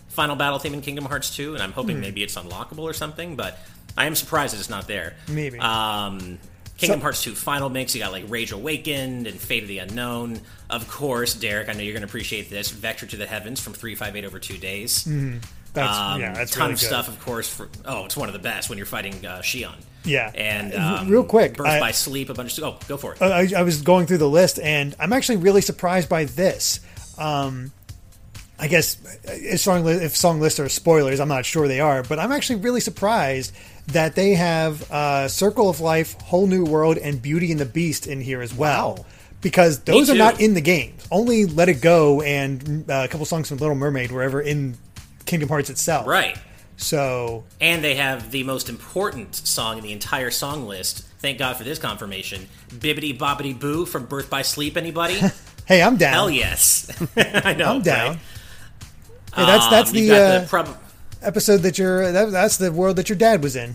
final 0.08 0.36
battle 0.36 0.58
theme 0.60 0.74
in 0.74 0.80
Kingdom 0.80 1.04
Hearts 1.06 1.34
2, 1.34 1.54
and 1.54 1.62
I'm 1.62 1.72
hoping 1.72 2.00
maybe 2.00 2.22
it's 2.22 2.36
unlockable 2.36 2.80
or 2.84 2.92
something, 2.92 3.34
but 3.36 3.58
I 3.96 4.06
am 4.06 4.14
surprised 4.14 4.54
that 4.54 4.60
it's 4.60 4.70
not 4.70 4.86
there. 4.86 5.16
Maybe. 5.28 5.58
Um, 5.58 6.38
Kingdom 6.78 6.98
So- 7.00 7.02
Hearts 7.02 7.22
2 7.22 7.34
Final 7.34 7.68
Mix, 7.70 7.94
you 7.94 8.00
got 8.00 8.12
like 8.12 8.24
Rage 8.28 8.50
Awakened 8.52 9.26
and 9.26 9.38
Fate 9.40 9.62
of 9.62 9.68
the 9.68 9.78
Unknown. 9.78 10.40
Of 10.68 10.88
course, 10.90 11.34
Derek, 11.34 11.68
I 11.68 11.72
know 11.72 11.80
you're 11.82 11.92
going 11.92 12.02
to 12.02 12.08
appreciate 12.08 12.50
this. 12.50 12.70
Vector 12.70 13.06
to 13.06 13.16
the 13.16 13.26
Heavens 13.26 13.60
from 13.60 13.74
358 13.74 14.24
over 14.26 14.38
two 14.38 14.58
days. 14.58 15.04
That's 15.72 15.98
Um, 15.98 16.20
yeah, 16.20 16.34
that's 16.34 16.52
ton 16.52 16.62
really 16.62 16.74
of 16.74 16.80
good. 16.80 16.86
stuff, 16.86 17.08
of 17.08 17.20
course. 17.20 17.48
For 17.48 17.68
oh, 17.84 18.04
it's 18.04 18.16
one 18.16 18.28
of 18.28 18.32
the 18.32 18.38
best 18.40 18.68
when 18.68 18.78
you're 18.78 18.86
fighting 18.86 19.24
uh, 19.26 19.40
Xion. 19.42 19.74
Yeah. 20.04 20.30
and 20.34 20.72
Uh, 20.74 20.98
um, 21.00 21.08
real 21.08 21.24
quick, 21.24 21.56
Birth 21.56 21.66
I- 21.66 21.80
by 21.80 21.90
Sleep, 21.92 22.28
a 22.30 22.34
bunch 22.34 22.58
of 22.58 22.64
oh, 22.64 22.78
go 22.88 22.96
for 22.96 23.14
it. 23.14 23.22
I, 23.22 23.48
I 23.56 23.62
was 23.62 23.82
going 23.82 24.06
through 24.06 24.18
the 24.18 24.28
list, 24.28 24.58
and 24.60 24.94
I'm 25.00 25.12
actually 25.12 25.36
really 25.38 25.60
surprised 25.62 26.08
by 26.08 26.24
this. 26.26 26.80
Um, 27.18 27.72
I 28.58 28.68
guess 28.68 28.96
if 29.24 29.60
song, 29.60 29.84
li- 29.84 29.94
if 29.94 30.16
song 30.16 30.40
lists 30.40 30.60
are 30.60 30.68
spoilers, 30.68 31.18
I'm 31.18 31.28
not 31.28 31.44
sure 31.44 31.66
they 31.66 31.80
are, 31.80 32.02
but 32.04 32.20
I'm 32.20 32.30
actually 32.30 32.56
really 32.60 32.80
surprised 32.80 33.52
that 33.88 34.14
they 34.14 34.34
have 34.34 34.90
uh, 34.90 35.28
Circle 35.28 35.68
of 35.68 35.80
Life, 35.80 36.20
Whole 36.22 36.46
New 36.46 36.64
World, 36.64 36.96
and 36.98 37.20
Beauty 37.20 37.50
and 37.50 37.60
the 37.60 37.66
Beast 37.66 38.06
in 38.06 38.20
here 38.20 38.40
as 38.42 38.54
well. 38.54 38.94
Wow. 38.96 39.04
Because 39.40 39.80
those 39.80 40.08
are 40.08 40.14
not 40.14 40.40
in 40.40 40.54
the 40.54 40.62
game. 40.62 40.94
Only 41.10 41.44
Let 41.44 41.68
It 41.68 41.82
Go 41.82 42.22
and 42.22 42.90
uh, 42.90 43.02
a 43.04 43.08
couple 43.08 43.26
songs 43.26 43.48
from 43.50 43.58
Little 43.58 43.74
Mermaid 43.74 44.10
were 44.10 44.22
ever 44.22 44.40
in 44.40 44.76
Kingdom 45.26 45.50
Hearts 45.50 45.68
itself. 45.68 46.06
right. 46.06 46.38
So 46.76 47.44
And 47.60 47.84
they 47.84 47.94
have 47.94 48.30
the 48.32 48.42
most 48.42 48.68
important 48.68 49.36
song 49.36 49.76
in 49.78 49.84
the 49.84 49.92
entire 49.92 50.30
song 50.32 50.66
list. 50.66 51.06
Thank 51.20 51.38
God 51.38 51.56
for 51.56 51.62
this 51.62 51.78
confirmation. 51.78 52.48
Bibbity 52.70 53.16
Bobbity 53.16 53.56
Boo 53.58 53.86
from 53.86 54.06
Birth 54.06 54.28
by 54.28 54.42
Sleep. 54.42 54.76
Anybody? 54.76 55.20
hey, 55.66 55.82
I'm 55.82 55.96
down. 55.98 56.12
Hell 56.14 56.30
yes. 56.30 56.90
I 57.16 57.52
know. 57.54 57.74
I'm 57.76 57.82
down. 57.82 58.08
right? 58.08 58.18
Hey, 59.36 59.46
that's 59.46 59.68
that's 59.68 59.90
Um, 59.90 59.94
the, 59.96 60.10
uh, 60.10 60.40
the 60.40 60.46
prob- 60.48 60.78
episode 61.26 61.58
that 61.58 61.78
your 61.78 62.10
that, 62.12 62.30
that's 62.30 62.56
the 62.58 62.70
world 62.72 62.96
that 62.96 63.08
your 63.08 63.16
dad 63.18 63.42
was 63.42 63.56
in. 63.56 63.74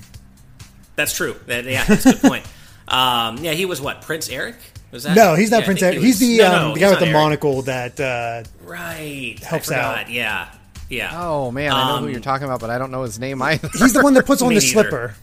That's 0.96 1.14
true. 1.16 1.36
That, 1.48 1.66
yeah, 1.66 1.84
that's 1.86 2.06
a 2.06 2.14
good 2.14 2.22
point. 2.22 2.46
Um, 2.90 3.38
yeah, 3.44 3.52
he 3.52 3.66
was 3.68 3.80
what 3.80 4.02
Prince 4.02 4.30
Eric. 4.30 4.56
Was 4.90 5.04
that? 5.04 5.16
No, 5.16 5.36
he's 5.36 5.52
not 5.52 5.60
Yeah, 5.60 5.66
Prince 5.66 5.84
Eric. 5.84 6.00
he 6.00 6.06
He's 6.06 6.20
the 6.20 6.40
no, 6.40 6.46
um, 6.46 6.68
the 6.70 6.70
he's 6.70 6.80
guy 6.80 6.90
with 6.90 6.98
the 7.00 7.06
Eric. 7.06 7.14
monocle 7.14 7.62
that 7.62 8.00
uh, 8.00 8.44
Right. 8.64 9.38
Helps 9.44 9.72
I 9.72 9.76
out. 10.02 10.10
Yeah. 10.10 10.48
Yeah. 10.90 11.12
Oh 11.14 11.52
man, 11.52 11.72
I 11.72 11.88
know 11.90 11.98
who 12.00 12.06
Um, 12.08 12.12
you're 12.12 12.20
talking 12.20 12.46
about, 12.46 12.60
but 12.62 12.72
I 12.72 12.80
don't 12.80 12.90
know 12.90 13.04
his 13.04 13.20
name 13.20 13.44
either. 13.44 13.70
he's 13.78 13.94
the 13.94 14.02
one 14.02 14.16
that 14.16 14.26
puts 14.26 14.42
on 14.42 14.48
the 14.48 14.56
neither. 14.56 14.66
slipper. 14.66 15.16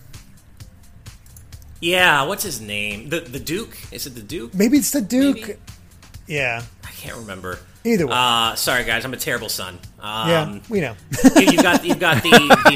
Yeah. 1.81 2.23
What's 2.23 2.45
his 2.45 2.61
name? 2.61 3.09
The 3.09 3.19
the 3.21 3.41
Duke. 3.41 3.77
Is 3.93 4.07
it 4.07 4.15
the 4.15 4.23
Duke? 4.23 4.55
Maybe 4.55 4.79
it's 4.79 4.93
the 4.93 5.01
Duke. 5.01 5.37
Maybe. 5.37 5.55
Yeah, 6.29 6.63
I 6.85 6.91
can't 6.93 7.17
remember. 7.17 7.59
Either 7.87 8.07
way. 8.07 8.13
Uh, 8.15 8.55
sorry 8.57 8.85
guys, 8.85 9.05
I'm 9.05 9.15
a 9.15 9.17
terrible 9.17 9.49
son. 9.49 9.79
Um, 10.01 10.29
yeah, 10.29 10.59
we 10.69 10.81
know. 10.81 10.97
you, 11.37 11.43
you've 11.53 11.63
got 11.63 11.85
you've 11.85 12.01
got 12.01 12.23
the 12.23 12.31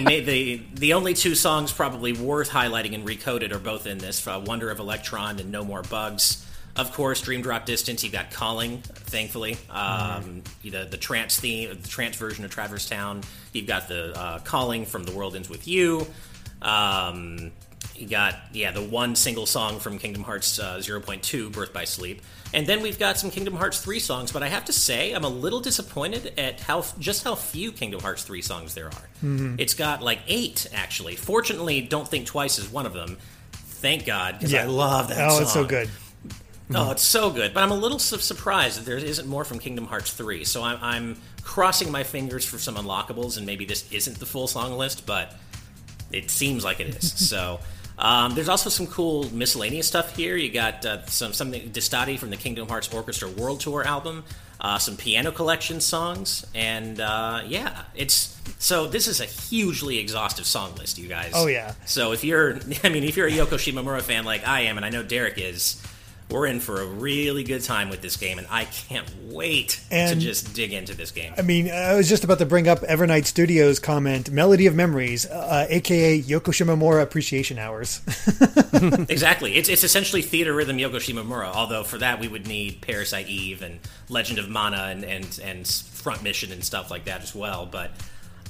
the, 0.07 0.20
the 0.20 0.62
the 0.75 0.92
only 0.92 1.14
two 1.14 1.35
songs 1.35 1.73
probably 1.73 2.12
worth 2.12 2.49
highlighting 2.49 2.94
and 2.94 3.07
recoded 3.07 3.53
are 3.53 3.59
both 3.59 3.87
in 3.87 3.99
this: 3.99 4.25
uh, 4.27 4.40
"Wonder 4.46 4.70
of 4.70 4.79
Electron" 4.79 5.40
and 5.40 5.51
"No 5.51 5.64
More 5.64 5.83
Bugs." 5.83 6.46
Of 6.77 6.92
course, 6.92 7.20
"Dream 7.23 7.42
Drop 7.42 7.66
Distance." 7.66 8.05
You 8.05 8.11
got 8.11 8.31
"Calling," 8.31 8.83
thankfully. 8.83 9.59
Um, 9.68 10.42
you 10.62 10.70
know, 10.70 10.85
the 10.85 10.96
trance 10.96 11.38
theme, 11.40 11.70
the 11.70 11.88
trance 11.88 12.16
version 12.16 12.44
of 12.44 12.53
Traverse 12.53 12.88
Town. 12.88 13.23
You've 13.53 13.66
got 13.66 13.88
the 13.88 14.16
uh, 14.16 14.38
"Calling" 14.40 14.87
from 14.87 15.03
"The 15.03 15.12
World 15.12 15.35
Ends 15.35 15.51
with 15.51 15.66
You." 15.66 16.07
Um, 16.62 17.51
you 17.97 18.07
got 18.07 18.35
yeah 18.53 18.71
the 18.71 18.83
one 18.83 19.14
single 19.16 19.47
song 19.47 19.79
from 19.79 19.99
Kingdom 19.99 20.23
Hearts 20.23 20.59
uh, 20.59 20.79
0.2, 20.79 21.53
"Birth 21.53 21.73
by 21.73 21.85
Sleep," 21.85 22.23
and 22.55 22.66
then 22.66 22.83
we've 22.83 22.99
got 22.99 23.19
some 23.19 23.31
Kingdom 23.31 23.55
Hearts 23.57 23.81
3 23.81 23.99
songs. 23.99 24.33
But 24.33 24.43
I 24.43 24.49
have 24.49 24.64
to 24.66 24.73
say, 24.73 25.12
I'm 25.12 25.25
a 25.25 25.29
little 25.29 25.61
disappointed 25.61 26.33
at 26.38 26.61
how 26.61 26.85
just 26.99 27.25
how 27.25 27.35
few 27.35 27.73
Kingdom 27.73 28.01
Hearts 28.01 28.25
3 28.25 28.43
songs 28.43 28.75
there 28.75 28.87
are. 28.87 29.09
It's 29.59 29.75
got 29.75 30.03
like 30.03 30.21
eight 30.29 30.66
actually. 30.75 31.16
Fortunately, 31.16 31.81
"Don't 31.81 32.09
Think 32.09 32.27
Twice" 32.27 32.59
is 32.59 32.69
one 32.71 32.87
of 32.87 32.93
them. 32.93 33.19
Thank 33.53 34.05
God, 34.05 34.35
because 34.38 34.55
I 34.55 34.64
love 34.64 35.09
that. 35.09 35.31
Oh, 35.31 35.40
it's 35.40 35.53
so 35.53 35.61
song. 35.61 35.69
good. 35.69 35.90
Oh, 36.73 36.93
it's 36.93 37.03
so 37.03 37.31
good. 37.31 37.53
But 37.53 37.62
I'm 37.64 37.73
a 37.73 37.77
little 37.77 37.99
su- 37.99 38.19
surprised 38.19 38.79
that 38.79 38.85
there 38.87 38.97
isn't 38.97 39.27
more 39.27 39.45
from 39.45 39.59
Kingdom 39.59 39.87
Hearts 39.87 40.12
3. 40.12 40.45
So 40.45 40.62
I'm, 40.62 40.79
I'm 40.81 41.16
crossing 41.43 41.90
my 41.90 42.05
fingers 42.05 42.45
for 42.45 42.59
some 42.59 42.77
unlockables, 42.77 43.38
and 43.38 43.47
maybe 43.47 43.64
this 43.64 43.90
isn't 43.90 44.19
the 44.21 44.27
full 44.27 44.47
song 44.47 44.77
list, 44.79 45.05
but 45.05 45.35
it 46.12 46.31
seems 46.31 46.64
like 46.64 46.81
it 46.81 46.88
is. 46.96 47.12
so 47.29 47.61
um, 48.01 48.35
there's 48.35 48.49
also 48.49 48.70
some 48.70 48.87
cool 48.87 49.31
miscellaneous 49.35 49.87
stuff 49.87 50.16
here. 50.16 50.37
You 50.37 50.51
got 50.51 50.85
uh, 50.87 51.05
some 51.07 51.33
something 51.33 51.70
Destati 51.70 52.18
from 52.18 52.31
the 52.31 52.37
Kingdom 52.37 52.66
Hearts 52.66 52.92
Orchestra 52.92 53.29
World 53.29 53.61
Tour 53.61 53.85
album, 53.85 54.25
uh, 54.61 54.79
some 54.79 54.96
piano 54.96 55.31
collection 55.31 55.81
songs, 55.81 56.46
and 56.55 56.99
uh, 57.01 57.42
yeah, 57.46 57.83
it's 57.94 58.40
so 58.59 58.87
this 58.87 59.07
is 59.07 59.20
a 59.20 59.27
hugely 59.27 59.99
exhaustive 59.99 60.46
song 60.46 60.75
list, 60.77 60.99
you 60.99 61.09
guys. 61.09 61.33
Oh, 61.35 61.46
yeah. 61.46 61.75
So 61.85 62.12
if 62.12 62.25
you're, 62.25 62.59
I 62.85 62.88
mean, 62.88 63.05
if 63.05 63.16
you're 63.16 63.27
a 63.27 63.31
Yoko 63.31 63.59
Shimomura 63.59 64.01
fan 64.01 64.25
like 64.25 64.49
I 64.49 64.62
am, 64.62 64.79
and 64.79 64.87
I 64.87 64.90
know 64.90 65.03
Derek 65.03 65.38
is. 65.38 65.83
We're 66.31 66.47
in 66.47 66.61
for 66.61 66.81
a 66.81 66.87
really 66.87 67.43
good 67.45 67.62
time 67.64 67.90
with 67.90 68.03
this 68.03 68.16
game, 68.16 68.38
and 68.38 68.47
I 68.51 68.64
can't 68.64 69.09
wait 69.25 69.81
And- 69.90 70.21
to 70.21 70.27
just 70.27 70.55
dig 70.55 70.73
into 70.73 70.95
this 70.95 71.11
game. 71.11 71.35
I 71.37 71.43
mean, 71.43 71.69
I 71.71 71.95
was 71.95 72.09
just 72.09 72.23
about 72.25 72.38
to 72.38 72.47
bring 72.47 72.69
up 72.69 72.81
Evernight 72.81 73.27
Studios 73.27 73.79
comment, 73.79 74.31
"Melody 74.31 74.66
of 74.66 74.75
Memories," 74.75 75.27
uh, 75.27 75.66
aka 75.69 76.21
Yoko 76.23 76.53
Shimomura 76.53 77.03
Appreciation 77.03 77.59
Hours. 77.59 78.01
Exactly. 79.09 79.57
It's, 79.57 79.69
it's 79.69 79.85
essentially 79.85 80.23
Theatrhythm 80.23 80.81
Yoko 80.81 80.97
Shimomura, 80.97 81.53
although 81.53 81.83
for 81.85 81.99
that 81.99 82.21
we 82.21 82.29
would 82.29 82.47
need 82.47 82.81
Parasite 82.81 83.29
Eve 83.29 83.62
and 83.62 83.81
Legend 84.09 84.38
of 84.38 84.49
Mana 84.49 84.85
and, 84.90 85.05
and, 85.05 85.40
and 85.43 85.66
Front 85.66 86.23
Mission 86.23 86.53
and 86.53 86.64
stuff 86.64 86.90
like 86.90 87.05
that 87.05 87.23
as 87.23 87.35
well. 87.35 87.66
But 87.66 87.90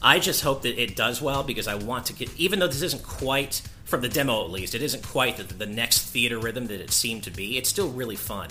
I 0.03 0.19
just 0.19 0.43
hope 0.43 0.63
that 0.63 0.81
it 0.81 0.97
does 0.97 1.21
well 1.21 1.43
because 1.43 1.69
I 1.69 1.75
want 1.75 2.07
to 2.07 2.13
get, 2.13 2.31
even 2.39 2.59
though 2.59 2.67
this 2.69 2.83
isn't 2.83 3.03
quite, 3.03 3.63
from 3.85 4.01
the 4.01 4.09
demo 4.09 4.45
at 4.45 4.51
least, 4.51 4.75
it 4.75 4.83
isn't 4.83 5.07
quite 5.07 5.37
the, 5.37 5.45
the 5.45 5.67
next 5.67 6.13
Theatrhythm 6.15 6.69
that 6.69 6.81
it 6.81 6.91
seemed 6.91 7.25
to 7.25 7.31
be, 7.31 7.59
it's 7.59 7.69
still 7.69 7.91
really 7.91 8.17
fun. 8.17 8.49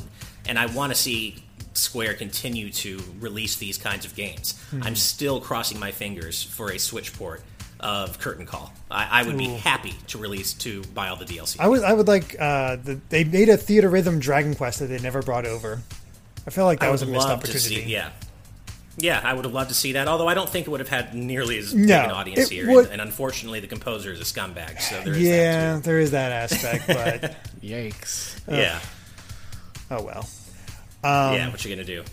And 0.47 0.59
I 0.59 0.67
want 0.67 0.91
to 0.91 0.97
see 0.97 1.43
Square 1.73 2.15
continue 2.15 2.69
to 2.71 2.99
release 3.19 3.55
these 3.57 3.77
kinds 3.77 4.05
of 4.05 4.15
games. 4.15 4.59
I'm 4.81 4.95
still 4.95 5.39
crossing 5.39 5.79
my 5.79 5.91
fingers 5.91 6.43
for 6.43 6.71
a 6.71 6.77
Switch 6.77 7.13
port 7.13 7.41
of 7.79 8.19
Curtain 8.19 8.45
Call. 8.45 8.73
I, 8.91 9.21
I 9.21 9.23
would 9.23 9.37
be 9.37 9.47
happy 9.47 9.93
to 10.07 10.17
release 10.17 10.53
to 10.55 10.83
buy 10.93 11.07
all 11.07 11.15
the 11.15 11.25
DLC. 11.25 11.57
I 11.59 11.67
would, 11.67 11.83
I 11.83 11.93
would 11.93 12.07
like. 12.07 12.35
Uh, 12.39 12.75
the, 12.75 12.99
they 13.09 13.23
made 13.23 13.49
a 13.49 13.57
Theatrhythm 13.57 14.19
Dragon 14.19 14.55
Quest 14.55 14.79
that 14.79 14.87
they 14.87 14.99
never 14.99 15.21
brought 15.21 15.45
over. 15.45 15.81
I 16.45 16.49
feel 16.49 16.65
like 16.65 16.79
that 16.79 16.89
I 16.89 16.91
was 16.91 17.01
a 17.01 17.05
missed 17.05 17.27
opportunity. 17.27 17.59
see. 17.59 17.83
Yeah, 17.83 18.09
yeah, 18.99 19.21
I 19.23 19.33
would 19.33 19.45
have 19.45 19.53
loved 19.53 19.69
to 19.69 19.75
see 19.75 19.93
that. 19.93 20.07
Although 20.07 20.27
I 20.27 20.33
don't 20.33 20.49
think 20.49 20.67
it 20.67 20.69
would 20.69 20.79
have 20.79 20.89
had 20.89 21.13
nearly 21.13 21.57
as 21.57 21.73
big 21.73 21.87
No, 21.87 22.01
an 22.03 22.11
audience 22.11 22.49
here, 22.49 22.69
would- 22.71 22.85
and, 22.85 22.93
and 22.93 23.01
unfortunately, 23.01 23.59
the 23.59 23.67
composer 23.67 24.11
is 24.11 24.19
a 24.19 24.23
scumbag. 24.23 24.79
So 24.81 25.01
there 25.01 25.13
is 25.13 25.21
Yeah, 25.21 25.75
that 25.75 25.83
there 25.83 25.99
is 25.99 26.11
that 26.11 26.31
aspect, 26.31 26.87
but 26.87 27.35
Yikes! 27.63 28.45
too. 28.45 28.55
Yeah, 28.55 28.79
oh 29.91 30.03
well. 30.03 30.29
yeah. 31.03 31.49
What 31.49 31.63
you 31.65 31.71
gonna 31.75 31.85
do? 31.85 32.03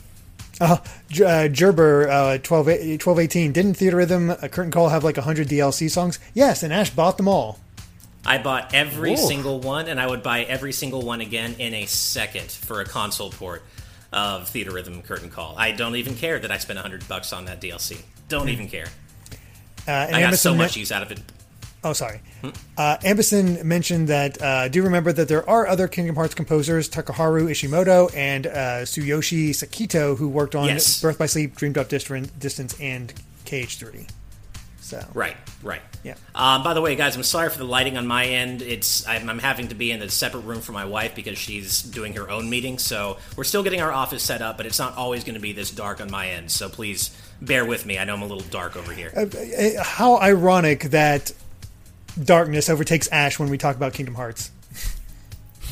Uh, 0.61 0.79
J- 1.11 1.25
uh, 1.45 1.49
Gerber, 1.49 2.09
uh, 2.09 2.39
12, 2.39 2.67
1218, 2.67 3.53
didn't 3.53 3.75
Theatrhythm 3.75 4.43
uh, 4.43 4.49
Curtain 4.49 4.71
Call 4.73 4.89
have 4.89 5.05
like 5.05 5.17
100 5.19 5.49
DLC 5.49 5.91
songs? 5.91 6.19
Yes, 6.33 6.63
and 6.63 6.73
Ash 6.73 6.89
bought 6.89 7.19
them 7.19 7.29
all. 7.29 7.59
I 8.25 8.39
bought 8.39 8.73
every 8.75 9.11
Whoa. 9.11 9.17
single 9.29 9.61
one, 9.61 9.87
and 9.87 10.01
I 10.01 10.07
would 10.07 10.23
buy 10.23 10.45
every 10.45 10.73
single 10.73 11.03
one 11.03 11.21
again 11.21 11.57
in 11.59 11.75
a 11.75 11.85
second 11.87 12.51
for 12.51 12.81
a 12.81 12.85
console 12.87 13.31
port 13.31 13.63
of 14.17 14.45
Theatrhythm 14.51 15.05
Curtain 15.05 15.31
Call. 15.31 15.55
I 15.59 15.71
don't 15.73 15.95
even 15.97 16.17
care 16.17 16.39
that 16.41 16.51
I 16.51 16.59
spent 16.59 16.79
hundred 16.79 17.07
bucks 17.07 17.33
on 17.33 17.45
that 17.45 17.61
DLC. 17.61 18.01
Don't 18.29 18.49
even 18.49 18.69
care. 18.69 18.87
Uh, 19.87 19.91
and 19.91 20.17
I 20.17 20.21
got 20.21 20.35
so 20.35 20.51
Amazon- 20.51 20.57
much 20.59 20.77
use 20.77 20.91
out 20.91 21.03
of 21.03 21.13
it. 21.13 21.21
Oh, 21.85 21.93
sorry. 21.93 22.21
Uh, 22.77 22.97
Ambison 23.03 23.63
mentioned 23.63 24.09
that 24.09 24.43
uh, 24.43 24.67
do 24.69 24.83
remember 24.83 25.13
that 25.13 25.29
there 25.29 25.49
are 25.49 25.69
other 25.69 25.87
Kingdom 25.87 26.17
Hearts 26.17 26.35
composers, 26.35 26.89
Takeharu 26.91 27.49
Ishimoto 27.49 28.13
and 28.17 28.49
uh, 28.49 28.51
Tsuyoshi 28.83 29.51
Sekito, 29.51 30.17
who 30.17 30.29
worked 30.29 30.57
on 30.57 30.67
Yes. 30.67 31.01
Birth 31.01 31.19
by 31.19 31.27
Sleep, 31.27 31.55
Dream 31.55 31.73
Drop 31.73 31.89
Distance, 31.89 32.75
and 32.81 33.13
KH3. 33.45 34.09
So, 34.87 35.05
Right, 35.15 35.37
right. 35.65 35.83
Yeah. 36.05 36.15
Um, 36.33 36.63
by 36.63 36.73
the 36.73 36.81
way, 36.81 36.95
guys, 36.95 37.17
I'm 37.17 37.25
sorry 37.25 37.51
for 37.51 37.59
the 37.59 37.65
lighting 37.65 37.97
on 37.97 38.07
my 38.07 38.25
end. 38.27 38.63
It's 38.63 39.05
I'm, 39.09 39.29
I'm 39.29 39.41
having 39.41 39.67
to 39.69 39.75
be 39.75 39.91
in 39.91 40.01
a 40.01 40.09
separate 40.09 40.43
room 40.43 40.61
for 40.61 40.71
my 40.71 40.85
wife 40.85 41.17
because 41.17 41.37
she's 41.37 41.83
doing 41.83 42.13
her 42.13 42.31
own 42.31 42.49
meeting. 42.49 42.79
So 42.79 43.17
we're 43.37 43.43
still 43.43 43.65
getting 43.65 43.81
our 43.81 43.91
office 43.91 44.23
set 44.23 44.43
up, 44.43 44.57
but 44.57 44.65
it's 44.65 44.79
not 44.79 44.97
always 44.97 45.25
going 45.25 45.35
to 45.35 45.41
be 45.41 45.51
this 45.53 45.73
dark 45.73 46.01
on 46.01 46.09
my 46.09 46.29
end. 46.29 46.53
So 46.53 46.69
please 46.69 47.21
bear 47.43 47.65
with 47.65 47.85
me. 47.85 47.99
I 47.99 48.05
know 48.05 48.15
I'm 48.15 48.23
a 48.23 48.27
little 48.27 48.49
dark 48.49 48.77
over 48.77 48.93
here. 48.93 49.13
uh, 49.17 49.83
how 49.83 50.19
ironic 50.19 50.85
that 50.91 51.33
darkness 52.23 52.69
overtakes 52.71 53.09
Ash 53.11 53.41
when 53.41 53.51
we 53.51 53.59
talk 53.59 53.75
about 53.75 53.93
Kingdom 53.93 54.15
Hearts. 54.15 54.53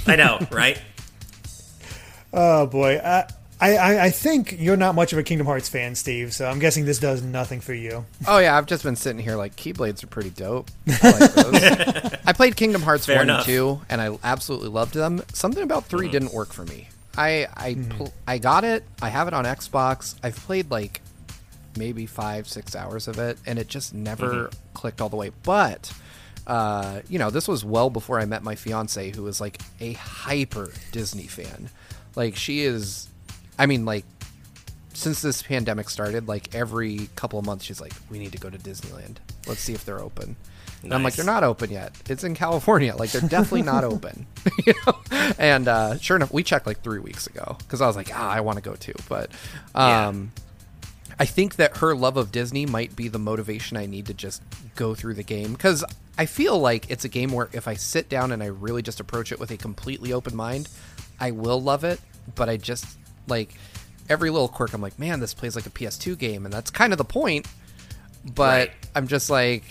I 0.08 0.16
know, 0.16 0.44
right? 0.50 0.80
Oh 2.36 2.66
boy, 2.66 2.96
uh, 2.96 3.28
I, 3.60 3.76
I 3.76 4.04
I 4.04 4.10
think 4.10 4.56
you're 4.58 4.76
not 4.76 4.94
much 4.94 5.12
of 5.12 5.18
a 5.18 5.22
Kingdom 5.22 5.46
Hearts 5.46 5.68
fan, 5.68 5.94
Steve. 5.94 6.32
So 6.34 6.46
I'm 6.46 6.58
guessing 6.58 6.84
this 6.84 6.98
does 6.98 7.22
nothing 7.22 7.60
for 7.60 7.74
you. 7.74 8.04
Oh 8.26 8.38
yeah, 8.38 8.56
I've 8.56 8.66
just 8.66 8.82
been 8.82 8.96
sitting 8.96 9.22
here 9.22 9.36
like 9.36 9.56
Keyblades 9.56 10.02
are 10.02 10.08
pretty 10.08 10.30
dope. 10.30 10.70
I 10.88 11.10
like 11.10 11.32
those. 11.34 12.14
I 12.26 12.32
played 12.32 12.56
Kingdom 12.56 12.82
Hearts 12.82 13.06
Fair 13.06 13.16
one 13.16 13.26
enough. 13.26 13.40
and 13.40 13.46
two, 13.46 13.80
and 13.88 14.00
I 14.00 14.16
absolutely 14.22 14.68
loved 14.68 14.94
them. 14.94 15.22
Something 15.32 15.62
about 15.62 15.84
3 15.84 16.08
mm. 16.08 16.10
didn't 16.10 16.32
work 16.32 16.52
for 16.52 16.64
me. 16.64 16.88
I 17.16 17.46
I 17.54 17.74
mm-hmm. 17.74 17.90
pl- 17.96 18.14
I 18.26 18.38
got 18.38 18.64
it. 18.64 18.84
I 19.00 19.08
have 19.08 19.28
it 19.28 19.34
on 19.34 19.44
Xbox. 19.44 20.16
I've 20.22 20.36
played 20.36 20.70
like 20.70 21.00
maybe 21.76 22.06
five 22.06 22.48
six 22.48 22.74
hours 22.74 23.08
of 23.08 23.18
it, 23.18 23.38
and 23.46 23.58
it 23.58 23.68
just 23.68 23.94
never 23.94 24.28
mm-hmm. 24.28 24.72
clicked 24.74 25.00
all 25.00 25.08
the 25.08 25.16
way. 25.16 25.30
But 25.42 25.92
uh, 26.46 27.00
you 27.08 27.18
know, 27.18 27.30
this 27.30 27.48
was 27.48 27.64
well 27.64 27.90
before 27.90 28.20
I 28.20 28.24
met 28.24 28.42
my 28.42 28.54
fiance, 28.54 29.10
who 29.10 29.22
was 29.22 29.40
like 29.40 29.60
a 29.80 29.92
hyper 29.94 30.72
Disney 30.92 31.26
fan. 31.26 31.70
Like 32.16 32.36
she 32.36 32.62
is, 32.62 33.08
I 33.58 33.66
mean, 33.66 33.84
like 33.84 34.04
since 34.92 35.22
this 35.22 35.42
pandemic 35.42 35.90
started, 35.90 36.28
like 36.28 36.54
every 36.54 37.08
couple 37.16 37.38
of 37.38 37.44
months, 37.46 37.64
she's 37.64 37.80
like, 37.80 37.92
"We 38.10 38.18
need 38.18 38.32
to 38.32 38.38
go 38.38 38.50
to 38.50 38.58
Disneyland. 38.58 39.16
Let's 39.46 39.60
see 39.60 39.72
if 39.74 39.84
they're 39.84 40.00
open." 40.00 40.36
And 40.82 40.92
I'm 40.92 41.02
like, 41.02 41.14
"They're 41.14 41.24
not 41.24 41.44
open 41.44 41.70
yet. 41.70 41.92
It's 42.08 42.24
in 42.24 42.34
California. 42.34 42.94
Like 42.94 43.10
they're 43.10 43.20
definitely 43.28 43.62
not 43.62 43.84
open." 43.92 44.26
you 44.66 44.74
know. 44.86 44.94
And 45.38 45.66
uh, 45.68 45.98
sure 45.98 46.16
enough, 46.16 46.32
we 46.32 46.42
checked 46.42 46.66
like 46.66 46.82
three 46.82 47.00
weeks 47.00 47.26
ago 47.26 47.56
because 47.58 47.80
I 47.80 47.86
was 47.86 47.96
like, 47.96 48.10
"Ah, 48.14 48.30
I 48.30 48.40
want 48.40 48.56
to 48.56 48.62
go 48.62 48.74
too." 48.74 48.94
But 49.08 49.30
Yeah. 49.74 50.08
um, 50.08 50.32
I 51.18 51.24
think 51.26 51.56
that 51.56 51.76
her 51.78 51.94
love 51.94 52.16
of 52.16 52.32
Disney 52.32 52.66
might 52.66 52.96
be 52.96 53.06
the 53.08 53.18
motivation 53.20 53.76
I 53.76 53.86
need 53.86 54.06
to 54.06 54.14
just 54.14 54.42
go 54.74 54.94
through 54.96 55.14
the 55.14 55.22
game 55.22 55.52
because 55.52 55.84
I 56.18 56.26
feel 56.26 56.58
like 56.58 56.90
it's 56.90 57.04
a 57.04 57.08
game 57.08 57.30
where 57.32 57.48
if 57.52 57.66
I 57.68 57.74
sit 57.74 58.08
down 58.08 58.32
and 58.32 58.42
I 58.42 58.46
really 58.46 58.82
just 58.82 58.98
approach 59.00 59.30
it 59.32 59.38
with 59.40 59.50
a 59.52 59.56
completely 59.56 60.12
open 60.12 60.34
mind, 60.36 60.68
I 61.20 61.30
will 61.30 61.60
love 61.62 61.84
it. 61.84 62.00
But 62.34 62.48
I 62.48 62.56
just 62.56 62.86
like 63.26 63.54
every 64.08 64.30
little 64.30 64.48
quirk. 64.48 64.72
I'm 64.74 64.82
like, 64.82 64.98
man, 64.98 65.20
this 65.20 65.34
plays 65.34 65.56
like 65.56 65.66
a 65.66 65.70
PS2 65.70 66.18
game, 66.18 66.44
and 66.44 66.52
that's 66.52 66.70
kind 66.70 66.92
of 66.92 66.98
the 66.98 67.04
point. 67.04 67.46
But 68.24 68.68
Right. 68.68 68.72
I'm 68.94 69.06
just 69.06 69.28
like, 69.30 69.62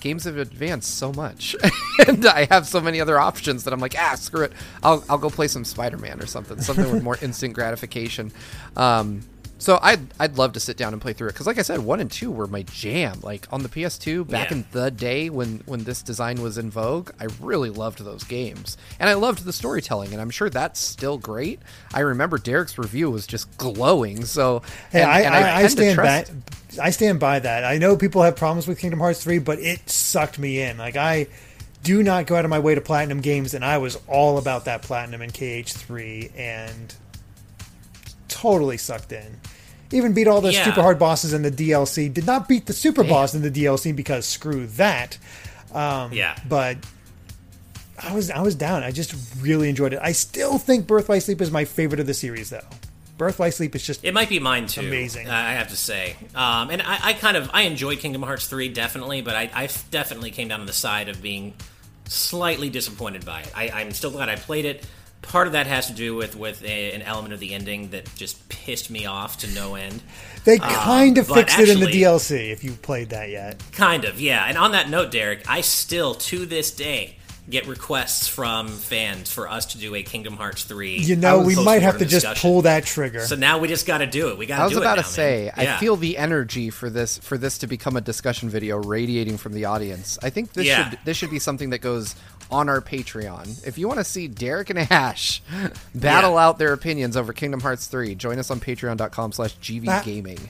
games 0.00 0.24
have 0.24 0.36
advanced 0.36 0.96
so 0.98 1.12
much, 1.12 1.54
and 2.06 2.26
I 2.26 2.46
have 2.46 2.66
so 2.66 2.80
many 2.80 3.00
other 3.00 3.18
options 3.18 3.64
that 3.64 3.72
I'm 3.72 3.80
like, 3.80 3.94
ah, 3.98 4.14
screw 4.16 4.42
it. 4.44 4.52
I'll 4.82 5.04
I'll 5.08 5.18
go 5.18 5.30
play 5.30 5.48
some 5.48 5.64
Spider-Man 5.64 6.20
or 6.20 6.26
something, 6.26 6.60
something 6.60 6.90
with 6.92 7.02
more 7.02 7.18
instant 7.22 7.54
gratification. 7.54 8.32
Um, 8.76 9.22
so 9.58 9.78
I'd 9.82 10.00
I'd 10.20 10.38
love 10.38 10.52
to 10.54 10.60
sit 10.60 10.76
down 10.76 10.92
and 10.92 11.02
play 11.02 11.12
through 11.12 11.28
it 11.28 11.32
because, 11.32 11.46
like 11.46 11.58
I 11.58 11.62
said, 11.62 11.80
one 11.80 12.00
and 12.00 12.10
two 12.10 12.30
were 12.30 12.46
my 12.46 12.62
jam. 12.62 13.18
Like 13.22 13.46
on 13.52 13.62
the 13.62 13.68
PS2 13.68 14.28
back 14.28 14.50
Yeah. 14.50 14.58
in 14.58 14.64
the 14.72 14.90
day 14.90 15.28
when 15.30 15.62
when 15.66 15.84
this 15.84 16.00
design 16.02 16.40
was 16.40 16.58
in 16.58 16.70
vogue, 16.70 17.10
I 17.20 17.26
really 17.40 17.70
loved 17.70 18.04
those 18.04 18.24
games, 18.24 18.76
and 19.00 19.08
I 19.10 19.14
loved 19.14 19.44
the 19.44 19.52
storytelling, 19.52 20.12
and 20.12 20.20
I'm 20.20 20.30
sure 20.30 20.48
that's 20.48 20.78
still 20.80 21.18
great. 21.18 21.60
I 21.92 22.00
remember 22.00 22.38
Derek's 22.38 22.78
review 22.78 23.10
was 23.10 23.26
just 23.26 23.56
glowing. 23.58 24.24
So 24.24 24.62
Hey, 24.92 25.02
and- 25.02 25.10
I, 25.10 25.20
and 25.20 25.34
I, 25.34 25.38
I, 25.40 25.60
tend 25.62 25.64
to 25.64 25.70
stand 25.70 25.96
by. 25.96 26.02
trust- 26.02 26.32
I 26.80 26.90
stand 26.90 27.18
by 27.20 27.38
that. 27.40 27.64
I 27.64 27.78
know 27.78 27.96
people 27.96 28.22
have 28.22 28.36
problems 28.36 28.68
with 28.68 28.78
Kingdom 28.78 29.00
Hearts 29.00 29.22
three, 29.24 29.38
but 29.38 29.58
it 29.58 29.88
sucked 29.90 30.38
me 30.38 30.60
in. 30.62 30.78
Like 30.78 30.96
I 30.96 31.26
do 31.82 32.02
not 32.02 32.26
go 32.26 32.36
out 32.36 32.44
of 32.44 32.50
my 32.50 32.58
way 32.58 32.74
to 32.74 32.80
platinum 32.80 33.20
games, 33.20 33.54
and 33.54 33.64
I 33.64 33.78
was 33.78 33.98
all 34.06 34.38
about 34.38 34.66
that 34.66 34.82
platinum 34.82 35.22
in 35.22 35.30
KH 35.30 35.72
three, 35.72 36.30
and 36.36 36.94
totally 38.28 38.76
sucked 38.76 39.12
in. 39.12 39.40
Even 39.90 40.12
beat 40.12 40.28
all 40.28 40.40
the 40.40 40.52
Yeah. 40.52 40.64
super 40.64 40.82
hard 40.82 40.98
bosses 40.98 41.32
in 41.32 41.42
the 41.42 41.50
DLC. 41.50 42.12
Did 42.12 42.26
not 42.26 42.46
beat 42.48 42.66
the 42.66 42.72
super 42.74 43.02
boss 43.02 43.34
in 43.34 43.42
the 43.42 43.50
DLC 43.50 43.92
because 43.96 44.26
screw 44.26 44.66
that. 44.76 45.16
yeah. 45.74 46.36
But 46.48 46.76
I 48.02 48.14
was 48.14 48.30
I 48.30 48.40
was 48.42 48.54
down. 48.54 48.82
I 48.84 48.90
just 48.92 49.14
really 49.40 49.68
enjoyed 49.68 49.92
it. 49.92 49.98
I 50.02 50.12
still 50.12 50.58
think 50.58 50.86
Birth 50.86 51.08
by 51.08 51.18
Sleep 51.18 51.40
is 51.40 51.50
my 51.50 51.64
favorite 51.64 52.00
of 52.00 52.06
the 52.06 52.14
series, 52.14 52.50
though. 52.50 52.60
Birth 53.16 53.38
by 53.38 53.50
Sleep 53.50 53.74
is 53.74 53.84
just 53.84 54.04
It 54.04 54.14
might 54.14 54.28
be 54.28 54.38
mine 54.38 54.66
too. 54.68 54.82
Amazing. 54.82 55.28
I 55.28 55.50
I 55.50 55.52
have 55.54 55.68
to 55.70 55.76
say, 55.76 56.14
um, 56.36 56.70
and 56.70 56.80
I, 56.82 56.98
I 57.02 57.12
kind 57.14 57.36
of 57.36 57.50
I 57.52 57.62
enjoyed 57.62 57.98
Kingdom 57.98 58.22
Hearts 58.22 58.46
three 58.46 58.68
definitely, 58.68 59.22
but 59.22 59.34
I 59.34 59.68
definitely 59.90 60.30
came 60.30 60.46
down 60.48 60.60
on 60.60 60.66
the 60.66 60.72
side 60.72 61.08
of 61.08 61.20
being 61.20 61.54
slightly 62.04 62.70
disappointed 62.70 63.24
by 63.24 63.40
it. 63.40 63.50
I, 63.56 63.70
I'm 63.70 63.92
still 63.92 64.10
glad 64.12 64.28
I 64.28 64.36
played 64.36 64.64
it. 64.64 64.84
Part 65.22 65.46
of 65.46 65.52
that 65.52 65.66
has 65.66 65.88
to 65.88 65.92
do 65.92 66.14
with 66.14 66.36
with 66.36 66.64
a, 66.64 66.92
an 66.92 67.02
element 67.02 67.34
of 67.34 67.40
the 67.40 67.52
ending 67.52 67.90
that 67.90 68.12
just 68.14 68.48
pissed 68.48 68.88
me 68.90 69.04
off 69.04 69.38
to 69.40 69.46
no 69.48 69.74
end. 69.74 70.02
They 70.44 70.58
kind 70.58 71.18
of 71.18 71.30
Uh, 71.30 71.34
but 71.34 71.40
fixed 71.40 71.58
it 71.58 71.68
in 71.68 71.80
the 71.80 71.86
DLC. 71.86 72.50
If 72.50 72.64
you 72.64 72.72
played 72.72 73.10
that 73.10 73.28
yet, 73.28 73.62
Kind 73.72 74.04
of, 74.04 74.18
yeah. 74.20 74.44
And 74.46 74.56
on 74.56 74.72
that 74.72 74.88
note, 74.88 75.10
Derek, 75.10 75.48
I 75.50 75.60
still 75.60 76.14
to 76.14 76.46
this 76.46 76.70
day 76.70 77.17
get 77.50 77.66
requests 77.66 78.28
from 78.28 78.68
fans 78.68 79.32
for 79.32 79.48
us 79.48 79.66
to 79.66 79.78
do 79.78 79.94
a 79.94 80.02
Kingdom 80.02 80.36
Hearts 80.36 80.64
three. 80.64 80.98
you 80.98 81.16
know 81.16 81.40
we 81.40 81.54
might 81.56 81.82
have 81.82 81.98
to 81.98 82.04
post-mortem 82.04 82.34
just 82.34 82.42
pull 82.42 82.62
that 82.62 82.84
trigger. 82.84 83.20
So 83.20 83.36
now 83.36 83.58
we 83.58 83.68
just 83.68 83.86
got 83.86 83.98
to 83.98 84.06
do 84.06 84.28
it. 84.28 84.38
We 84.38 84.46
got 84.46 84.56
to 84.56 84.62
I 84.62 84.64
was 84.64 84.72
do 84.74 84.78
it 84.78 84.82
about 84.82 84.96
now, 84.96 85.02
to 85.02 85.08
say, 85.08 85.50
man. 85.56 85.68
I 85.68 85.78
feel 85.78 85.96
the 85.96 86.18
energy 86.18 86.70
for 86.70 86.90
this 86.90 87.18
for 87.18 87.38
this 87.38 87.58
to 87.58 87.66
become 87.66 87.96
a 87.96 88.00
discussion 88.00 88.48
video 88.50 88.78
radiating 88.78 89.36
from 89.38 89.52
the 89.54 89.64
audience. 89.64 90.18
I 90.22 90.30
think 90.30 90.52
this 90.52 90.66
Yeah. 90.66 90.90
should 90.90 90.98
this 91.04 91.16
should 91.16 91.30
be 91.30 91.38
something 91.38 91.70
that 91.70 91.78
goes 91.80 92.14
on 92.50 92.68
our 92.68 92.80
Patreon. 92.80 93.66
If 93.66 93.76
you 93.78 93.88
want 93.88 94.00
to 94.00 94.04
see 94.04 94.26
Derek 94.28 94.70
and 94.70 94.78
Ash 94.78 95.42
battle 95.94 96.32
Yeah. 96.34 96.46
out 96.46 96.58
their 96.58 96.72
opinions 96.72 97.16
over 97.16 97.32
Kingdom 97.32 97.60
Hearts 97.60 97.86
3, 97.88 98.14
join 98.14 98.38
us 98.38 98.50
on 98.50 98.58
patreon.com 98.60 99.32
slash 99.32 99.54
Ah. 99.58 99.62
gvgaming. 99.62 100.40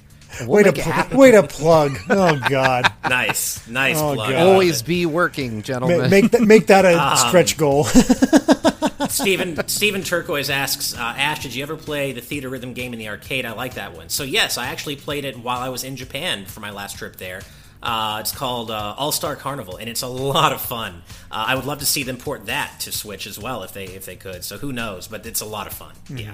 And 0.40 0.48
we'll 0.48 0.56
Way 0.58 0.62
to 0.64 0.72
pl- 0.72 1.18
way 1.18 1.30
to 1.32 1.42
plug. 1.42 1.98
Oh 2.10 2.38
God, 2.48 2.92
nice, 3.08 3.66
nice 3.66 3.96
Oh, 3.98 4.14
plug. 4.14 4.30
God. 4.32 4.46
Always 4.46 4.82
be 4.82 5.06
working, 5.06 5.62
gentlemen. 5.62 6.02
Ma- 6.02 6.08
make 6.08 6.30
that 6.32 6.42
make 6.42 6.66
that 6.68 6.84
a 6.84 6.98
Um, 7.02 7.16
stretch 7.16 7.56
goal. 7.56 7.84
Stephen 9.08 9.66
Stephen 9.68 10.02
Turquoise 10.02 10.50
asks, 10.50 10.94
uh, 10.94 10.98
Ash, 11.00 11.42
did 11.42 11.54
you 11.54 11.62
ever 11.62 11.76
play 11.76 12.12
the 12.12 12.20
Theatrhythm 12.20 12.74
game 12.74 12.92
in 12.92 12.98
the 12.98 13.08
arcade? 13.08 13.46
I 13.46 13.52
like 13.52 13.74
that 13.74 13.96
one. 13.96 14.08
So 14.08 14.22
yes, 14.22 14.58
I 14.58 14.66
actually 14.66 14.96
played 14.96 15.24
it 15.24 15.38
while 15.38 15.60
I 15.60 15.68
was 15.70 15.84
in 15.84 15.96
Japan 15.96 16.44
for 16.44 16.60
my 16.60 16.70
last 16.70 16.96
trip 16.98 17.16
there. 17.16 17.42
Uh, 17.82 18.18
it's 18.20 18.32
called 18.32 18.70
uh, 18.72 18.94
All 18.98 19.12
Star 19.12 19.36
Carnival, 19.36 19.76
and 19.76 19.88
it's 19.88 20.02
a 20.02 20.08
lot 20.08 20.52
of 20.52 20.60
fun. 20.60 21.02
Uh, 21.30 21.44
I 21.48 21.54
would 21.54 21.64
love 21.64 21.78
to 21.78 21.86
see 21.86 22.02
them 22.02 22.16
port 22.16 22.46
that 22.46 22.80
to 22.80 22.92
Switch 22.92 23.26
as 23.26 23.38
well 23.38 23.62
if 23.62 23.72
they 23.72 23.84
if 23.84 24.04
they 24.04 24.16
could. 24.16 24.44
So 24.44 24.58
who 24.58 24.72
knows? 24.72 25.06
But 25.08 25.24
it's 25.26 25.40
a 25.40 25.46
lot 25.46 25.66
of 25.68 25.72
fun. 25.72 25.92
Yeah. 26.08 26.32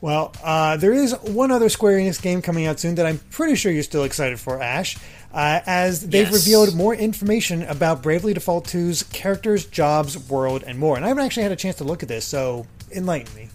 Well, 0.00 0.32
uh, 0.42 0.76
there 0.76 0.92
is 0.92 1.14
one 1.22 1.50
other 1.50 1.68
Square 1.68 1.98
Enix 1.98 2.20
game 2.20 2.42
coming 2.42 2.66
out 2.66 2.78
soon 2.80 2.94
that 2.96 3.06
I'm 3.06 3.18
pretty 3.30 3.54
sure 3.54 3.72
you're 3.72 3.82
still 3.82 4.04
excited 4.04 4.38
for, 4.38 4.62
Ash. 4.62 4.96
Uh, 5.34 5.60
as 5.66 6.00
they've 6.02 6.30
Yes. 6.30 6.32
revealed 6.32 6.74
more 6.74 6.94
information 6.94 7.62
about 7.64 8.02
Bravely 8.02 8.32
Default 8.32 8.66
2's 8.68 9.02
characters, 9.04 9.66
jobs, 9.66 10.16
world, 10.30 10.64
and 10.66 10.78
more. 10.78 10.96
And 10.96 11.04
I 11.04 11.08
haven't 11.08 11.24
actually 11.24 11.42
had 11.42 11.52
a 11.52 11.56
chance 11.56 11.76
to 11.76 11.84
look 11.84 12.02
at 12.02 12.08
this, 12.08 12.24
so 12.24 12.66
enlighten 12.90 13.34
me. 13.34 13.45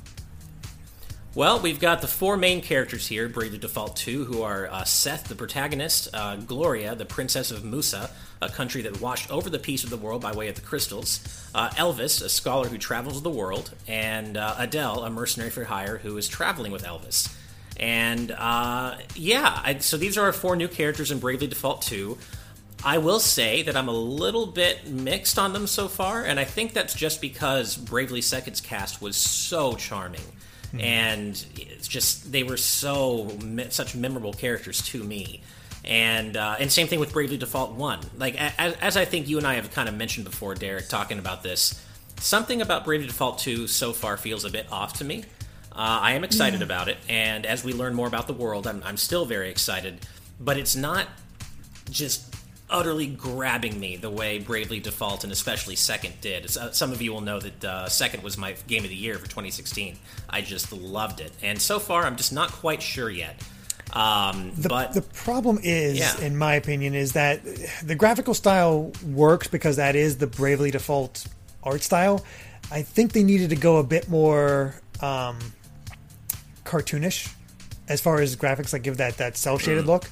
Well, 1.33 1.61
we've 1.61 1.79
got 1.79 2.01
the 2.01 2.09
four 2.09 2.35
main 2.35 2.59
characters 2.59 3.07
here, 3.07 3.29
Bravely 3.29 3.57
Default 3.57 3.95
2, 3.95 4.25
who 4.25 4.41
are 4.41 4.67
uh, 4.67 4.83
Seth, 4.83 5.29
the 5.29 5.35
protagonist, 5.35 6.09
uh, 6.13 6.35
Gloria, 6.35 6.93
the 6.93 7.05
princess 7.05 7.51
of 7.51 7.63
Musa, 7.63 8.09
a 8.41 8.49
country 8.49 8.81
that 8.81 8.99
watched 8.99 9.31
over 9.31 9.49
the 9.49 9.57
peace 9.57 9.85
of 9.85 9.89
the 9.89 9.95
world 9.95 10.21
by 10.21 10.33
way 10.33 10.49
of 10.49 10.55
the 10.55 10.61
crystals, 10.61 11.21
uh, 11.55 11.69
Elvis, 11.69 12.21
a 12.21 12.27
scholar 12.27 12.67
who 12.67 12.77
travels 12.77 13.21
the 13.21 13.29
world, 13.29 13.73
and 13.87 14.35
uh, 14.35 14.55
Adelle, 14.57 15.05
a 15.05 15.09
mercenary 15.09 15.49
for 15.49 15.63
hire 15.63 15.99
who 15.99 16.17
is 16.17 16.27
traveling 16.27 16.73
with 16.73 16.83
Elvis. 16.83 17.33
And 17.79 18.31
uh, 18.31 18.97
yeah, 19.15 19.61
I, 19.63 19.77
so 19.77 19.95
these 19.95 20.17
are 20.17 20.25
our 20.25 20.33
four 20.33 20.57
new 20.57 20.67
characters 20.67 21.11
in 21.11 21.19
Bravely 21.19 21.47
Default 21.47 21.81
2. 21.83 22.17
I 22.83 22.97
will 22.97 23.21
say 23.21 23.61
that 23.63 23.77
I'm 23.77 23.87
a 23.87 23.93
little 23.93 24.47
bit 24.47 24.85
mixed 24.85 25.39
on 25.39 25.53
them 25.53 25.65
so 25.65 25.87
far, 25.87 26.25
and 26.25 26.41
I 26.41 26.43
think 26.43 26.73
that's 26.73 26.93
just 26.93 27.21
because 27.21 27.77
Bravely 27.77 28.21
Second's 28.21 28.59
cast 28.59 29.01
was 29.01 29.15
so 29.15 29.75
charming, 29.75 30.19
and 30.79 31.45
it's 31.55 31.87
just 31.87 32.31
they 32.31 32.43
were 32.43 32.57
so 32.57 33.31
such 33.69 33.95
memorable 33.95 34.33
characters 34.33 34.81
to 34.87 35.03
me, 35.03 35.41
and 35.83 36.37
uh, 36.37 36.55
and 36.59 36.71
same 36.71 36.87
thing 36.87 36.99
with 36.99 37.13
Bravely 37.13 37.37
Default 37.37 37.73
One. 37.73 37.99
Like 38.17 38.35
as, 38.39 38.73
as 38.75 38.97
I 38.97 39.05
think 39.05 39.27
you 39.27 39.37
and 39.37 39.47
I 39.47 39.55
have 39.55 39.71
kind 39.71 39.89
of 39.89 39.95
mentioned 39.95 40.25
before, 40.25 40.55
Derek, 40.55 40.87
talking 40.87 41.19
about 41.19 41.43
this, 41.43 41.83
something 42.17 42.61
about 42.61 42.85
Bravely 42.85 43.07
Default 43.07 43.39
Two 43.39 43.67
so 43.67 43.93
far 43.93 44.17
feels 44.17 44.45
a 44.45 44.49
bit 44.49 44.71
off 44.71 44.93
to 44.99 45.03
me. 45.03 45.25
Uh, 45.73 45.99
I 46.01 46.13
am 46.13 46.25
excited 46.25 46.61
about 46.61 46.89
it, 46.89 46.97
and 47.07 47.45
as 47.45 47.63
we 47.63 47.71
learn 47.71 47.93
more 47.93 48.07
about 48.07 48.27
the 48.27 48.33
world, 48.33 48.67
I'm, 48.67 48.83
I'm 48.83 48.97
still 48.97 49.25
very 49.25 49.49
excited. 49.49 49.99
But 50.37 50.57
it's 50.57 50.75
not 50.75 51.07
just 51.89 52.30
utterly 52.71 53.07
grabbing 53.07 53.79
me 53.79 53.97
the 53.97 54.09
way 54.09 54.39
Bravely 54.39 54.79
Default 54.79 55.23
and 55.23 55.31
especially 55.31 55.75
Second 55.75 56.13
did. 56.21 56.49
Some 56.49 56.91
of 56.91 57.01
you 57.01 57.11
will 57.13 57.21
know 57.21 57.39
that 57.39 57.65
uh, 57.65 57.89
Second 57.89 58.23
was 58.23 58.37
my 58.37 58.53
game 58.67 58.83
of 58.83 58.89
the 58.89 58.95
year 58.95 59.15
for 59.15 59.25
2016. 59.25 59.97
I 60.29 60.41
just 60.41 60.71
loved 60.71 61.19
it, 61.19 61.31
and 61.43 61.61
so 61.61 61.77
far 61.79 62.03
I'm 62.05 62.15
just 62.15 62.33
not 62.33 62.51
quite 62.51 62.81
sure 62.81 63.09
yet. 63.09 63.39
Um, 63.93 64.53
The, 64.57 64.69
but 64.69 64.93
the 64.93 65.01
problem 65.01 65.59
is, 65.61 65.97
Yeah. 65.99 66.17
in 66.21 66.37
my 66.37 66.55
opinion, 66.55 66.95
is 66.95 67.11
that 67.11 67.41
the 67.83 67.95
graphical 67.95 68.33
style 68.33 68.91
works 69.05 69.47
because 69.49 69.75
that 69.75 69.95
is 69.97 70.17
the 70.17 70.27
Bravely 70.27 70.71
Default 70.71 71.25
art 71.63 71.81
style. 71.83 72.23
I 72.71 72.83
think 72.83 73.11
they 73.11 73.23
needed 73.23 73.49
to 73.49 73.57
go 73.57 73.77
a 73.77 73.83
bit 73.83 74.07
more 74.07 74.75
um, 75.01 75.37
cartoonish 76.63 77.33
as 77.89 77.99
far 77.99 78.21
as 78.21 78.35
graphics, 78.37 78.71
like 78.71 78.83
give 78.83 78.97
that 78.97 79.17
that 79.17 79.35
cell 79.35 79.57
Mm. 79.57 79.61
shaded 79.61 79.85
look, 79.87 80.05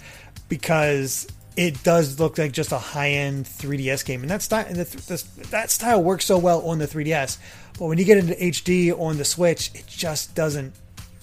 because 0.50 1.28
it 1.60 1.84
does 1.84 2.22
look 2.22 2.38
like 2.38 2.54
just 2.54 2.72
a 2.72 2.78
high 2.78 3.10
end 3.10 3.46
3DS 3.46 4.06
game, 4.06 4.22
and 4.22 4.32
that 4.32 4.42
style 4.42 4.66
and 4.66 4.78
the, 4.78 4.86
the, 4.86 5.48
that 5.50 5.70
style 5.70 6.02
works 6.02 6.24
so 6.24 6.38
well 6.38 6.66
on 6.66 6.80
the 6.80 6.88
3DS. 6.88 7.38
But 7.78 7.88
when 7.88 7.98
you 7.98 8.06
get 8.06 8.18
into 8.18 8.34
HD 8.34 8.98
on 8.98 9.18
the 9.18 9.26
Switch, 9.26 9.70
it 9.76 9.86
just 9.86 10.36
doesn't 10.36 10.74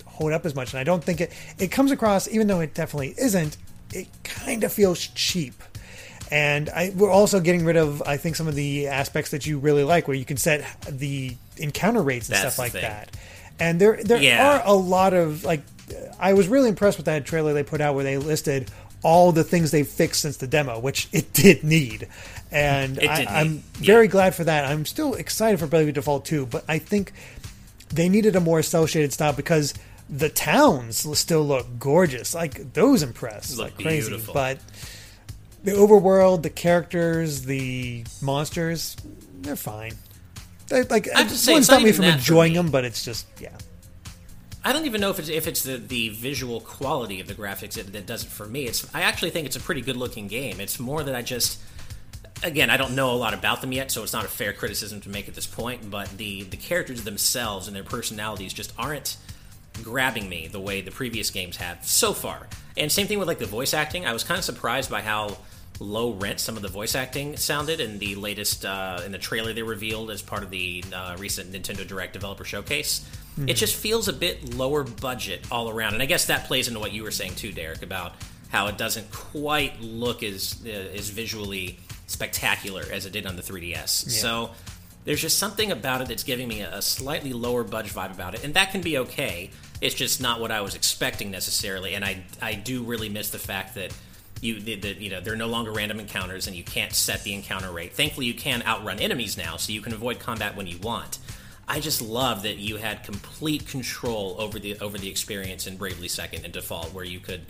hold 0.04 0.32
up 0.32 0.44
as 0.44 0.54
much. 0.54 0.74
And 0.74 0.80
I 0.80 0.84
don't 0.84 1.02
think 1.02 1.22
it 1.22 1.32
it 1.58 1.68
comes 1.68 1.90
across, 1.90 2.28
even 2.28 2.48
though 2.48 2.60
it 2.60 2.74
definitely 2.74 3.14
isn't. 3.16 3.56
It 3.94 4.08
kind 4.24 4.62
of 4.62 4.72
feels 4.74 4.98
cheap. 5.06 5.54
And 6.30 6.68
I, 6.68 6.92
we're 6.94 7.10
also 7.10 7.40
getting 7.40 7.64
rid 7.64 7.76
of, 7.76 8.02
I 8.02 8.16
think, 8.18 8.36
some 8.36 8.48
of 8.48 8.54
the 8.56 8.88
aspects 8.88 9.30
that 9.30 9.46
you 9.46 9.58
really 9.58 9.84
like, 9.84 10.06
where 10.08 10.16
you 10.16 10.24
can 10.26 10.36
set 10.36 10.64
the 10.90 11.34
encounter 11.56 12.02
rates 12.02 12.28
and 12.28 12.34
That's 12.36 12.54
stuff 12.54 12.58
like 12.58 12.72
thing. 12.72 12.82
that. 12.82 13.16
And 13.58 13.80
there, 13.80 14.02
there 14.02 14.20
Yeah. 14.20 14.58
are 14.58 14.62
a 14.66 14.74
lot 14.74 15.14
of 15.14 15.44
like. 15.44 15.62
I 16.18 16.32
was 16.34 16.48
really 16.48 16.68
impressed 16.68 16.96
with 16.98 17.06
that 17.06 17.24
trailer 17.24 17.54
they 17.54 17.62
put 17.62 17.80
out 17.80 17.94
where 17.94 18.02
they 18.04 18.18
listed 18.18 18.70
all 19.02 19.32
the 19.32 19.44
things 19.44 19.70
they've 19.70 19.86
fixed 19.86 20.22
since 20.22 20.36
the 20.38 20.46
demo, 20.46 20.78
which 20.78 21.08
it 21.12 21.32
did 21.32 21.64
need. 21.64 22.08
And 22.50 22.98
I, 23.00 23.18
did 23.20 23.28
I'm 23.28 23.52
need, 23.54 23.62
very 23.74 24.08
glad 24.08 24.34
for 24.34 24.44
that. 24.44 24.64
I'm 24.64 24.84
still 24.86 25.14
excited 25.14 25.58
for 25.58 25.66
Bravely 25.66 25.92
Default 25.92 26.24
2, 26.24 26.46
but 26.46 26.64
I 26.68 26.78
think 26.78 27.12
they 27.90 28.08
needed 28.08 28.36
a 28.36 28.40
more 28.40 28.62
cell 28.62 28.86
shaded 28.86 29.12
style 29.12 29.32
because 29.32 29.74
the 30.08 30.28
towns 30.28 31.06
still 31.18 31.44
look 31.44 31.66
gorgeous. 31.78 32.34
Like 32.34 32.72
those 32.72 33.02
impress 33.02 33.56
Look 33.56 33.66
like 33.66 33.84
crazy. 33.84 34.08
beautiful. 34.08 34.34
But 34.34 34.58
the 35.64 35.72
overworld, 35.72 36.42
the 36.42 36.50
characters, 36.50 37.42
the 37.42 38.04
monsters, 38.22 38.96
they're 39.40 39.56
fine. 39.56 39.94
They, 40.68 40.82
like 40.84 41.08
I 41.14 41.20
have 41.20 41.28
to 41.28 41.36
say, 41.36 41.52
wouldn't 41.52 41.66
stop 41.66 41.82
me 41.82 41.92
from 41.92 42.06
enjoying 42.06 42.52
me. 42.52 42.58
them, 42.58 42.70
but 42.70 42.84
it's 42.84 43.04
just 43.04 43.26
yeah. 43.40 43.56
I 44.66 44.72
don't 44.72 44.86
even 44.86 45.00
know 45.00 45.10
if 45.10 45.20
it's 45.20 45.28
if 45.28 45.46
it's 45.46 45.62
the, 45.62 45.76
the 45.76 46.08
visual 46.08 46.60
quality 46.60 47.20
of 47.20 47.28
the 47.28 47.34
graphics 47.34 47.74
that, 47.74 47.92
that 47.92 48.04
does 48.04 48.24
it 48.24 48.30
for 48.30 48.46
me. 48.46 48.66
It's 48.66 48.92
I 48.92 49.02
actually 49.02 49.30
think 49.30 49.46
it's 49.46 49.54
a 49.54 49.60
pretty 49.60 49.80
good 49.80 49.96
looking 49.96 50.26
game. 50.26 50.58
It's 50.58 50.80
more 50.80 51.04
that 51.04 51.14
I 51.14 51.22
just 51.22 51.60
again 52.42 52.68
I 52.68 52.76
don't 52.76 52.96
know 52.96 53.12
a 53.12 53.14
lot 53.14 53.32
about 53.32 53.60
them 53.60 53.70
yet, 53.70 53.92
so 53.92 54.02
it's 54.02 54.12
not 54.12 54.24
a 54.24 54.28
fair 54.28 54.52
criticism 54.52 55.00
to 55.02 55.08
make 55.08 55.28
at 55.28 55.36
this 55.36 55.46
point. 55.46 55.88
But 55.88 56.08
the 56.18 56.42
the 56.42 56.56
characters 56.56 57.04
themselves 57.04 57.68
and 57.68 57.76
their 57.76 57.84
personalities 57.84 58.52
just 58.52 58.72
aren't 58.76 59.16
grabbing 59.84 60.28
me 60.28 60.48
the 60.48 60.58
way 60.58 60.80
the 60.80 60.90
previous 60.90 61.30
games 61.30 61.58
have 61.58 61.86
so 61.86 62.12
far. 62.12 62.48
And 62.76 62.90
same 62.90 63.06
thing 63.06 63.20
with 63.20 63.28
like 63.28 63.38
the 63.38 63.46
voice 63.46 63.72
acting. 63.72 64.04
I 64.04 64.12
was 64.12 64.24
kind 64.24 64.36
of 64.36 64.44
surprised 64.44 64.90
by 64.90 65.00
how 65.00 65.36
low 65.78 66.10
rent 66.10 66.40
some 66.40 66.56
of 66.56 66.62
the 66.62 66.68
voice 66.68 66.96
acting 66.96 67.36
sounded 67.36 67.78
in 67.78 68.00
the 68.00 68.16
latest 68.16 68.64
uh, 68.64 69.00
in 69.06 69.12
the 69.12 69.18
trailer 69.18 69.52
they 69.52 69.62
revealed 69.62 70.10
as 70.10 70.22
part 70.22 70.42
of 70.42 70.50
the 70.50 70.82
uh, 70.92 71.14
recent 71.20 71.52
Nintendo 71.52 71.86
Direct 71.86 72.14
Developer 72.14 72.44
Showcase. 72.44 73.08
It 73.46 73.54
just 73.54 73.76
feels 73.76 74.08
a 74.08 74.12
bit 74.12 74.54
lower 74.54 74.82
budget 74.82 75.46
all 75.50 75.68
around, 75.68 75.94
and 75.94 76.02
I 76.02 76.06
guess 76.06 76.26
that 76.26 76.46
plays 76.46 76.68
into 76.68 76.80
what 76.80 76.92
you 76.92 77.02
were 77.02 77.10
saying 77.10 77.34
too, 77.34 77.52
Derek, 77.52 77.82
about 77.82 78.14
how 78.48 78.68
it 78.68 78.78
doesn't 78.78 79.10
quite 79.10 79.80
look 79.80 80.22
as 80.22 80.62
uh, 80.64 80.70
as 80.70 81.10
visually 81.10 81.78
spectacular 82.06 82.84
as 82.90 83.04
it 83.04 83.12
did 83.12 83.26
on 83.26 83.36
the 83.36 83.42
3DS. 83.42 84.08
So 84.10 84.50
there's 85.04 85.20
just 85.20 85.38
something 85.38 85.70
about 85.70 86.00
it 86.00 86.08
that's 86.08 86.22
giving 86.22 86.48
me 86.48 86.60
a, 86.60 86.76
a 86.76 86.82
slightly 86.82 87.32
lower 87.32 87.62
budget 87.62 87.92
vibe 87.92 88.12
about 88.12 88.34
it, 88.34 88.44
and 88.44 88.54
that 88.54 88.70
can 88.72 88.80
be 88.80 88.98
okay. 88.98 89.50
It's 89.80 89.94
just 89.94 90.20
not 90.20 90.40
what 90.40 90.50
I 90.50 90.62
was 90.62 90.74
expecting 90.74 91.30
necessarily, 91.30 91.94
and 91.94 92.04
I 92.04 92.24
I 92.40 92.54
do 92.54 92.82
really 92.82 93.08
miss 93.08 93.30
the 93.30 93.38
fact 93.38 93.74
that 93.74 93.94
you 94.40 94.60
that 94.60 95.00
you 95.00 95.10
know 95.10 95.20
they're 95.20 95.36
no 95.36 95.48
longer 95.48 95.72
random 95.72 96.00
encounters, 96.00 96.46
and 96.46 96.56
you 96.56 96.64
can't 96.64 96.92
set 96.92 97.22
the 97.22 97.34
encounter 97.34 97.70
rate. 97.70 97.92
Thankfully, 97.92 98.26
you 98.26 98.34
can 98.34 98.62
outrun 98.62 98.98
enemies 98.98 99.36
now, 99.36 99.56
so 99.56 99.72
you 99.72 99.80
can 99.80 99.92
avoid 99.92 100.18
combat 100.18 100.56
when 100.56 100.66
you 100.66 100.78
want. 100.78 101.18
I 101.68 101.80
just 101.80 102.00
love 102.00 102.42
that 102.44 102.58
you 102.58 102.76
had 102.76 103.02
complete 103.02 103.66
control 103.66 104.36
over 104.38 104.58
the 104.58 104.78
over 104.78 104.98
the 104.98 105.08
experience 105.08 105.66
in 105.66 105.76
Bravely 105.76 106.08
Second 106.08 106.44
and 106.44 106.52
Default, 106.52 106.92
where 106.94 107.04
you 107.04 107.18
could, 107.18 107.42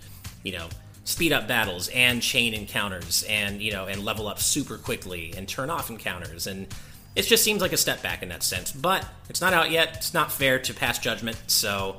you 0.43 0.53
know, 0.53 0.69
speed 1.05 1.33
up 1.33 1.47
battles 1.47 1.89
and 1.89 2.23
chain 2.23 2.55
encounters 2.55 3.25
and 3.29 3.61
you 3.63 3.73
know 3.73 3.87
and 3.87 4.05
level 4.05 4.27
up 4.27 4.41
super 4.41 4.79
quickly 4.79 5.35
and 5.37 5.49
turn 5.49 5.71
off 5.71 5.91
encounters. 5.91 6.47
And 6.47 6.67
it 7.15 7.23
just 7.23 7.45
seems 7.45 7.61
like 7.63 7.73
a 7.73 7.77
step 7.77 8.03
back 8.03 8.23
in 8.23 8.29
that 8.31 8.43
sense. 8.43 8.73
But 8.73 9.07
it's 9.29 9.41
not 9.41 9.53
out 9.53 9.71
yet. 9.71 9.97
It's 9.97 10.15
not 10.15 10.33
fair 10.33 10.59
to 10.61 10.75
pass 10.75 10.99
judgment. 10.99 11.39
So 11.47 11.97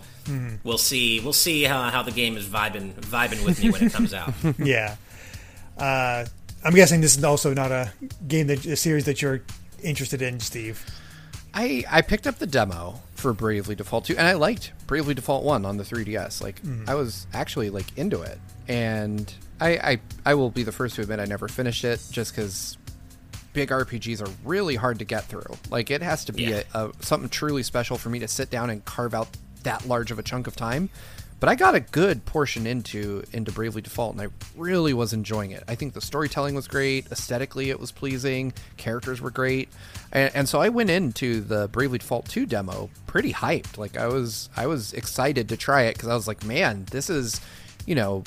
we'll 0.63 0.77
see 0.77 1.19
we'll 1.19 1.33
see 1.33 1.63
how, 1.63 1.89
how 1.89 2.03
the 2.03 2.11
game 2.11 2.35
is 2.35 2.45
vibing 2.45 2.93
vibing 2.93 3.45
with 3.45 3.61
me 3.63 3.69
when 3.69 3.83
it 3.83 3.93
comes 3.93 4.13
out. 4.13 4.33
Yeah. 4.57 4.95
Uh, 5.77 6.25
I'm 6.65 6.73
guessing 6.73 7.01
this 7.01 7.15
is 7.15 7.23
also 7.23 7.53
not 7.53 7.71
a 7.71 7.91
game 8.27 8.47
that 8.47 8.65
a 8.65 8.75
series 8.75 9.05
that 9.05 9.21
you're 9.21 9.41
interested 9.83 10.23
in, 10.23 10.39
Steve. 10.39 10.83
I 11.57 11.83
I 11.89 12.01
picked 12.03 12.27
up 12.27 12.37
the 12.37 12.45
demo 12.45 13.01
for 13.15 13.33
Bravely 13.33 13.73
Default 13.73 14.05
2 14.05 14.15
and 14.15 14.27
I 14.27 14.33
liked 14.33 14.73
Bravely 14.85 15.15
Default 15.15 15.43
1 15.43 15.65
on 15.65 15.77
the 15.77 15.83
3DS. 15.83 16.41
Like 16.41 16.61
mm-hmm. 16.61 16.87
I 16.87 16.93
was 16.93 17.25
actually 17.33 17.71
like 17.71 17.97
into 17.97 18.21
it. 18.21 18.37
And 18.67 19.33
I 19.59 19.69
I 19.77 19.99
I 20.23 20.33
will 20.35 20.51
be 20.51 20.61
the 20.61 20.71
first 20.71 20.95
to 20.95 21.01
admit 21.01 21.19
I 21.19 21.25
never 21.25 21.47
finished 21.47 21.83
it 21.83 21.99
just 22.11 22.35
cuz 22.35 22.77
big 23.53 23.69
RPGs 23.69 24.21
are 24.21 24.31
really 24.45 24.75
hard 24.75 24.99
to 24.99 25.05
get 25.05 25.23
through. 25.25 25.57
Like 25.71 25.89
it 25.89 26.03
has 26.03 26.25
to 26.25 26.31
be 26.31 26.43
Yeah. 26.43 26.61
a, 26.75 26.89
a 26.89 26.91
something 26.99 27.27
truly 27.27 27.63
special 27.63 27.97
for 27.97 28.09
me 28.09 28.19
to 28.19 28.27
sit 28.27 28.51
down 28.51 28.69
and 28.69 28.85
carve 28.85 29.15
out 29.15 29.27
that 29.63 29.87
large 29.87 30.11
of 30.11 30.19
a 30.19 30.23
chunk 30.23 30.45
of 30.45 30.55
time. 30.55 30.91
But 31.39 31.49
I 31.49 31.55
got 31.55 31.75
a 31.75 31.79
good 31.79 32.25
portion 32.25 32.65
into 32.65 33.23
into 33.31 33.51
Bravely 33.51 33.81
Default, 33.81 34.13
and 34.13 34.21
I 34.21 34.27
really 34.55 34.93
was 34.93 35.13
enjoying 35.13 35.51
it. 35.51 35.63
I 35.67 35.75
think 35.75 35.93
the 35.93 36.01
storytelling 36.01 36.55
was 36.55 36.67
great, 36.67 37.11
aesthetically 37.11 37.69
it 37.69 37.79
was 37.79 37.91
pleasing, 37.91 38.53
characters 38.77 39.21
were 39.21 39.29
great, 39.29 39.69
and, 40.11 40.31
and 40.35 40.49
so 40.49 40.59
I 40.59 40.69
went 40.69 40.89
into 40.89 41.41
the 41.41 41.67
Bravely 41.67 41.99
Default 41.99 42.27
2 42.29 42.47
demo 42.47 42.89
pretty 43.05 43.33
hyped. 43.33 43.77
Like 43.77 43.97
I 43.97 44.07
was 44.07 44.49
I 44.57 44.65
was 44.65 44.93
excited 44.93 45.49
to 45.49 45.57
try 45.57 45.83
it 45.83 45.93
because 45.93 46.09
I 46.09 46.15
was 46.15 46.27
like, 46.27 46.43
man, 46.43 46.85
this 46.89 47.07
is, 47.07 47.39
you 47.85 47.93
know, 47.93 48.23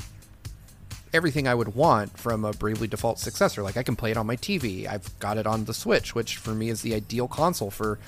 everything 1.13 1.49
I 1.49 1.55
would 1.55 1.75
want 1.75 2.17
from 2.17 2.45
a 2.45 2.53
Bravely 2.53 2.87
Default 2.87 3.19
successor. 3.19 3.63
Like 3.63 3.77
I 3.77 3.83
can 3.83 3.97
play 3.97 4.13
it 4.13 4.17
on 4.17 4.27
my 4.27 4.37
TV. 4.37 4.87
I've 4.87 5.19
got 5.19 5.37
it 5.37 5.49
on 5.49 5.65
the 5.65 5.75
Switch, 5.75 6.15
which 6.15 6.37
for 6.37 6.55
me 6.55 6.69
is 6.69 6.83
the 6.83 6.95
ideal 6.95 7.27
console 7.27 7.71
for 7.71 7.99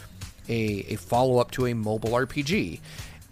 a, 0.49 0.87
a 0.89 0.97
follow 0.97 1.39
up 1.39 1.51
to 1.53 1.67
a 1.67 1.75
mobile 1.75 2.11
RPG. 2.11 2.81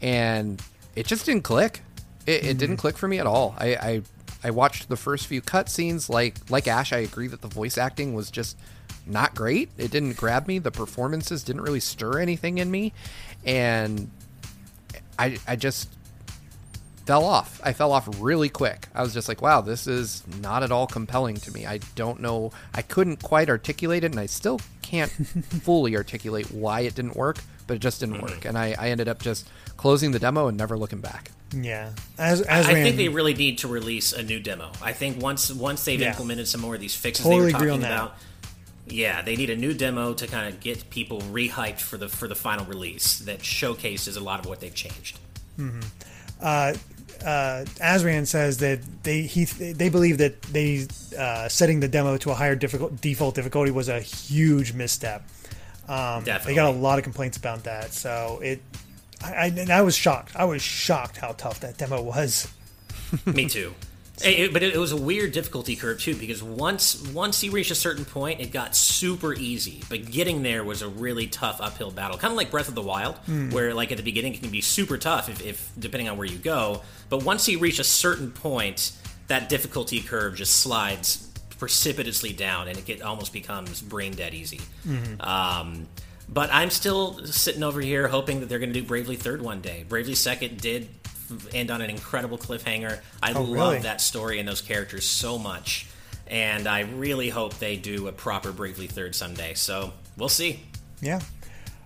And 0.03 0.61
it 1.01 1.07
just 1.07 1.24
didn't 1.24 1.44
click. 1.44 1.80
It, 2.26 2.44
it 2.44 2.59
didn't 2.59 2.76
hmm. 2.76 2.80
click 2.80 2.98
for 2.98 3.09
me 3.09 3.18
at 3.18 3.26
all. 3.26 3.55
I, 3.57 3.68
I 3.74 4.03
I 4.44 4.51
watched 4.51 4.90
the 4.90 4.96
first 4.96 5.26
few 5.26 5.40
cutscenes. 5.40 6.11
Like 6.11 6.36
like 6.51 6.68
Ash, 6.68 6.92
I 6.92 6.98
agree 6.98 7.26
that 7.28 7.40
the 7.40 7.48
voice 7.48 7.78
acting 7.78 8.12
was 8.12 8.30
just 8.30 8.59
not 9.07 9.34
great. 9.34 9.70
It 9.78 9.90
didn't 9.90 10.18
grab 10.18 10.46
me. 10.46 10.59
The 10.59 10.70
performances 10.70 11.42
didn't 11.42 11.62
really 11.62 11.80
stir 11.80 12.18
anything 12.18 12.59
in 12.59 12.70
me, 12.70 12.92
and 13.46 14.11
I 15.18 15.38
I 15.48 15.57
just 15.57 15.88
fell 17.07 17.24
off. 17.24 17.62
I 17.64 17.72
fell 17.72 17.92
off 17.92 18.07
really 18.20 18.51
quick. 18.51 18.88
I 18.94 19.01
was 19.01 19.14
just 19.14 19.26
like, 19.26 19.40
wow, 19.40 19.62
this 19.62 19.86
is 19.86 20.22
not 20.42 20.62
at 20.62 20.70
all 20.70 20.86
compelling 20.86 21.36
to 21.36 21.51
me. 21.51 21.64
I 21.64 21.78
don't 21.94 22.20
know. 22.20 22.53
I 22.74 22.82
couldn't 22.82 23.22
quite 23.22 23.48
articulate 23.48 24.05
it, 24.05 24.11
and 24.11 24.20
I 24.20 24.26
still 24.26 24.61
can't 24.82 25.11
fully 25.62 25.96
articulate 25.96 26.51
why 26.51 26.80
it 26.80 26.94
didn't 26.94 27.16
work, 27.16 27.38
but 27.71 27.77
it 27.77 27.79
just 27.83 28.01
didn't 28.01 28.21
work. 28.21 28.45
And 28.47 28.59
I, 28.59 28.75
I 28.77 28.89
ended 28.91 29.07
up 29.07 29.23
just 29.23 29.49
closing 29.77 30.11
the 30.11 30.18
demo 30.18 30.49
and 30.49 30.59
never 30.59 30.77
looking 30.77 31.01
back. 31.01 31.31
Yeah, 31.55 31.93
as 32.18 32.41
as 32.41 32.66
I 32.66 32.73
Rand- 32.73 32.83
think 32.85 32.97
they 32.97 33.09
really 33.09 33.33
need 33.35 33.59
to 33.59 33.68
release 33.68 34.12
a 34.12 34.25
new 34.25 34.41
demo. 34.41 34.73
I 34.83 34.93
think 34.93 35.23
once 35.23 35.53
once 35.53 35.85
they've 35.85 36.01
Yeah. 36.01 36.09
implemented 36.11 36.49
some 36.49 36.61
more 36.61 36.75
of 36.75 36.81
these 36.81 36.97
fixes 36.97 37.25
Totally 37.25 37.47
they 37.47 37.53
were 37.53 37.59
agree 37.59 37.68
talking 37.68 37.85
on 37.85 37.91
that. 37.91 37.93
about, 37.93 38.14
yeah, 38.89 39.23
they 39.23 39.37
need 39.37 39.51
a 39.51 39.57
new 39.57 39.73
demo 39.73 40.14
to 40.14 40.27
kind 40.27 40.53
of 40.53 40.59
get 40.61 40.91
people 40.91 41.21
rehyped 41.21 41.79
for 41.81 41.97
the 41.97 42.09
for 42.09 42.27
the 42.27 42.35
final 42.35 42.66
release 42.66 43.21
that 43.21 43.45
showcases 43.45 44.16
a 44.16 44.21
lot 44.21 44.41
of 44.41 44.47
what 44.47 44.59
they've 44.59 44.75
changed. 44.75 45.21
uh, 46.41 46.73
Azran 47.21 48.27
says 48.27 48.59
that 48.59 48.81
they 49.05 49.23
he 49.23 49.45
they 49.45 49.89
believe 49.91 50.18
that 50.18 50.43
they 50.43 50.87
uh, 51.18 51.49
setting 51.49 51.81
the 51.81 51.89
demo 51.89 52.16
to 52.16 52.31
a 52.31 52.35
higher 52.35 52.57
difficult, 52.57 53.01
default 53.01 53.35
difficulty 53.37 53.71
was 53.71 53.89
a 53.89 54.01
huge 54.01 54.73
misstep. 54.73 55.23
Um, 55.91 56.24
Definitely. 56.24 56.53
They 56.53 56.57
got 56.57 56.74
a 56.74 56.78
lot 56.78 56.99
of 56.99 57.05
complaints 57.05 57.36
about 57.36 57.64
that. 57.64 57.93
So 57.93 58.38
it, 58.43 58.62
I, 59.24 59.32
I, 59.32 59.47
and 59.47 59.70
I 59.70 59.82
was 59.82 59.97
shocked. 59.97 60.32
I 60.36 60.45
was 60.45 60.62
shocked 60.62 61.16
how 61.16 61.32
tough 61.32 61.61
that 61.61 61.76
demo 61.78 62.01
was. 62.03 62.49
Me 63.26 63.49
too. 63.49 63.74
It- 64.22 64.53
but 64.53 64.62
it, 64.62 64.74
it 64.74 64.78
was 64.78 64.93
a 64.93 64.97
weird 65.01 65.32
difficulty 65.32 65.74
curve 65.76 65.99
too 65.99 66.14
because 66.14 66.43
once 66.43 67.03
once 67.09 67.43
you 67.43 67.51
reach 67.53 67.70
a 67.70 67.74
certain 67.74 68.05
point, 68.05 68.38
it 68.41 68.53
got 68.53 68.76
super 68.76 69.32
easy. 69.34 69.82
But 69.88 70.11
getting 70.11 70.43
there 70.43 70.62
was 70.62 70.82
a 70.82 70.88
really 70.88 71.26
tough 71.26 71.59
uphill 71.61 71.91
battle, 71.91 72.18
kind 72.18 72.30
of 72.30 72.36
like 72.36 72.51
Breath 72.51 72.68
of 72.68 72.74
the 72.74 72.82
Wild, 72.82 73.16
where 73.51 73.72
like 73.72 73.91
at 73.91 73.97
the 73.97 74.03
beginning 74.05 74.34
it 74.34 74.43
can 74.43 74.51
be 74.51 74.61
super 74.61 74.99
tough 74.99 75.28
if, 75.30 75.45
if 75.45 75.72
depending 75.78 76.09
on 76.11 76.18
where 76.18 76.26
you 76.26 76.36
go. 76.36 76.82
But 77.09 77.24
once 77.24 77.49
you 77.49 77.59
reach 77.59 77.78
a 77.78 77.84
certain 77.84 78.30
point, 78.30 78.93
that 79.28 79.49
difficulty 79.49 80.01
curve 80.03 80.36
just 80.36 80.53
slides 80.61 81.26
precipitously 81.61 82.33
down, 82.33 82.67
and 82.67 82.77
it 82.77 82.85
get, 82.85 83.03
almost 83.03 83.33
becomes 83.33 83.81
brain 83.81 84.15
dead 84.15 84.35
easy. 84.35 84.61
Um, 85.21 85.87
but 86.29 86.49
I'm 86.53 86.71
still 86.71 87.25
sitting 87.27 87.63
over 87.63 87.81
here 87.81 88.09
hoping 88.09 88.41
that 88.41 88.49
they're 88.49 88.59
going 88.59 88.73
to 88.73 88.81
do 88.81 88.87
Bravely 88.87 89.17
Third 89.17 89.43
one 89.43 89.61
day. 89.61 89.85
Bravely 89.89 90.15
Second 90.15 90.61
did 90.61 90.89
end 91.53 91.71
on 91.71 91.81
an 91.83 91.91
incredible 91.91 92.39
cliffhanger. 92.39 92.99
I 93.23 93.33
Oh, 93.35 93.43
love 93.43 93.51
really? 93.73 93.79
that 93.81 94.01
story 94.01 94.41
and 94.41 94.49
those 94.49 94.61
characters 94.63 95.07
so 95.07 95.39
much, 95.39 95.87
and 96.27 96.67
I 96.67 96.81
really 96.81 97.29
hope 97.29 97.59
they 97.59 97.77
do 97.77 98.09
a 98.09 98.13
proper 98.13 98.51
Bravely 98.53 98.87
Third 98.89 99.15
someday. 99.15 99.55
So 99.55 99.93
we'll 100.17 100.29
see. 100.29 100.61
Yeah. 101.01 101.21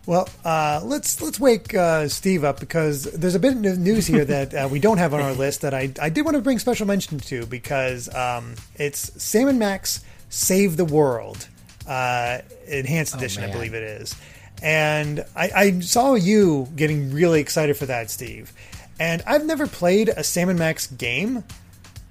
Well, 0.06 0.28
uh, 0.44 0.82
let's 0.84 1.22
let's 1.22 1.40
wake 1.40 1.74
uh, 1.74 2.08
Steve 2.08 2.44
up 2.44 2.60
because 2.60 3.04
there's 3.04 3.34
a 3.34 3.38
bit 3.38 3.56
of 3.56 3.78
news 3.78 4.06
here 4.06 4.24
that 4.26 4.54
uh, 4.54 4.68
we 4.70 4.78
don't 4.78 4.98
have 4.98 5.14
on 5.14 5.20
our 5.22 5.32
list 5.32 5.62
that 5.62 5.72
I, 5.72 5.92
I 6.00 6.10
did 6.10 6.26
want 6.26 6.36
to 6.36 6.42
bring 6.42 6.58
special 6.58 6.86
mention 6.86 7.18
to 7.20 7.46
because 7.46 8.14
um, 8.14 8.54
it's 8.74 9.22
Sam 9.22 9.48
and 9.48 9.58
Max 9.58 10.04
Save 10.28 10.76
the 10.76 10.84
World 10.84 11.48
uh, 11.86 12.38
Enhanced 12.66 13.14
Edition, 13.14 13.44
I 13.44 13.52
believe 13.52 13.72
it 13.72 13.82
is. 13.82 14.14
And 14.62 15.24
I, 15.34 15.50
I 15.54 15.80
saw 15.80 16.14
you 16.14 16.68
getting 16.76 17.12
really 17.12 17.40
excited 17.40 17.76
for 17.76 17.86
that, 17.86 18.10
Steve. 18.10 18.52
And 18.98 19.22
I've 19.26 19.44
never 19.44 19.66
played 19.66 20.08
a 20.08 20.22
Sam 20.22 20.48
and 20.48 20.58
Max 20.58 20.86
game, 20.86 21.44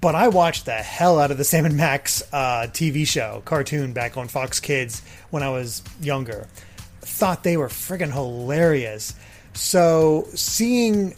but 0.00 0.14
I 0.14 0.28
watched 0.28 0.66
the 0.66 0.72
hell 0.72 1.18
out 1.18 1.30
of 1.30 1.38
the 1.38 1.44
Sam 1.44 1.64
and 1.64 1.76
Max 1.76 2.22
uh, 2.32 2.66
TV 2.70 3.06
show, 3.06 3.42
cartoon 3.44 3.92
back 3.92 4.16
on 4.16 4.28
Fox 4.28 4.60
Kids 4.60 5.02
when 5.30 5.42
I 5.42 5.50
was 5.50 5.82
younger. 6.00 6.46
Thought 7.14 7.44
they 7.44 7.56
were 7.56 7.68
friggin' 7.68 8.12
hilarious. 8.12 9.14
So 9.54 10.26
seeing 10.34 11.14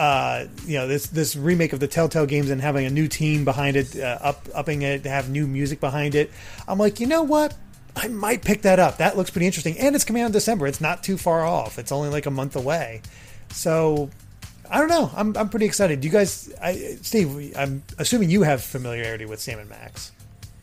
uh, 0.00 0.46
you 0.66 0.78
know 0.78 0.88
this 0.88 1.08
this 1.08 1.36
remake 1.36 1.74
of 1.74 1.80
the 1.80 1.86
Telltale 1.86 2.26
games 2.26 2.48
and 2.48 2.60
having 2.60 2.86
a 2.86 2.90
new 2.90 3.06
team 3.06 3.44
behind 3.44 3.76
it, 3.76 3.98
uh, 3.98 4.18
up 4.22 4.48
upping 4.54 4.82
it, 4.82 5.02
to 5.02 5.10
have 5.10 5.28
new 5.28 5.46
music 5.46 5.78
behind 5.78 6.14
it. 6.14 6.30
I'm 6.66 6.78
like, 6.78 7.00
you 7.00 7.06
know 7.06 7.22
what? 7.22 7.54
I 7.94 8.08
might 8.08 8.42
pick 8.42 8.62
that 8.62 8.78
up. 8.78 8.98
That 8.98 9.16
looks 9.16 9.30
pretty 9.30 9.46
interesting, 9.46 9.76
and 9.78 9.94
it's 9.94 10.04
coming 10.04 10.22
out 10.22 10.26
in 10.26 10.32
December. 10.32 10.66
It's 10.66 10.80
not 10.80 11.02
too 11.02 11.18
far 11.18 11.44
off. 11.44 11.78
It's 11.78 11.92
only 11.92 12.08
like 12.08 12.24
a 12.24 12.30
month 12.30 12.56
away, 12.56 13.02
so 13.50 14.08
I 14.70 14.78
don't 14.78 14.88
know. 14.88 15.10
I'm 15.14 15.36
I'm 15.36 15.48
pretty 15.48 15.66
excited. 15.66 16.00
Do 16.00 16.08
you 16.08 16.12
guys, 16.12 16.50
I, 16.62 16.96
Steve? 17.02 17.54
I'm 17.56 17.82
assuming 17.98 18.30
you 18.30 18.42
have 18.42 18.62
familiarity 18.62 19.26
with 19.26 19.40
Sam 19.40 19.58
and 19.58 19.68
Max. 19.68 20.12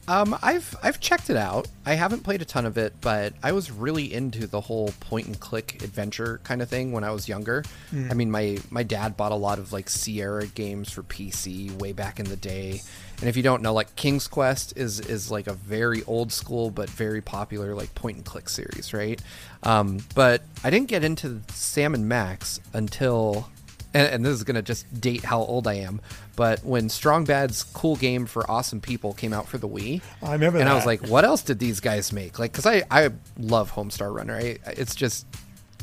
Um, 0.09 0.37
I've 0.41 0.73
I've 0.81 0.99
checked 1.01 1.29
it 1.29 1.35
out. 1.35 1.67
I 1.85 1.95
haven't 1.95 2.23
played 2.23 2.41
a 2.41 2.45
ton 2.45 2.65
of 2.65 2.77
it, 2.77 2.93
but 3.01 3.33
I 3.43 3.51
was 3.51 3.71
really 3.71 4.13
into 4.13 4.47
the 4.47 4.61
whole 4.61 4.93
point 5.01 5.27
and 5.27 5.37
click 5.37 5.83
adventure 5.83 6.39
kind 6.43 6.61
of 6.61 6.69
thing 6.69 6.93
when 6.93 7.03
I 7.03 7.11
was 7.11 7.27
younger. 7.27 7.65
I 8.09 8.13
mean, 8.13 8.31
my 8.31 8.57
my 8.69 8.83
dad 8.83 9.17
bought 9.17 9.33
a 9.33 9.35
lot 9.35 9.59
of 9.59 9.73
like 9.73 9.89
Sierra 9.89 10.47
games 10.47 10.91
for 10.91 11.03
PC 11.03 11.77
way 11.79 11.91
back 11.91 12.19
in 12.21 12.25
the 12.27 12.37
day. 12.37 12.81
And 13.19 13.27
if 13.27 13.35
you 13.35 13.43
don't 13.43 13.61
know, 13.61 13.73
like 13.73 13.95
King's 13.97 14.27
Quest 14.27 14.77
is 14.77 15.01
is 15.01 15.29
like 15.29 15.47
a 15.47 15.53
very 15.53 16.03
old 16.05 16.31
school 16.31 16.71
but 16.71 16.89
very 16.89 17.21
popular 17.21 17.75
like 17.75 17.93
point 17.93 18.15
and 18.15 18.25
click 18.25 18.47
series, 18.47 18.93
right? 18.93 19.21
Um, 19.63 19.99
but 20.15 20.41
I 20.63 20.69
didn't 20.69 20.87
get 20.87 21.03
into 21.03 21.41
Sam 21.49 21.93
and 21.93 22.07
Max 22.07 22.61
until 22.73 23.49
and, 23.93 24.07
and 24.07 24.25
this 24.25 24.33
is 24.33 24.43
gonna 24.43 24.61
just 24.61 25.01
date 25.01 25.23
how 25.23 25.39
old 25.39 25.67
I 25.67 25.75
am, 25.75 25.99
but 26.37 26.63
when 26.63 26.87
Strong 26.87 27.25
Bad's 27.25 27.63
cool 27.63 27.97
game 27.97 28.25
for 28.27 28.49
awesome 28.49 28.79
people 28.79 29.13
came 29.13 29.33
out 29.33 29.49
for 29.49 29.57
the 29.57 29.67
Wii, 29.67 30.01
I 30.23 30.31
remember 30.31 30.59
and 30.59 30.69
I 30.69 30.75
was 30.75 30.85
like, 30.85 31.05
what 31.09 31.25
else 31.25 31.41
did 31.41 31.59
these 31.59 31.81
guys 31.81 32.13
make? 32.13 32.39
Like, 32.39 32.53
because 32.53 32.65
I 32.65 32.83
I 32.89 33.09
love 33.37 33.73
Homestar 33.73 34.15
Runner. 34.15 34.35
I, 34.37 34.57
it's 34.67 34.95
just 34.95 35.25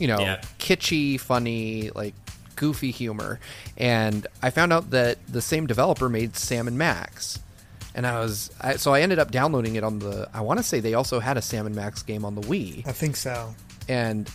you 0.01 0.07
know 0.09 0.19
Yeah. 0.21 0.41
kitschy, 0.59 1.21
funny, 1.21 1.91
like 1.95 2.15
goofy 2.57 2.91
humor, 2.93 3.41
and 3.77 4.27
I 4.43 4.49
found 4.51 4.73
out 4.73 4.91
that 4.91 5.19
the 5.29 5.43
same 5.43 5.67
developer 5.67 6.09
made 6.09 6.37
Sam 6.37 6.69
and 6.69 6.79
Max. 6.79 7.41
And 7.97 8.07
I 8.07 8.19
was 8.21 8.51
I, 8.61 8.77
so 8.77 8.93
I 8.95 9.03
ended 9.03 9.19
up 9.21 9.31
downloading 9.31 9.77
it 9.77 9.85
on 9.85 9.99
the. 10.01 10.29
I 10.35 10.41
want 10.41 10.59
to 10.59 10.65
say 10.65 10.81
they 10.81 10.95
also 10.95 11.21
had 11.21 11.37
a 11.37 11.43
Sam 11.43 11.67
and 11.67 11.75
Max 11.77 12.03
game 12.03 12.25
on 12.25 12.35
the 12.35 12.41
Wii 12.43 12.87
I 12.87 12.93
think 12.93 13.15
so. 13.17 13.55
and 13.89 14.29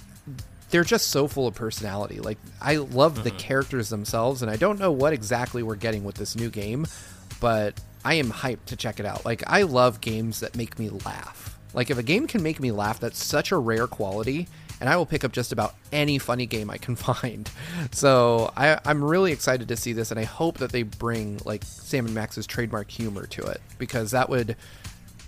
they're 0.69 0.83
just 0.83 1.07
so 1.09 1.27
full 1.27 1.47
of 1.47 1.55
personality. 1.55 2.19
Like 2.19 2.37
I 2.61 2.77
love 2.77 3.23
the 3.23 3.29
mm-hmm. 3.29 3.39
characters 3.39 3.89
themselves, 3.89 4.41
and 4.41 4.51
I 4.51 4.55
don't 4.55 4.79
know 4.79 4.91
what 4.91 5.13
exactly 5.13 5.63
we're 5.63 5.75
getting 5.75 6.03
with 6.03 6.15
this 6.15 6.35
new 6.35 6.49
game, 6.49 6.85
but 7.39 7.79
I 8.05 8.15
am 8.15 8.31
hyped 8.31 8.65
to 8.67 8.75
check 8.75 8.99
it 8.99 9.05
out. 9.05 9.25
Like 9.25 9.43
I 9.47 9.63
love 9.63 10.01
games 10.01 10.39
that 10.41 10.55
make 10.55 10.79
me 10.79 10.89
laugh. 10.89 11.57
Like 11.73 11.89
if 11.89 11.97
a 11.97 12.03
game 12.03 12.27
can 12.27 12.41
make 12.41 12.59
me 12.59 12.71
laugh, 12.71 12.99
that's 12.99 13.23
such 13.23 13.51
a 13.51 13.57
rare 13.57 13.87
quality, 13.87 14.47
and 14.79 14.89
I 14.89 14.97
will 14.97 15.05
pick 15.05 15.23
up 15.23 15.31
just 15.31 15.51
about 15.51 15.75
any 15.91 16.17
funny 16.17 16.45
game 16.45 16.69
I 16.69 16.77
can 16.77 16.95
find. 16.95 17.49
So 17.91 18.51
I, 18.55 18.79
I'm 18.85 19.03
really 19.03 19.31
excited 19.31 19.67
to 19.67 19.75
see 19.75 19.93
this, 19.93 20.11
and 20.11 20.19
I 20.19 20.23
hope 20.23 20.59
that 20.59 20.71
they 20.71 20.83
bring 20.83 21.39
like 21.45 21.63
Sam 21.63 22.05
and 22.05 22.15
Max's 22.15 22.47
trademark 22.47 22.89
humor 22.89 23.25
to 23.27 23.43
it 23.43 23.61
because 23.77 24.11
that 24.11 24.29
would 24.29 24.55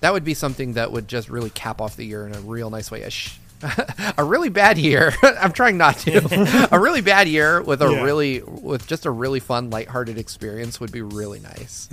that 0.01 0.13
would 0.13 0.23
be 0.23 0.33
something 0.33 0.73
that 0.73 0.91
would 0.91 1.07
just 1.07 1.29
really 1.29 1.51
cap 1.51 1.79
off 1.79 1.95
the 1.95 2.05
year 2.05 2.25
in 2.25 2.33
a 2.33 2.39
real 2.39 2.69
nice 2.69 2.89
way. 2.89 3.03
A, 3.03 3.09
sh- 3.11 3.37
a 4.17 4.23
really 4.23 4.49
bad 4.49 4.77
year. 4.77 5.13
I'm 5.23 5.51
trying 5.51 5.77
not 5.77 5.97
to. 5.99 6.67
a 6.71 6.79
really 6.79 7.01
bad 7.01 7.27
year 7.27 7.61
with 7.61 7.81
a 7.81 7.91
Yeah. 7.91 8.01
really 8.03 8.41
with 8.41 8.87
just 8.87 9.05
a 9.05 9.11
really 9.11 9.39
fun, 9.39 9.69
lighthearted 9.69 10.17
experience 10.17 10.79
would 10.79 10.91
be 10.91 11.01
really 11.01 11.39
nice. 11.39 11.87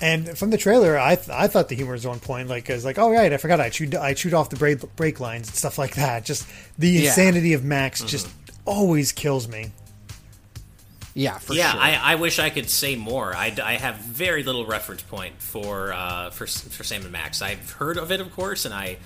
And 0.00 0.36
from 0.38 0.50
the 0.50 0.58
trailer, 0.58 0.98
I 0.98 1.14
th- 1.16 1.30
I 1.30 1.46
thought 1.48 1.68
the 1.68 1.74
humor 1.74 1.92
was 1.92 2.04
on 2.04 2.20
point. 2.20 2.48
Like, 2.48 2.68
I 2.68 2.74
was 2.74 2.84
like, 2.84 2.98
oh 2.98 3.10
right, 3.10 3.32
I 3.32 3.36
forgot 3.38 3.60
I 3.60 3.70
chewed 3.70 3.94
I 3.94 4.12
chewed 4.14 4.34
off 4.34 4.50
the 4.50 4.56
brake 4.56 4.80
brake 4.96 5.20
lines 5.20 5.48
and 5.48 5.56
stuff 5.56 5.78
like 5.78 5.94
that. 5.94 6.24
Just 6.24 6.46
the 6.78 6.88
Yeah. 6.90 7.08
insanity 7.08 7.52
of 7.54 7.64
Max 7.64 8.02
just 8.04 8.28
always 8.66 9.12
kills 9.12 9.48
me. 9.48 9.70
Yeah, 11.14 11.38
for 11.38 11.54
yeah, 11.54 11.72
sure. 11.72 11.80
I, 11.80 11.94
I 11.94 12.14
wish 12.16 12.38
I 12.38 12.50
could 12.50 12.68
say 12.68 12.94
more. 12.94 13.34
I, 13.34 13.56
I 13.64 13.74
have 13.76 13.96
very 13.96 14.42
little 14.42 14.66
reference 14.66 15.00
point 15.00 15.40
for 15.40 15.90
uh, 15.94 16.28
for 16.28 16.46
for 16.46 16.84
Sam 16.84 17.02
and 17.04 17.10
Max. 17.12 17.40
I've 17.40 17.70
heard 17.70 17.96
of 17.96 18.12
it, 18.12 18.20
of 18.20 18.30
course, 18.34 18.66
and 18.66 18.74
I, 18.74 18.98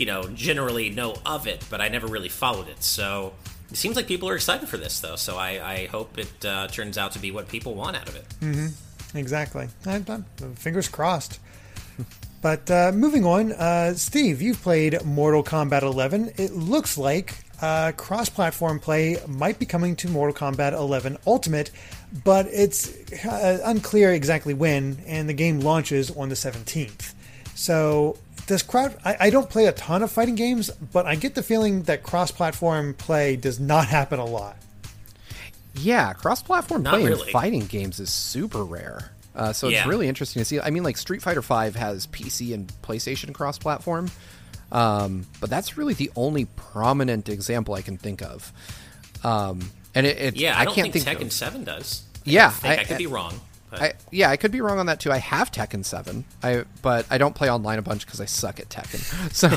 you 0.00 0.06
know, 0.06 0.26
generally 0.28 0.88
know 0.88 1.14
of 1.26 1.46
it, 1.46 1.62
but 1.68 1.82
I 1.82 1.88
never 1.88 2.06
really 2.06 2.30
followed 2.30 2.68
it. 2.68 2.82
So 2.82 3.34
it 3.70 3.76
seems 3.76 3.96
like 3.96 4.06
people 4.06 4.30
are 4.30 4.34
excited 4.34 4.66
for 4.66 4.78
this, 4.78 4.98
though. 5.00 5.16
So 5.16 5.36
I, 5.36 5.72
I 5.72 5.86
hope 5.88 6.16
it 6.16 6.44
uh, 6.44 6.68
turns 6.68 6.96
out 6.96 7.12
to 7.12 7.18
be 7.18 7.30
what 7.30 7.48
people 7.48 7.74
want 7.74 7.96
out 7.96 8.08
of 8.08 8.16
it. 8.16 8.24
Exactly. 9.14 9.68
I, 9.84 10.00
fingers 10.56 10.88
crossed. 10.88 11.38
But 12.42 12.70
uh, 12.70 12.90
moving 12.94 13.26
on, 13.26 13.52
uh, 13.52 13.92
Steve, 13.92 14.40
you've 14.40 14.62
played 14.62 15.04
Mortal 15.04 15.44
Kombat 15.44 15.82
11. 15.82 16.32
It 16.38 16.52
looks 16.52 16.96
like 16.96 17.34
uh, 17.60 17.92
cross-platform 17.92 18.80
play 18.80 19.18
might 19.28 19.58
be 19.58 19.66
coming 19.66 19.94
to 19.96 20.08
Mortal 20.08 20.48
Kombat 20.48 20.72
11 20.72 21.18
Ultimate, 21.26 21.70
but 22.24 22.46
it's 22.46 22.88
uh, 23.26 23.60
unclear 23.66 24.14
exactly 24.14 24.54
when, 24.54 25.02
and 25.06 25.28
the 25.28 25.34
game 25.34 25.60
launches 25.60 26.10
on 26.10 26.30
the 26.30 26.34
17th. 26.34 27.12
So, 27.54 28.16
does 28.50 28.62
crowd? 28.62 28.96
I, 29.04 29.16
I 29.20 29.30
don't 29.30 29.48
play 29.48 29.66
a 29.66 29.72
ton 29.72 30.02
of 30.02 30.10
fighting 30.10 30.34
games, 30.34 30.70
but 30.70 31.06
I 31.06 31.14
get 31.14 31.34
the 31.34 31.42
feeling 31.42 31.84
that 31.84 32.02
cross-platform 32.02 32.94
play 32.94 33.36
does 33.36 33.58
not 33.60 33.86
happen 33.86 34.18
a 34.18 34.24
lot. 34.24 34.56
Yeah, 35.74 36.12
cross-platform 36.12 36.82
Not 36.82 37.00
play 37.00 37.04
in 37.12 37.16
fighting 37.30 37.66
games 37.66 38.00
is 38.00 38.10
super 38.10 38.64
rare. 38.64 39.12
Uh, 39.36 39.52
so 39.52 39.68
it's 39.68 39.86
really 39.86 40.08
interesting 40.08 40.40
to 40.40 40.44
see. 40.44 40.60
I 40.60 40.70
mean, 40.70 40.82
like 40.82 40.96
Street 40.98 41.22
Fighter 41.22 41.40
V 41.40 41.78
has 41.78 42.08
PC 42.08 42.52
and 42.52 42.66
PlayStation 42.82 43.32
cross-platform, 43.32 44.10
um, 44.72 45.26
but 45.40 45.48
that's 45.48 45.78
really 45.78 45.94
the 45.94 46.10
only 46.16 46.46
prominent 46.46 47.28
example 47.28 47.74
I 47.74 47.82
can 47.82 47.96
think 47.98 48.20
of. 48.20 48.52
Um, 49.22 49.60
and 49.94 50.06
it, 50.06 50.18
it 50.18 50.36
Yeah, 50.36 50.58
I, 50.58 50.64
don't 50.64 50.74
can't 50.74 50.92
think, 50.92 51.04
think, 51.04 51.18
Tekken 51.18 51.26
of- 51.26 51.32
Seven 51.32 51.62
does. 51.62 52.02
Yeah, 52.24 52.48
I, 52.48 52.50
think 52.50 52.78
I, 52.78 52.82
I- 52.82 52.84
could 52.84 52.98
be 52.98 53.06
wrong. 53.06 53.40
I, 53.72 53.92
yeah, 54.10 54.30
I 54.30 54.36
could 54.36 54.50
be 54.50 54.60
wrong 54.60 54.78
on 54.78 54.86
that 54.86 55.00
too. 55.00 55.12
I 55.12 55.18
have 55.18 55.52
Tekken 55.52 55.84
Seven, 55.84 56.24
I 56.42 56.64
but 56.82 57.06
I 57.10 57.18
don't 57.18 57.34
play 57.34 57.50
online 57.50 57.78
a 57.78 57.82
bunch 57.82 58.04
because 58.04 58.20
I 58.20 58.24
suck 58.24 58.58
at 58.60 58.68
Tekken. 58.68 59.00
So, 59.32 59.48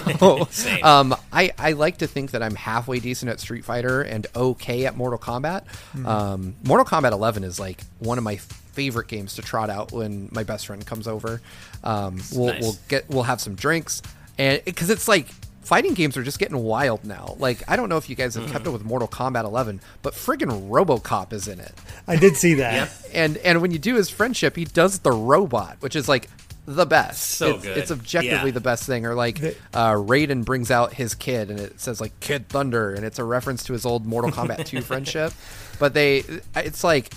um, 0.87 1.15
I 1.31 1.51
I 1.57 1.71
like 1.71 1.97
to 1.99 2.07
think 2.07 2.31
that 2.31 2.43
I'm 2.43 2.55
halfway 2.55 2.99
decent 2.99 3.31
at 3.31 3.39
Street 3.39 3.65
Fighter 3.65 4.01
and 4.01 4.27
okay 4.35 4.85
at 4.85 4.95
Mortal 4.95 5.17
Kombat. 5.19 5.65
Hmm. 5.93 6.05
Um, 6.05 6.55
Mortal 6.63 6.85
Kombat 6.85 7.11
11 7.11 7.43
is 7.43 7.59
like 7.59 7.81
one 7.99 8.17
of 8.17 8.23
my 8.23 8.35
favorite 8.37 9.07
games 9.07 9.35
to 9.35 9.41
trot 9.41 9.69
out 9.69 9.91
when 9.91 10.29
my 10.31 10.43
best 10.43 10.67
friend 10.67 10.85
comes 10.85 11.07
over. 11.07 11.41
Um, 11.83 12.21
we'll 12.33 12.47
Nice. 12.47 12.61
we'll 12.61 12.75
get 12.87 13.09
we'll 13.09 13.23
have 13.23 13.41
some 13.41 13.55
drinks 13.55 14.01
and 14.37 14.63
because 14.65 14.89
it's 14.89 15.07
like. 15.07 15.27
Fighting 15.63 15.93
games 15.93 16.17
are 16.17 16.23
just 16.23 16.39
getting 16.39 16.57
wild 16.57 17.05
now. 17.05 17.35
Like 17.39 17.63
I 17.67 17.75
don't 17.75 17.89
know 17.89 17.97
if 17.97 18.09
you 18.09 18.15
guys 18.15 18.35
have 18.35 18.45
Hmm. 18.45 18.51
kept 18.51 18.67
up 18.67 18.73
with 18.73 18.83
Mortal 18.83 19.07
Kombat 19.07 19.45
11, 19.45 19.81
but 20.01 20.13
friggin' 20.13 20.69
RoboCop 20.69 21.31
is 21.33 21.47
in 21.47 21.59
it 21.59 21.73
I 22.07 22.15
did 22.17 22.35
see 22.35 22.55
that. 22.55 22.73
Yep. 22.73 22.91
and 23.13 23.37
and 23.37 23.61
when 23.61 23.71
you 23.71 23.79
do 23.79 23.95
his 23.95 24.09
friendship, 24.09 24.55
he 24.55 24.65
does 24.65 24.99
the 24.99 25.11
robot, 25.11 25.77
which 25.79 25.95
is 25.95 26.07
like 26.09 26.29
the 26.65 26.85
best. 26.85 27.21
So 27.31 27.55
it's, 27.55 27.63
good. 27.63 27.77
It's 27.77 27.91
objectively 27.91 28.49
Yeah. 28.49 28.53
the 28.53 28.61
best 28.61 28.83
thing. 28.85 29.05
Or 29.05 29.15
like 29.15 29.39
The- 29.39 29.55
uh, 29.73 29.91
Raiden 29.93 30.45
brings 30.45 30.71
out 30.71 30.93
his 30.93 31.13
kid, 31.13 31.49
and 31.51 31.59
it 31.59 31.79
says 31.81 31.99
like 31.99 32.17
Kid 32.21 32.47
Thunder, 32.47 32.93
and 32.93 33.03
it's 33.05 33.19
a 33.19 33.23
reference 33.25 33.63
to 33.65 33.73
his 33.73 33.85
old 33.85 34.05
Mortal 34.05 34.31
Kombat 34.31 34.65
2 34.65 34.81
friendship. 34.89 35.33
But 35.79 35.93
they, 35.93 36.23
it's 36.55 36.81
like 36.83 37.11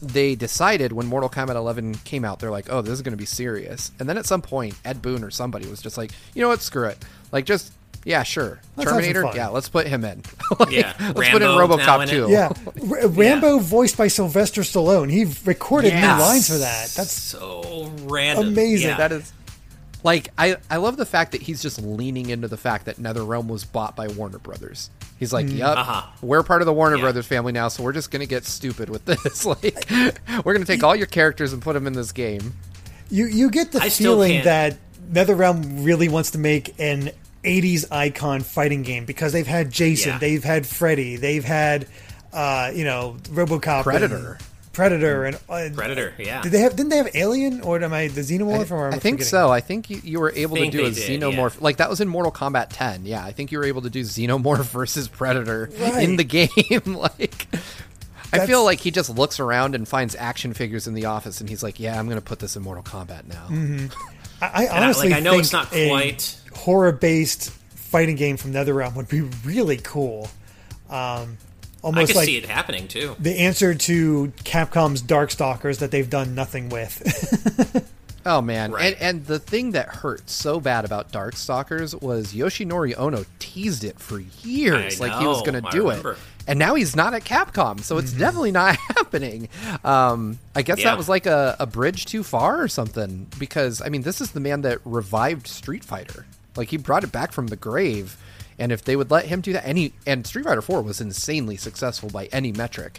they 0.00 0.34
decided 0.34 0.92
when 0.92 1.06
Mortal 1.06 1.28
Kombat 1.30 1.56
11 1.56 1.94
came 2.04 2.24
out, 2.24 2.38
they're 2.40 2.50
like, 2.50 2.70
oh, 2.70 2.82
this 2.82 2.92
is 2.92 3.02
going 3.02 3.12
to 3.14 3.16
be 3.18 3.24
serious. 3.26 3.90
And 3.98 4.08
then 4.08 4.16
at 4.18 4.26
some 4.26 4.42
point, 4.42 4.74
Ed 4.84 5.02
Boon 5.02 5.24
or 5.24 5.30
somebody 5.30 5.66
was 5.66 5.80
just 5.82 5.96
like, 5.98 6.12
you 6.34 6.42
know 6.42 6.48
what, 6.48 6.60
screw 6.62 6.84
it. 6.88 6.98
Like 7.32 7.44
just. 7.44 7.72
Yeah, 8.04 8.22
sure. 8.22 8.60
Let's 8.76 8.88
have 8.90 9.02
some 9.02 9.12
Terminator. 9.12 9.22
fun. 9.22 9.36
Yeah, 9.36 9.48
let's 9.48 9.68
put 9.68 9.86
him 9.86 10.04
in. 10.04 10.22
Like, 10.58 10.70
Yeah, 10.70 10.94
let's 11.14 11.28
put 11.30 11.42
in 11.42 11.48
Rambo 11.58 11.76
now 11.76 11.84
RoboCop 11.98 12.02
in 12.04 12.08
it. 12.08 12.12
too. 12.12 12.26
Yeah, 12.30 12.48
R- 13.02 13.08
Rambo 13.08 13.58
voiced 13.58 13.98
by 13.98 14.08
Sylvester 14.08 14.62
Stallone. 14.62 15.10
He 15.10 15.26
recorded 15.44 15.92
Yeah. 15.92 16.16
new 16.16 16.22
lines 16.22 16.48
for 16.48 16.56
that. 16.58 16.88
That's 16.96 17.12
so 17.12 17.90
random. 18.04 18.48
amazing. 18.48 18.90
Yeah. 18.90 18.96
That 18.96 19.12
is 19.12 19.32
like 20.04 20.28
I 20.38 20.56
I 20.70 20.76
love 20.76 20.96
the 20.96 21.04
fact 21.04 21.32
that 21.32 21.42
he's 21.42 21.60
just 21.60 21.82
leaning 21.82 22.30
into 22.30 22.48
the 22.48 22.56
fact 22.56 22.86
that 22.86 22.96
NetherRealm 22.96 23.48
was 23.48 23.64
bought 23.64 23.94
by 23.96 24.06
Warner 24.08 24.38
Brothers. 24.38 24.90
He's 25.18 25.32
like, 25.32 25.48
"Yep, 25.50 25.76
Uh-huh. 25.76 26.06
we're 26.22 26.44
part 26.44 26.62
of 26.62 26.66
the 26.66 26.72
Warner 26.72 26.96
Yeah. 26.96 27.02
Brothers 27.02 27.26
family 27.26 27.52
now, 27.52 27.66
so 27.68 27.82
we're 27.82 27.92
just 27.92 28.10
gonna 28.12 28.24
get 28.26 28.44
stupid 28.46 28.88
with 28.88 29.04
this. 29.04 29.44
like, 29.46 29.86
we're 30.44 30.52
gonna 30.54 30.64
take 30.64 30.84
all 30.84 30.94
your 30.96 31.08
characters 31.08 31.52
and 31.52 31.60
put 31.60 31.72
them 31.74 31.86
in 31.86 31.92
this 31.94 32.12
game." 32.12 32.54
you. 33.10 33.26
You 33.26 33.50
get 33.50 33.72
the 33.72 33.80
I 33.82 33.88
still 33.88 34.14
feeling 34.14 34.32
can't- 34.32 34.44
that 34.44 34.76
NetherRealm 35.10 35.84
really 35.84 36.08
wants 36.08 36.32
to 36.32 36.38
make 36.38 36.74
an 36.80 37.10
'80s 37.44 37.90
icon 37.90 38.40
fighting 38.42 38.82
game 38.82 39.04
because 39.04 39.32
they've 39.32 39.46
had 39.46 39.70
Jason, 39.70 40.12
Yeah. 40.12 40.18
they've 40.18 40.44
had 40.44 40.66
Freddy, 40.66 41.16
they've 41.16 41.44
had 41.44 41.86
uh, 42.32 42.70
you 42.74 42.84
know 42.84 43.16
RoboCop, 43.24 43.84
Predator. 43.84 44.16
and 44.38 44.46
Predator, 44.72 45.24
and 45.24 45.36
uh, 45.48 45.68
Predator. 45.74 46.14
Yeah. 46.18 46.40
Did 46.42 46.52
they 46.52 46.60
have? 46.60 46.76
Didn't 46.76 46.90
they 46.90 46.98
have 46.98 47.08
Alien 47.14 47.62
or 47.62 47.82
am 47.82 47.92
I 47.92 48.06
the 48.08 48.20
Xenomorph? 48.20 48.70
or 48.70 48.88
am 48.88 48.94
I 48.94 48.98
think 48.98 49.22
so. 49.22 49.50
I 49.50 49.60
think 49.60 49.90
you, 49.90 50.00
you 50.04 50.20
were 50.20 50.32
able 50.36 50.56
to 50.56 50.70
do 50.70 50.84
a 50.86 50.90
did, 50.90 51.20
xenomorph. 51.20 51.60
Like 51.60 51.78
that 51.78 51.90
was 51.90 52.00
in 52.00 52.06
Mortal 52.06 52.30
Kombat 52.30 52.66
10. 52.70 53.04
Yeah, 53.04 53.24
I 53.24 53.32
think 53.32 53.50
you 53.50 53.58
were 53.58 53.64
able 53.64 53.82
to 53.82 53.90
do 53.90 54.02
xenomorph 54.02 54.64
versus 54.70 55.08
predator 55.08 55.68
Right. 55.80 56.04
in 56.08 56.14
the 56.16 56.22
game. 56.24 56.50
like, 56.86 57.48
I 58.32 58.46
feel 58.46 58.62
like 58.62 58.78
he 58.78 58.90
just 58.92 59.10
looks 59.10 59.40
around 59.40 59.74
and 59.74 59.88
finds 59.88 60.14
action 60.14 60.52
figures 60.54 60.86
in 60.86 60.94
the 60.94 61.06
office, 61.06 61.40
and 61.40 61.48
he's 61.48 61.62
like, 61.62 61.80
"Yeah, 61.80 61.98
I'm 61.98 62.06
going 62.06 62.18
to 62.20 62.24
put 62.24 62.38
this 62.40 62.54
in 62.56 62.62
Mortal 62.62 62.84
Kombat 62.84 63.24
now." 63.26 63.48
I, 64.40 64.46
I 64.46 64.62
And 64.64 64.72
I- 64.72 64.82
honestly 64.84 65.08
like, 65.10 65.16
I 65.18 65.20
know 65.20 65.30
think 65.32 65.42
it's 65.44 65.52
not 65.52 65.72
a 65.74 65.88
quite- 65.88 66.36
horror-based 66.54 67.50
fighting 67.50 68.16
game 68.16 68.36
from 68.36 68.52
NetherRealm 68.52 68.94
would 68.96 69.08
be 69.08 69.22
really 69.44 69.78
cool. 69.78 70.28
Um, 70.90 71.38
I 71.82 71.86
almost 71.86 72.08
can 72.08 72.16
like 72.16 72.26
see 72.26 72.36
it 72.36 72.46
happening 72.46 72.88
too. 72.88 73.14
the 73.18 73.38
answer 73.38 73.74
to 73.74 74.32
Capcom's 74.44 75.00
Darkstalkers 75.02 75.78
that 75.78 75.90
they've 75.90 76.08
done 76.10 76.34
nothing 76.34 76.68
with. 76.70 77.88
Oh 78.26 78.42
man, 78.42 78.72
Right. 78.72 78.94
and 79.00 79.02
and 79.18 79.26
the 79.26 79.38
thing 79.38 79.72
that 79.72 79.88
hurt 79.88 80.28
so 80.28 80.60
bad 80.60 80.84
about 80.84 81.12
Darkstalkers 81.12 82.00
was 82.02 82.32
Yoshinori 82.34 82.94
Ono 82.98 83.24
teased 83.38 83.84
it 83.84 83.98
for 83.98 84.18
years, 84.42 85.00
I 85.00 85.06
like 85.08 85.20
he 85.20 85.26
was 85.26 85.40
going 85.42 85.62
to 85.62 85.70
do 85.70 85.88
it, 85.90 86.04
and 86.46 86.58
now 86.58 86.74
he's 86.74 86.94
not 86.96 87.14
at 87.14 87.24
Capcom, 87.24 87.80
so 87.80 87.96
it's 87.98 88.12
definitely 88.12 88.52
not 88.52 88.76
happening. 88.96 89.48
Um, 89.84 90.38
I 90.54 90.62
guess 90.62 90.78
Yeah. 90.78 90.90
that 90.90 90.98
was 90.98 91.08
like 91.08 91.26
a, 91.26 91.56
a 91.58 91.66
bridge 91.66 92.04
too 92.06 92.22
far 92.22 92.60
or 92.60 92.68
something, 92.68 93.26
because 93.38 93.80
I 93.80 93.88
mean, 93.88 94.02
this 94.02 94.20
is 94.20 94.32
the 94.32 94.40
man 94.40 94.62
that 94.62 94.78
revived 94.84 95.46
Street 95.46 95.84
Fighter, 95.84 96.26
like 96.56 96.68
he 96.68 96.76
brought 96.76 97.04
it 97.04 97.12
back 97.12 97.32
from 97.32 97.46
the 97.46 97.56
grave. 97.56 98.16
And 98.60 98.72
if 98.72 98.82
they 98.82 98.96
would 98.96 99.08
let 99.12 99.26
him 99.26 99.40
do 99.40 99.52
that, 99.52 99.64
any 99.64 99.92
and 100.04 100.26
Street 100.26 100.44
Fighter 100.44 100.60
Four 100.62 100.82
was 100.82 101.00
insanely 101.00 101.56
successful 101.56 102.10
by 102.10 102.26
any 102.32 102.50
metric. 102.50 102.98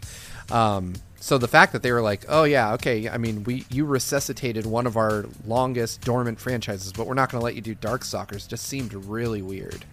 Um, 0.49 0.93
so 1.19 1.37
the 1.37 1.47
fact 1.47 1.73
that 1.73 1.83
they 1.83 1.91
were 1.91 2.01
like, 2.01 2.25
"Oh 2.29 2.43
yeah, 2.43 2.73
okay," 2.73 3.07
I 3.09 3.17
mean, 3.17 3.43
we 3.43 3.65
you 3.69 3.85
resuscitated 3.85 4.65
one 4.65 4.87
of 4.87 4.97
our 4.97 5.25
longest 5.45 6.01
dormant 6.01 6.39
franchises, 6.39 6.91
but 6.93 7.07
we're 7.07 7.13
not 7.13 7.31
going 7.31 7.39
to 7.41 7.45
let 7.45 7.55
you 7.55 7.61
do 7.61 7.75
Darkstalkers, 7.75 8.47
just 8.47 8.65
seemed 8.65 8.93
really 8.93 9.41
weird. 9.41 9.85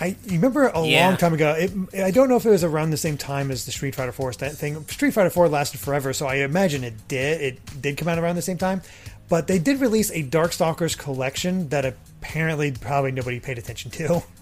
I 0.00 0.16
remember 0.26 0.66
a 0.68 0.84
Yeah. 0.84 1.06
long 1.06 1.16
time 1.16 1.34
ago. 1.34 1.52
It, 1.56 1.70
I 2.02 2.10
don't 2.10 2.28
know 2.28 2.34
if 2.36 2.44
it 2.44 2.50
was 2.50 2.64
around 2.64 2.90
the 2.90 2.96
same 2.96 3.16
time 3.16 3.50
as 3.52 3.64
the 3.64 3.70
Street 3.72 3.94
Fighter 3.94 4.10
Four 4.12 4.32
thing. 4.32 4.84
Street 4.88 5.12
Fighter 5.12 5.30
Four 5.30 5.48
lasted 5.48 5.78
forever, 5.80 6.12
so 6.12 6.26
I 6.26 6.36
imagine 6.36 6.82
it 6.82 7.06
did. 7.08 7.40
It 7.40 7.80
did 7.82 7.96
come 7.96 8.08
out 8.08 8.18
around 8.18 8.34
the 8.34 8.42
same 8.42 8.58
time, 8.58 8.82
but 9.28 9.46
they 9.46 9.58
did 9.60 9.80
release 9.80 10.10
a 10.10 10.22
Darkstalkers 10.24 10.98
collection 10.98 11.68
that 11.68 11.84
apparently 11.84 12.72
probably 12.72 13.12
nobody 13.12 13.38
paid 13.38 13.56
attention 13.58 13.90
to. 13.92 14.22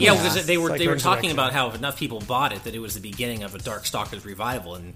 Yeah, 0.00 0.12
Yeah. 0.14 0.22
because 0.22 0.46
they 0.46 0.56
were 0.56 0.70
like 0.70 0.78
they 0.78 0.88
were 0.88 0.96
talking 0.96 1.30
about 1.30 1.52
how 1.52 1.68
if 1.68 1.74
enough 1.74 1.98
people 1.98 2.20
bought 2.20 2.52
it 2.52 2.64
that 2.64 2.74
it 2.74 2.78
was 2.80 2.94
the 2.94 3.00
beginning 3.00 3.42
of 3.42 3.54
a 3.54 3.58
Darkstalkers 3.58 4.24
revival, 4.24 4.74
and 4.74 4.94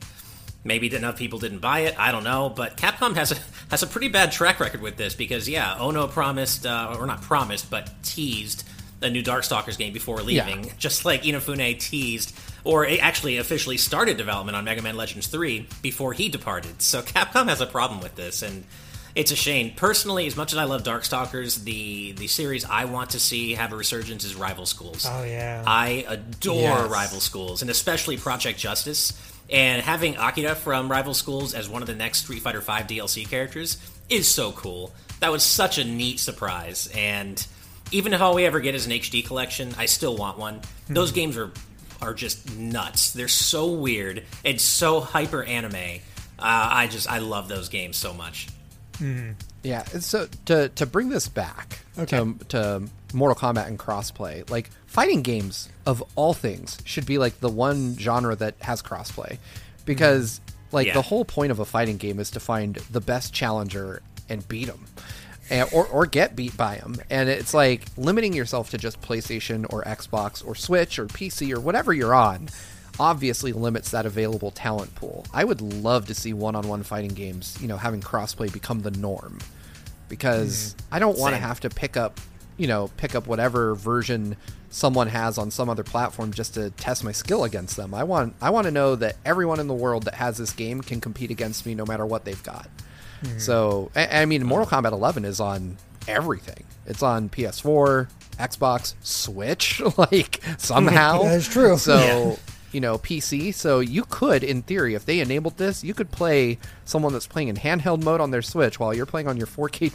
maybe 0.64 0.92
enough 0.94 1.16
people 1.16 1.38
didn't 1.38 1.59
buy 1.61 1.80
it. 1.80 1.94
I 1.99 2.12
don't 2.12 2.24
know, 2.24 2.49
but 2.49 2.76
Capcom 2.76 3.14
has 3.16 3.32
a 3.32 3.36
has 3.70 3.82
a 3.82 3.86
pretty 3.86 4.09
bad 4.09 4.32
track 4.32 4.61
record 4.61 4.80
with 4.80 4.97
this 4.97 5.14
because 5.14 5.49
yeah, 5.49 5.76
Ono 5.78 6.07
promised 6.07 6.66
uh, 6.66 6.97
or 6.99 7.07
not 7.07 7.22
promised, 7.22 7.70
but 7.70 7.90
teased 8.03 8.64
a 9.03 9.11
new 9.11 9.22
Darkstalkers 9.22 9.76
game 9.76 9.92
before 9.92 10.22
leaving, 10.22 10.64
Yeah. 10.64 10.72
just 10.78 11.05
like 11.05 11.22
Inafune 11.24 11.78
teased 11.78 12.34
or 12.64 12.86
actually 13.01 13.36
officially 13.36 13.76
started 13.76 14.16
development 14.16 14.57
on 14.57 14.64
Mega 14.64 14.80
Man 14.80 14.97
Legends 14.97 15.26
3 15.26 15.68
before 15.82 16.14
he 16.14 16.28
departed. 16.30 16.80
So 16.80 17.03
Capcom 17.03 17.49
has 17.49 17.61
a 17.61 17.66
problem 17.66 18.01
with 18.01 18.14
this 18.16 18.40
and 18.42 18.64
it's 19.16 19.32
a 19.32 19.36
shame. 19.36 19.72
Personally, 19.74 20.26
as 20.28 20.36
much 20.36 20.52
as 20.52 20.58
I 20.58 20.64
love 20.64 20.84
Darkstalkers, 20.84 21.64
the 21.64 22.12
the 22.12 22.28
series 22.28 22.64
I 22.64 22.84
want 22.84 23.10
to 23.10 23.18
see 23.18 23.54
have 23.54 23.72
a 23.72 23.76
resurgence 23.76 24.22
is 24.24 24.36
Rival 24.36 24.66
Schools. 24.66 25.04
Oh, 25.10 25.24
yeah. 25.24 25.64
I 25.66 26.04
adore 26.08 26.60
Yes. 26.60 26.90
Rival 26.90 27.18
Schools, 27.20 27.62
and 27.62 27.70
especially 27.70 28.16
Project 28.18 28.58
Justice. 28.58 29.12
And 29.48 29.80
having 29.82 30.16
Akira 30.16 30.54
from 30.56 30.90
Rival 30.90 31.14
Schools 31.14 31.54
as 31.54 31.68
one 31.68 31.80
of 31.82 31.86
the 31.88 31.94
next 31.94 32.24
Street 32.24 32.42
Fighter 32.42 32.60
V 32.60 32.72
DLC 32.72 33.28
characters 33.28 33.78
is 34.08 34.28
so 34.28 34.52
cool. 34.52 34.92
That 35.20 35.30
was 35.32 35.42
such 35.42 35.78
a 35.78 35.84
neat 35.84 36.18
surprise. 36.20 36.90
And 36.94 37.44
even 37.92 38.12
if 38.12 38.20
all 38.20 38.34
we 38.34 38.44
ever 38.44 38.58
get 38.60 38.74
is 38.74 38.86
an 38.86 38.92
HD 38.92 39.24
collection, 39.24 39.72
I 39.78 39.86
still 39.86 40.16
want 40.16 40.36
one. 40.38 40.60
Those 40.88 41.10
games 41.12 41.36
are 41.36 41.52
are 42.02 42.12
just 42.12 42.54
nuts. 42.56 43.12
They're 43.12 43.28
so 43.28 43.70
weird 43.72 44.24
and 44.44 44.60
so 44.60 45.00
hyper 45.00 45.42
anime. 45.42 46.00
Uh, 46.38 46.42
I 46.42 46.88
just 46.88 47.08
I 47.10 47.18
love 47.18 47.48
those 47.48 47.68
games 47.70 47.96
so 47.96 48.12
much. 48.12 48.48
Mm-hmm. 48.99 49.32
Yeah, 49.62 49.84
so 49.84 50.28
to 50.47 50.68
to 50.70 50.86
bring 50.86 51.09
this 51.09 51.28
back 51.28 51.80
to 52.07 52.34
to 52.49 52.82
Mortal 53.12 53.36
Kombat 53.36 53.66
and 53.66 53.78
crossplay, 53.78 54.49
like 54.51 54.70
fighting 54.86 55.22
games 55.22 55.68
of 55.86 56.03
all 56.14 56.34
things 56.34 56.78
should 56.84 57.07
be 57.07 57.18
like 57.18 57.40
the 57.40 57.49
one 57.49 57.97
genre 57.99 58.36
that 58.36 58.55
has 58.61 58.82
crossplay, 58.82 59.38
because 59.84 60.40
mm-hmm. 60.40 60.76
like 60.76 60.86
Yeah. 60.88 60.94
the 60.94 61.03
whole 61.03 61.24
point 61.24 61.51
of 61.51 61.59
a 61.59 61.64
fighting 61.64 61.97
game 61.97 62.18
is 62.20 62.30
to 62.32 62.40
find 62.40 62.76
the 62.90 63.01
best 63.01 63.32
challenger 63.32 64.03
and 64.28 64.47
beat 64.49 64.66
them. 64.66 64.86
And, 65.49 65.68
eh, 65.68 65.76
or, 65.76 65.86
or 65.86 66.07
get 66.07 66.34
beat 66.34 66.57
by 66.57 66.78
them. 66.78 66.97
And 67.09 67.28
it's 67.28 67.55
like 67.55 67.82
limiting 67.97 68.32
yourself 68.32 68.70
to 68.70 68.78
just 68.78 69.01
PlayStation 69.01 69.64
or 69.72 69.84
Xbox 69.84 70.44
or 70.44 70.57
Switch 70.57 70.99
or 70.99 71.07
PC 71.07 71.53
or 71.55 71.61
whatever 71.61 71.92
you're 71.92 72.14
on 72.14 72.49
obviously 72.99 73.53
limits 73.53 73.90
that 73.90 74.07
available 74.07 74.51
talent 74.51 74.94
pool. 74.94 75.24
I 75.32 75.44
would 75.44 75.61
love 75.61 76.07
to 76.07 76.14
see 76.14 76.32
one-on-one 76.32 76.82
fighting 76.82 77.12
games, 77.12 77.59
you 77.61 77.68
know, 77.68 77.76
having 77.76 78.01
crossplay 78.01 78.53
become 78.53 78.80
the 78.80 78.90
norm 78.90 79.38
because 80.09 80.74
mm-hmm. 80.74 80.94
I 80.94 80.99
don't 80.99 81.18
want 81.18 81.34
to 81.34 81.40
have 81.40 81.61
to 81.61 81.70
pick 81.70 81.97
up, 81.97 82.20
you 82.57 82.66
know, 82.66 82.90
pick 82.97 83.14
up 83.14 83.26
whatever 83.26 83.74
version 83.74 84.36
someone 84.70 85.09
has 85.09 85.38
on 85.38 85.51
some 85.51 85.68
other 85.68 85.82
platform 85.82 86.32
just 86.32 86.55
to 86.55 86.70
test 86.70 87.05
my 87.05 87.12
skill 87.12 87.44
against 87.44 87.76
them. 87.76 87.94
I 87.94 88.05
want 88.05 88.34
I 88.40 88.51
want 88.51 88.66
to 88.66 88.70
know 88.70 88.97
that 88.97 89.16
everyone 89.24 89.61
in 89.61 89.68
the 89.68 89.74
world 89.74 90.05
that 90.05 90.14
has 90.14 90.36
this 90.36 90.53
game 90.53 90.80
can 90.80 91.01
compete 91.01 91.30
against 91.30 91.66
me 91.66 91.74
no 91.74 91.84
matter 91.84 92.05
what 92.05 92.24
they've 92.24 92.42
got. 92.42 92.68
Mm-hmm. 93.22 93.38
So, 93.38 93.90
I, 93.97 94.22
I 94.22 94.24
mean, 94.26 94.44
Mortal 94.44 94.66
Kombat 94.66 94.92
11 94.92 95.24
is 95.24 95.40
on 95.40 95.78
everything. 96.07 96.64
It's 96.84 97.03
on 97.03 97.28
PS4, 97.30 98.09
Xbox, 98.38 98.94
Switch, 99.01 99.80
like 99.97 100.42
somehow. 100.59 101.22
That 101.26 101.34
is 101.34 101.49
true. 101.49 101.78
So, 101.78 101.97
Yeah. 101.97 102.36
You 102.72 102.80
know, 102.80 102.98
PC. 102.98 103.54
So 103.54 103.80
you 103.80 104.04
could, 104.04 104.42
in 104.42 104.62
theory, 104.62 104.94
if 104.94 105.06
they 105.06 105.20
enabled 105.20 105.56
this, 105.56 105.84
you 105.84 105.94
could 105.94 106.10
play 106.10 106.58
someone 106.84 107.12
that's 107.12 107.26
playing 107.26 107.48
in 107.48 107.56
handheld 107.56 108.02
mode 108.02 108.20
on 108.20 108.30
their 108.30 108.42
Switch 108.42 108.78
while 108.78 108.94
you're 108.94 109.06
playing 109.06 109.28
on 109.28 109.36
your 109.36 109.46
4K 109.46 109.90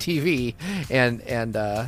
TV 0.55 0.55
and 0.89 1.21
and 1.21 1.55
uh, 1.55 1.87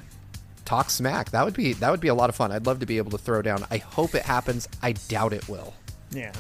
talk 0.66 0.90
smack. 0.90 1.32
That 1.32 1.46
would 1.46 1.54
be 1.54 1.74
that 1.74 1.92
would 1.92 2.02
be 2.02 2.08
a 2.08 2.16
lot 2.16 2.30
of 2.30 2.36
fun. 2.36 2.52
I'd 2.52 2.66
love 2.66 2.80
to 2.80 2.86
be 2.86 2.98
able 2.98 3.12
to 3.12 3.18
throw 3.18 3.42
down. 3.42 3.66
I 3.70 3.78
hope 3.78 4.16
it 4.16 4.24
happens. 4.24 4.68
I 4.82 4.94
doubt 4.94 5.34
it 5.34 5.48
will. 5.50 5.74
Yeah. 6.12 6.34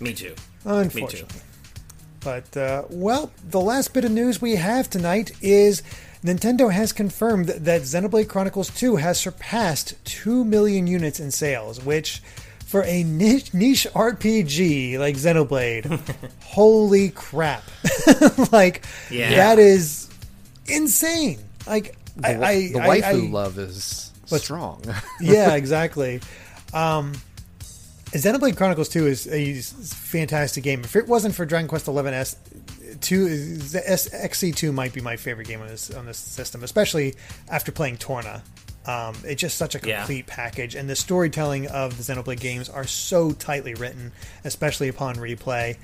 Me 0.00 0.12
too. 0.12 0.34
Unfortunately. 0.64 1.40
But, 2.24 2.56
uh, 2.56 2.84
well, 2.88 3.30
the 3.50 3.60
last 3.60 3.92
bit 3.92 4.06
of 4.06 4.10
news 4.10 4.40
we 4.40 4.56
have 4.56 4.88
tonight 4.88 5.32
is 5.42 5.82
Nintendo 6.24 6.72
has 6.72 6.92
confirmed 6.92 7.48
that 7.48 7.82
Xenoblade 7.82 8.28
Chronicles 8.28 8.70
2 8.70 8.96
has 8.96 9.20
surpassed 9.20 9.94
2 10.06 10.42
million 10.44 10.86
units 10.86 11.20
in 11.20 11.30
sales, 11.30 11.84
which, 11.84 12.22
for 12.66 12.82
a 12.84 13.02
niche, 13.04 13.52
niche 13.54 13.86
RPG 13.94 14.98
like 14.98 15.16
Xenoblade, 15.16 16.00
holy 16.42 17.10
crap. 17.10 17.62
like, 18.52 18.84
Yeah. 19.10 19.34
that 19.36 19.58
is 19.58 20.08
insane. 20.66 21.38
Like, 21.66 21.96
The, 22.16 22.28
I, 22.28 22.30
I, 22.48 22.54
the 22.72 22.80
I- 22.80 22.88
waifu 23.00 23.04
I- 23.04 23.12
love 23.30 23.58
is 23.58 24.10
What's- 24.28 24.44
strong. 24.44 24.82
yeah, 25.20 25.54
exactly. 25.54 26.20
Um, 26.72 27.12
Xenoblade 28.12 28.56
Chronicles 28.56 28.88
2 28.90 29.06
is 29.06 29.26
a 29.26 29.54
fantastic 29.84 30.62
game. 30.62 30.80
If 30.84 30.94
it 30.96 31.08
wasn't 31.08 31.34
for 31.34 31.44
Dragon 31.44 31.66
Quest 31.68 31.88
11 31.88 32.14
S, 32.14 32.36
2 33.00 33.26
is- 33.26 33.74
XC2 33.74 34.72
might 34.72 34.92
be 34.92 35.00
my 35.00 35.16
favorite 35.16 35.48
game 35.48 35.60
on 35.60 35.66
this 35.68 35.90
on 35.90 36.06
this 36.06 36.18
system, 36.18 36.62
especially 36.62 37.14
after 37.48 37.72
playing 37.72 37.96
Torna. 37.98 38.42
Um, 38.86 39.14
it's 39.24 39.40
just 39.40 39.56
such 39.56 39.74
a 39.74 39.80
Yeah. 39.86 39.98
complete 40.00 40.26
package, 40.26 40.74
and 40.74 40.88
the 40.90 40.96
storytelling 40.96 41.66
of 41.68 41.96
the 41.96 42.02
Xenoblade 42.14 42.40
games 42.40 42.68
are 42.68 42.86
so 42.86 43.32
tightly 43.32 43.74
written, 43.74 44.12
especially 44.44 44.88
upon 44.88 45.16
replay. 45.16 45.76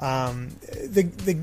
Um, 0.00 0.56
the 0.84 1.02
the 1.02 1.38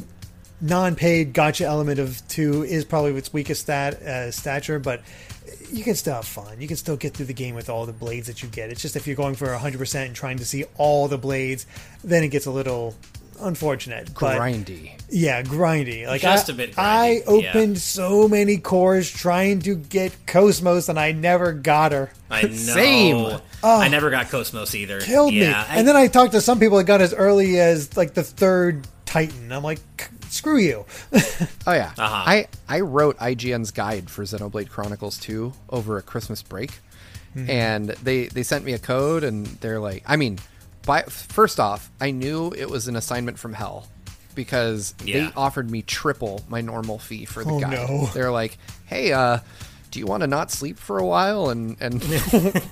non-paid 0.61 1.33
gacha 1.33 1.61
element 1.65 1.99
of 1.99 2.25
two 2.27 2.63
is 2.63 2.85
probably 2.85 3.11
its 3.15 3.31
weakest 3.33 3.61
stat 3.61 3.93
uh, 4.01 4.31
stature, 4.31 4.79
but 4.79 5.01
you 5.71 5.83
can 5.83 5.95
still 5.95 6.15
have 6.15 6.25
fun. 6.25 6.59
You 6.61 6.67
can 6.67 6.77
still 6.77 6.95
get 6.95 7.13
through 7.13 7.25
the 7.25 7.33
game 7.33 7.55
with 7.55 7.69
all 7.69 7.85
the 7.85 7.91
blades 7.93 8.27
that 8.27 8.41
you 8.41 8.47
get. 8.49 8.69
It's 8.69 8.81
just 8.81 8.95
if 8.95 9.05
you're 9.05 9.15
going 9.17 9.35
for 9.35 9.47
100% 9.47 10.05
and 10.05 10.15
trying 10.15 10.37
to 10.37 10.45
see 10.45 10.63
all 10.77 11.07
the 11.07 11.17
blades, 11.17 11.65
then 12.03 12.23
it 12.23 12.29
gets 12.29 12.45
a 12.45 12.51
little 12.51 12.95
unfortunate. 13.39 14.09
But 14.19 14.39
Grindy. 14.39 14.91
yeah, 15.09 15.41
grindy. 15.43 16.05
Like 16.07 16.21
Just 16.21 16.49
I, 16.49 16.53
a 16.53 16.55
bit 16.55 16.77
I 16.77 17.21
grindy, 17.27 17.41
yeah. 17.43 17.49
opened 17.49 17.77
so 17.79 18.27
many 18.27 18.57
cores 18.57 19.09
trying 19.11 19.59
to 19.61 19.75
get 19.75 20.13
KOS-MOS, 20.27 20.89
and 20.89 20.99
I 20.99 21.11
never 21.11 21.51
got 21.53 21.91
her. 21.91 22.11
I 22.29 22.41
know. 22.43 22.49
Same. 22.49 23.39
I 23.63 23.87
never 23.87 24.09
got 24.09 24.29
KOS-MOS 24.29 24.75
either. 24.75 24.97
Oh. 25.01 25.05
Killed 25.05 25.33
me. 25.33 25.47
I- 25.47 25.63
and 25.77 25.87
then 25.87 25.95
I 25.95 26.07
talked 26.07 26.33
to 26.33 26.41
some 26.41 26.59
people 26.59 26.77
that 26.77 26.83
got 26.85 27.01
as 27.01 27.13
early 27.13 27.59
as 27.59 27.95
like 27.97 28.13
the 28.13 28.23
third 28.23 28.87
Titan. 29.05 29.51
I'm 29.51 29.63
like, 29.63 29.79
screw 30.29 30.57
you. 30.57 30.85
Oh 31.67 31.73
yeah, 31.73 31.91
Uh-huh. 31.97 32.23
I 32.27 32.47
I 32.69 32.81
wrote 32.81 33.17
IGN's 33.17 33.71
guide 33.71 34.07
for 34.09 34.23
Xenoblade 34.23 34.69
Chronicles 34.69 35.17
2 35.19 35.51
over 35.69 35.97
a 35.97 36.01
Christmas 36.03 36.43
break, 36.43 36.71
and 37.35 37.89
they 37.89 38.25
they 38.27 38.43
sent 38.43 38.63
me 38.65 38.73
a 38.73 38.79
code, 38.79 39.23
and 39.23 39.45
they're 39.61 39.79
like, 39.79 40.03
I 40.05 40.15
mean, 40.15 40.37
by 40.85 41.03
first 41.03 41.59
off, 41.59 41.89
I 41.99 42.11
knew 42.11 42.51
it 42.57 42.69
was 42.69 42.87
an 42.87 42.95
assignment 42.95 43.39
from 43.39 43.53
hell 43.53 43.87
because 44.35 44.91
they 44.93 45.29
offered 45.35 45.71
me 45.71 45.81
triple 45.81 46.43
my 46.49 46.61
normal 46.61 46.99
fee 46.99 47.25
for 47.25 47.43
the 47.43 47.51
Oh, 47.51 47.59
guide. 47.59 47.71
no. 47.89 48.05
They're 48.13 48.31
like, 48.31 48.57
hey, 48.85 49.11
uh. 49.13 49.39
Do 49.91 49.99
you 49.99 50.07
want 50.07 50.21
to 50.21 50.27
not 50.27 50.51
sleep 50.51 50.77
for 50.77 50.97
a 50.97 51.05
while 51.05 51.49
and, 51.51 51.77
and 51.79 52.03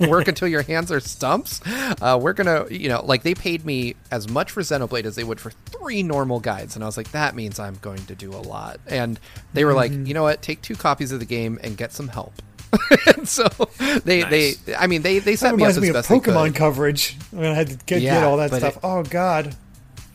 work 0.10 0.28
until 0.28 0.46
your 0.46 0.60
hands 0.60 0.92
are 0.92 1.00
stumps? 1.00 1.62
Uh, 1.66 2.18
we're 2.20 2.34
gonna, 2.34 2.66
you 2.68 2.90
know, 2.90 3.02
like 3.02 3.22
they 3.22 3.32
paid 3.34 3.64
me 3.64 3.94
as 4.10 4.28
much 4.28 4.50
for 4.50 4.60
Xenoblade 4.60 5.06
as 5.06 5.16
they 5.16 5.24
would 5.24 5.40
for 5.40 5.50
three 5.64 6.02
normal 6.02 6.38
guides, 6.38 6.74
and 6.74 6.84
I 6.84 6.86
was 6.86 6.98
like, 6.98 7.12
that 7.12 7.34
means 7.34 7.58
I'm 7.58 7.76
going 7.76 8.04
to 8.06 8.14
do 8.14 8.30
a 8.30 8.36
lot. 8.42 8.78
And 8.86 9.18
they 9.54 9.64
were 9.64 9.72
like, 9.72 9.90
you 9.90 10.12
know 10.12 10.24
what? 10.24 10.42
Take 10.42 10.60
two 10.60 10.74
copies 10.74 11.12
of 11.12 11.18
the 11.18 11.24
game 11.24 11.58
and 11.62 11.78
get 11.78 11.92
some 11.94 12.08
help. 12.08 12.34
so 13.24 13.46
they 14.04 14.22
Nice. 14.22 14.56
they 14.64 14.74
I 14.74 14.86
mean 14.86 15.02
they 15.02 15.18
they 15.18 15.32
That 15.32 15.38
set 15.38 15.56
me 15.56 15.62
up 15.64 15.70
as 15.70 15.80
me 15.80 15.90
best 15.92 16.08
they 16.08 16.18
Pokemon 16.18 16.54
coverage 16.54 17.16
when 17.30 17.46
I 17.46 17.54
had 17.54 17.68
to 17.68 17.76
get, 17.86 18.02
Yeah, 18.02 18.14
get 18.16 18.24
all 18.24 18.36
that 18.38 18.52
stuff. 18.52 18.76
it- 18.76 18.80
oh 18.82 19.02
God, 19.04 19.54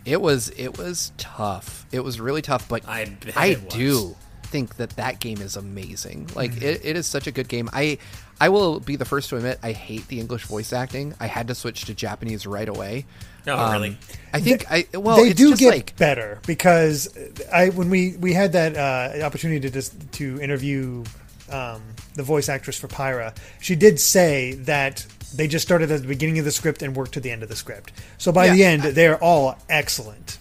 It 0.05 0.21
was 0.21 0.49
it 0.57 0.77
was 0.77 1.11
tough. 1.17 1.85
It 1.91 2.01
was 2.01 2.19
really 2.19 2.41
tough, 2.41 2.67
but 2.69 2.87
I 2.87 3.15
I 3.35 3.53
do 3.55 4.15
think 4.43 4.77
that 4.77 4.91
that 4.91 5.19
game 5.19 5.41
is 5.41 5.55
amazing. 5.55 6.27
Like 6.35 6.51
Mm-hmm. 6.51 6.63
it, 6.65 6.81
it 6.85 6.95
is 6.97 7.05
such 7.05 7.27
a 7.27 7.31
good 7.31 7.47
game. 7.47 7.69
I 7.73 7.97
I 8.41 8.49
will 8.49 8.79
be 8.79 8.95
the 8.95 9.05
first 9.05 9.29
to 9.29 9.35
admit 9.35 9.59
I 9.61 9.73
hate 9.73 10.07
the 10.07 10.19
English 10.19 10.45
voice 10.45 10.71
acting. 10.71 11.13
I 11.19 11.27
had 11.27 11.47
to 11.49 11.55
switch 11.55 11.83
to 11.85 11.93
Japanese 11.93 12.47
right 12.47 12.69
away. 12.69 13.05
Oh, 13.47 13.57
Um, 13.57 13.71
really? 13.73 13.97
I 14.33 14.39
think 14.41 14.65
I 14.71 14.85
well 14.93 15.17
they 15.17 15.29
it's 15.29 15.37
do 15.37 15.49
just 15.49 15.59
get 15.59 15.69
like 15.73 15.95
better 15.97 16.39
because 16.47 17.09
I 17.51 17.69
when 17.69 17.89
we 17.89 18.15
we 18.19 18.33
had 18.33 18.53
that 18.53 18.75
uh, 18.77 19.23
opportunity 19.25 19.59
to 19.61 19.69
just 19.69 19.93
to 20.13 20.39
interview 20.41 21.03
um, 21.51 21.81
the 22.15 22.23
voice 22.23 22.49
actress 22.49 22.77
for 22.77 22.87
Pyra, 22.87 23.35
she 23.61 23.75
did 23.75 23.99
say 23.99 24.53
that 24.53 25.05
they 25.35 25.47
just 25.47 25.65
started 25.65 25.91
at 25.91 26.01
the 26.01 26.07
beginning 26.07 26.39
of 26.39 26.45
the 26.45 26.51
script 26.51 26.81
and 26.81 26.95
worked 26.95 27.13
to 27.13 27.19
the 27.19 27.29
end 27.31 27.43
of 27.43 27.49
the 27.49 27.55
script. 27.55 27.91
So 28.17 28.31
by 28.31 28.47
Yeah. 28.47 28.53
the 28.53 28.63
end, 28.63 28.83
they're 28.95 29.17
all 29.23 29.57
excellent. 29.69 30.37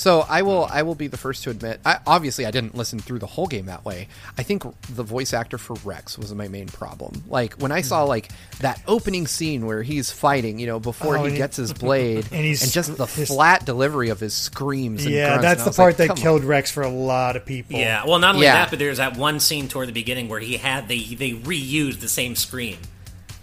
So 0.00 0.24
I 0.26 0.40
will 0.40 0.64
I 0.64 0.80
will 0.80 0.94
be 0.94 1.08
the 1.08 1.18
first 1.18 1.42
to 1.44 1.50
admit. 1.50 1.78
I, 1.84 1.98
obviously, 2.06 2.46
I 2.46 2.50
didn't 2.50 2.74
listen 2.74 3.00
through 3.00 3.18
the 3.18 3.26
whole 3.26 3.46
game 3.46 3.66
that 3.66 3.84
way. 3.84 4.08
I 4.38 4.42
think 4.42 4.62
the 4.88 5.02
voice 5.02 5.34
actor 5.34 5.58
for 5.58 5.74
Rex 5.84 6.16
was 6.16 6.34
my 6.34 6.48
main 6.48 6.68
problem. 6.68 7.22
Like 7.28 7.52
when 7.60 7.70
I 7.70 7.82
saw 7.82 8.04
like 8.04 8.30
that 8.60 8.80
opening 8.86 9.26
scene 9.26 9.66
where 9.66 9.82
he's 9.82 10.10
fighting, 10.10 10.58
you 10.58 10.66
know, 10.66 10.80
before 10.80 11.18
Oh, 11.18 11.24
he 11.24 11.32
he- 11.32 11.36
gets 11.36 11.58
his 11.58 11.72
blade, 11.84 12.26
and 12.32 12.42
he's 12.46 12.72
just 12.72 12.96
the 12.96 13.04
his- 13.04 13.28
flat 13.28 13.66
delivery 13.66 14.08
of 14.08 14.18
his 14.20 14.32
screams. 14.32 15.04
And 15.04 15.14
Yeah, 15.14 15.26
grunts, 15.36 15.42
that's 15.42 15.62
and 15.66 15.72
the 15.74 15.76
part 15.76 15.90
like, 15.90 15.96
that 15.98 16.06
"Come 16.08 16.16
on." 16.16 16.22
killed 16.22 16.44
Rex 16.44 16.70
for 16.70 16.82
a 16.82 16.88
lot 16.88 17.36
of 17.36 17.44
people. 17.44 17.78
Yeah. 17.78 18.06
Well, 18.06 18.20
not 18.20 18.36
only 18.36 18.46
Yeah. 18.46 18.54
that, 18.54 18.70
but 18.70 18.78
there's 18.78 18.96
that 18.96 19.18
one 19.18 19.38
scene 19.38 19.68
toward 19.68 19.88
the 19.88 19.92
beginning 19.92 20.30
where 20.30 20.40
he 20.40 20.56
had 20.56 20.88
they 20.88 21.00
they 21.00 21.32
reused 21.32 22.00
the 22.00 22.08
same 22.08 22.36
screen. 22.36 22.78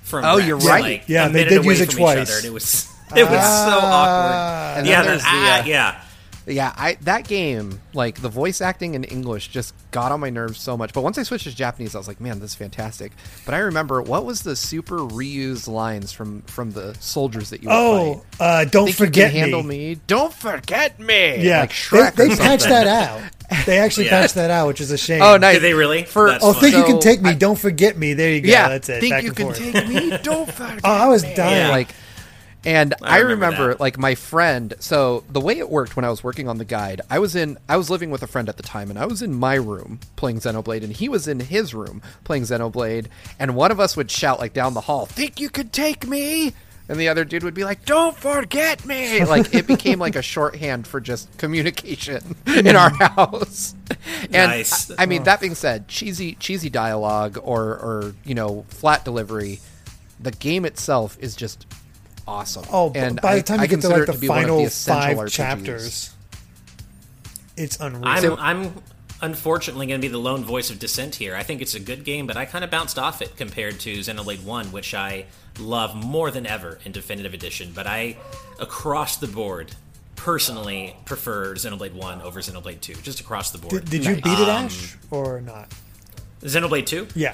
From 0.01 0.25
Oh, 0.25 0.37
Rex, 0.37 0.47
you're 0.47 0.57
right. 0.57 0.81
Like, 0.81 1.03
Yeah, 1.07 1.27
a 1.27 1.29
they 1.29 1.43
did 1.43 1.63
use 1.65 1.81
it 1.81 1.91
twice. 1.91 2.17
other, 2.31 2.37
and 2.37 2.45
it 2.47 2.53
was 2.53 2.87
it 3.15 3.29
was 3.29 3.45
so 3.45 3.79
awkward. 3.79 4.79
And 4.79 4.87
yeah, 4.87 5.03
then 5.03 5.05
that, 5.05 5.07
there's 5.11 5.21
the, 5.21 5.27
ah, 5.29 5.61
uh, 5.61 5.65
yeah. 5.65 6.01
Yeah, 6.49 6.73
I 6.77 6.97
that 7.01 7.27
game, 7.27 7.81
like 7.93 8.21
the 8.21 8.29
voice 8.29 8.61
acting 8.61 8.93
in 8.93 9.03
English 9.03 9.49
just 9.49 9.73
got 9.91 10.13
on 10.13 10.21
my 10.21 10.29
nerves 10.29 10.59
so 10.61 10.77
much. 10.77 10.93
But 10.93 11.01
once 11.01 11.17
I 11.17 11.23
switched 11.23 11.43
to 11.43 11.53
Japanese, 11.53 11.93
I 11.93 11.97
was 11.97 12.07
like, 12.07 12.21
man, 12.21 12.39
this 12.39 12.51
is 12.51 12.55
fantastic. 12.55 13.11
But 13.45 13.53
I 13.53 13.57
remember 13.57 14.01
what 14.01 14.23
was 14.23 14.43
the 14.43 14.55
super 14.55 14.99
reused 14.99 15.67
lines 15.67 16.13
from 16.13 16.43
from 16.43 16.71
the 16.71 16.95
soldiers 17.01 17.49
that 17.49 17.61
you 17.63 17.67
would 17.69 17.75
Oh, 17.75 18.13
fight? 18.37 18.39
uh, 18.39 18.65
don't 18.65 18.85
Think 18.85 18.97
forget 18.97 19.33
you 19.33 19.41
can 19.41 19.41
handle 19.41 19.63
me. 19.63 19.89
me. 19.95 19.99
Don't 20.07 20.33
forget 20.33 20.97
me. 21.01 21.43
Yeah, 21.43 21.59
like 21.61 21.71
Shrek. 21.71 22.15
they, 22.15 22.25
or 22.25 22.29
they 22.29 22.35
patched 22.37 22.63
that 22.69 22.87
out. 22.87 23.21
They 23.65 23.77
actually 23.79 24.05
Yeah. 24.07 24.19
patched 24.21 24.35
that 24.35 24.51
out, 24.51 24.67
which 24.67 24.81
is 24.81 24.91
a 24.91 24.97
shame. 24.97 25.21
Oh, 25.21 25.37
nice. 25.37 25.55
Did 25.55 25.63
they 25.63 25.73
really? 25.73 26.03
For- 26.03 26.31
That's 26.31 26.43
Oh, 26.43 26.51
funny. 26.51 26.71
think 26.71 26.85
you 26.85 26.93
can 26.93 26.99
take 27.01 27.21
me? 27.21 27.29
I- 27.29 27.33
don't 27.33 27.57
forget 27.57 27.97
me. 27.97 28.13
There 28.13 28.29
you 28.31 28.41
go. 28.41 28.49
Yeah, 28.49 28.67
that's 28.67 28.89
it. 28.89 28.99
Think 28.99 29.13
Back 29.13 29.23
you 29.23 29.29
and 29.29 29.37
can 29.37 29.45
forth. 29.45 29.57
take 29.57 29.87
me? 29.87 30.17
Don't 30.21 30.51
forget. 30.51 30.73
Me. 30.75 30.81
Oh, 30.83 30.91
I 30.91 31.07
was 31.07 31.23
dying. 31.23 31.35
Yeah. 31.57 31.69
Like, 31.69 31.89
and 32.67 32.93
I, 33.01 33.19
remember 33.19 33.45
remember, 33.45 33.75
like 33.79 33.97
my 33.97 34.13
friend. 34.13 34.73
So 34.79 35.23
the 35.29 35.39
way 35.39 35.57
it 35.57 35.69
worked 35.69 35.95
when 35.95 36.03
I 36.03 36.09
was 36.09 36.21
working 36.21 36.49
on 36.49 36.57
the 36.57 36.65
guide, 36.65 36.99
I 37.09 37.17
was 37.17 37.33
in, 37.33 37.57
I 37.69 37.77
was 37.77 37.89
living 37.89 38.11
with 38.11 38.23
a 38.23 38.27
friend 38.27 38.49
at 38.49 38.57
the 38.57 38.63
time, 38.63 38.89
and 38.89 38.99
I 38.99 39.05
was 39.05 39.21
in 39.21 39.33
my 39.33 39.55
room 39.55 40.01
playing 40.17 40.39
Xenoblade, 40.39 40.83
and 40.83 40.91
he 40.91 41.07
was 41.07 41.29
in 41.29 41.39
his 41.39 41.73
room 41.73 42.01
playing 42.25 42.43
Xenoblade, 42.43 43.07
and 43.39 43.55
one 43.55 43.71
of 43.71 43.79
us 43.79 43.95
would 43.95 44.11
shout 44.11 44.39
like 44.39 44.51
down 44.51 44.73
the 44.73 44.81
hall, 44.81 45.05
"Think 45.05 45.39
you 45.39 45.49
could 45.49 45.71
take 45.71 46.05
me?" 46.05 46.51
And 46.89 46.99
the 46.99 47.07
other 47.07 47.23
dude 47.23 47.43
would 47.43 47.53
be 47.53 47.63
like, 47.63 47.85
"Don't 47.85 48.17
forget 48.17 48.85
me!" 48.85 49.23
Like 49.25 49.53
it 49.53 49.65
became 49.65 49.99
like 49.99 50.17
a 50.17 50.21
shorthand 50.21 50.87
for 50.87 50.99
just 50.99 51.37
communication 51.37 52.35
in 52.47 52.75
our 52.75 52.89
house. 52.89 53.75
And 54.23 54.51
Nice. 54.51 54.91
I, 54.91 55.03
I 55.03 55.05
mean, 55.05 55.21
oh. 55.21 55.25
that 55.25 55.39
being 55.39 55.55
said, 55.55 55.87
cheesy 55.87 56.35
cheesy 56.35 56.69
dialogue 56.69 57.37
or 57.41 57.63
or 57.63 58.15
you 58.25 58.35
know 58.35 58.65
flat 58.67 59.05
delivery, 59.05 59.59
the 60.19 60.31
game 60.31 60.65
itself 60.65 61.17
is 61.21 61.35
just 61.35 61.65
awesome. 62.27 62.65
Oh, 62.71 62.91
and 62.95 63.21
by 63.21 63.33
I- 63.33 63.35
the 63.37 63.43
time 63.43 63.59
I 63.59 63.63
you 63.63 63.69
get 63.69 63.81
to 63.81 63.89
like 63.89 64.05
the 64.05 64.13
to 64.13 64.19
be 64.19 64.27
one 64.29 64.39
of 64.39 64.43
final 64.45 64.65
essential 64.65 65.01
five 65.01 65.17
RPGs. 65.17 65.31
chapters, 65.31 66.11
it's 67.55 67.79
unreal. 67.79 68.03
I'm 68.05 68.33
I'm 68.39 68.73
unfortunately 69.21 69.87
going 69.87 69.99
to 69.99 70.05
be 70.07 70.11
the 70.11 70.17
lone 70.19 70.43
voice 70.43 70.69
of 70.69 70.77
dissent 70.79 71.15
here. 71.15 71.35
I 71.35 71.43
think 71.43 71.61
it's 71.61 71.73
a 71.75 71.79
good 71.79 72.03
game, 72.03 72.27
but 72.27 72.37
I 72.37 72.45
kind 72.45 72.63
of 72.63 72.69
bounced 72.69 72.99
off 72.99 73.21
it 73.21 73.35
compared 73.35 73.79
to 73.81 73.97
Xenoblade 73.99 74.43
One, 74.43 74.71
which 74.71 74.93
I 74.93 75.25
love 75.59 75.95
more 75.95 76.29
than 76.29 76.45
ever 76.45 76.79
in 76.85 76.91
Definitive 76.91 77.33
Edition. 77.33 77.71
But 77.73 77.87
I, 77.87 78.17
across 78.59 79.17
the 79.17 79.27
board, 79.27 79.73
personally 80.15 80.95
prefer 81.05 81.55
Xenoblade 81.55 81.93
One 81.93 82.21
over 82.21 82.41
Xenoblade 82.41 82.81
Two, 82.81 82.93
just 82.95 83.19
across 83.19 83.49
the 83.51 83.57
board. 83.57 83.71
did, 83.71 83.89
did 83.89 84.05
you 84.05 84.15
beat 84.15 84.39
it, 84.39 84.49
Um, 84.49 84.65
Ash, 84.65 84.95
or 85.09 85.41
not? 85.41 85.69
Xenoblade 86.41 86.85
Two, 86.85 87.07
Yeah. 87.15 87.33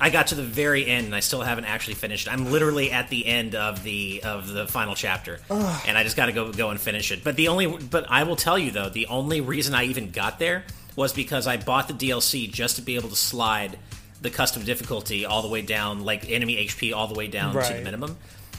I 0.00 0.10
got 0.10 0.28
to 0.28 0.34
the 0.34 0.42
very 0.42 0.86
end 0.86 1.06
and 1.06 1.14
I 1.14 1.20
still 1.20 1.40
haven't 1.42 1.64
actually 1.64 1.94
finished. 1.94 2.30
I'm 2.30 2.50
literally 2.50 2.92
at 2.92 3.08
the 3.08 3.26
end 3.26 3.54
of 3.54 3.82
the 3.82 4.22
of 4.24 4.48
the 4.48 4.66
final 4.66 4.94
chapter, 4.94 5.40
and 5.50 5.96
I 5.96 6.02
just 6.02 6.16
got 6.16 6.26
to 6.26 6.32
go 6.32 6.52
go 6.52 6.70
and 6.70 6.80
finish 6.80 7.12
it. 7.12 7.24
But 7.24 7.36
the 7.36 7.48
only 7.48 7.66
but 7.66 8.06
I 8.08 8.24
will 8.24 8.36
tell 8.36 8.58
you 8.58 8.70
though, 8.70 8.88
the 8.88 9.06
only 9.06 9.40
reason 9.40 9.74
I 9.74 9.84
even 9.84 10.10
got 10.10 10.38
there 10.38 10.64
was 10.96 11.12
because 11.12 11.46
I 11.46 11.56
bought 11.56 11.88
the 11.88 11.94
DLC 11.94 12.50
just 12.50 12.76
to 12.76 12.82
be 12.82 12.96
able 12.96 13.10
to 13.10 13.16
slide 13.16 13.78
the 14.22 14.30
custom 14.30 14.64
difficulty 14.64 15.26
all 15.26 15.42
the 15.42 15.48
way 15.48 15.62
down, 15.62 16.04
like 16.04 16.30
enemy 16.30 16.56
HP 16.66 16.94
all 16.94 17.06
the 17.06 17.14
way 17.14 17.26
down 17.28 17.54
to 17.54 17.72
the 17.74 17.82
minimum. 17.82 18.16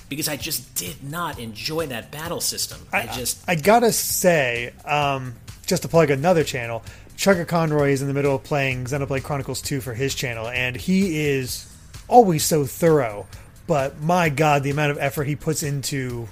Because 0.09 0.29
I 0.29 0.38
just 0.38 0.73
did 0.75 1.03
not 1.03 1.38
enjoy 1.38 1.88
that 1.88 2.11
battle 2.11 2.39
system. 2.39 2.79
I, 2.93 3.07
just 3.07 3.43
I 3.45 3.55
gotta 3.55 3.91
say, 3.91 4.71
um, 4.85 5.35
just 5.65 5.81
to 5.81 5.89
plug 5.89 6.11
another 6.11 6.45
channel, 6.45 6.81
Chugga 7.18 7.47
Conroy 7.47 7.89
is 7.91 8.01
in 8.01 8.07
the 8.07 8.13
middle 8.13 8.36
of 8.36 8.43
playing 8.43 8.86
Xenoblade 8.86 9.24
Chronicles 9.24 9.61
2 9.61 9.82
for 9.82 9.93
his 9.93 10.13
channel, 10.13 10.47
and 10.47 10.76
he 10.76 11.26
is 11.28 11.72
always 12.07 12.43
so 12.43 12.63
thorough. 12.65 13.26
But 13.65 13.99
my 14.01 14.30
god, 14.30 14.63
the 14.63 14.70
amount 14.70 14.91
of 14.91 14.97
effort 14.99 15.24
he 15.26 15.36
puts 15.36 15.63
into 15.63 16.28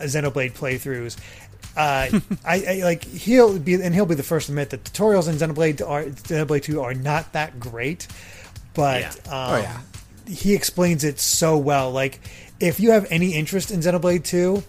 Xenoblade 0.00 0.52
playthroughs. 0.52 1.16
Uh, 1.76 2.18
I, 2.44 2.80
I 2.80 2.80
like 2.84 3.04
he'll 3.04 3.58
be 3.58 3.74
and 3.74 3.94
he'll 3.94 4.06
be 4.06 4.14
the 4.16 4.22
first 4.24 4.46
to 4.46 4.52
admit 4.52 4.70
that 4.70 4.82
tutorials 4.84 5.28
in 5.28 5.36
Xenoblade 5.36 5.86
are 5.86 6.04
Xenoblade 6.04 6.62
2 6.64 6.80
are 6.80 6.94
not 6.94 7.32
that 7.34 7.60
great, 7.60 8.08
but 8.74 9.02
Yeah. 9.02 9.08
um, 9.32 9.52
Oh 9.54 9.56
yeah. 9.58 9.80
he 10.26 10.54
explains 10.54 11.04
it 11.04 11.20
so 11.20 11.58
well. 11.58 11.92
Like, 11.92 12.18
if 12.58 12.80
you 12.80 12.90
have 12.92 13.06
any 13.10 13.34
interest 13.34 13.70
in 13.70 13.80
Xenoblade 13.80 14.24
2, 14.24 14.62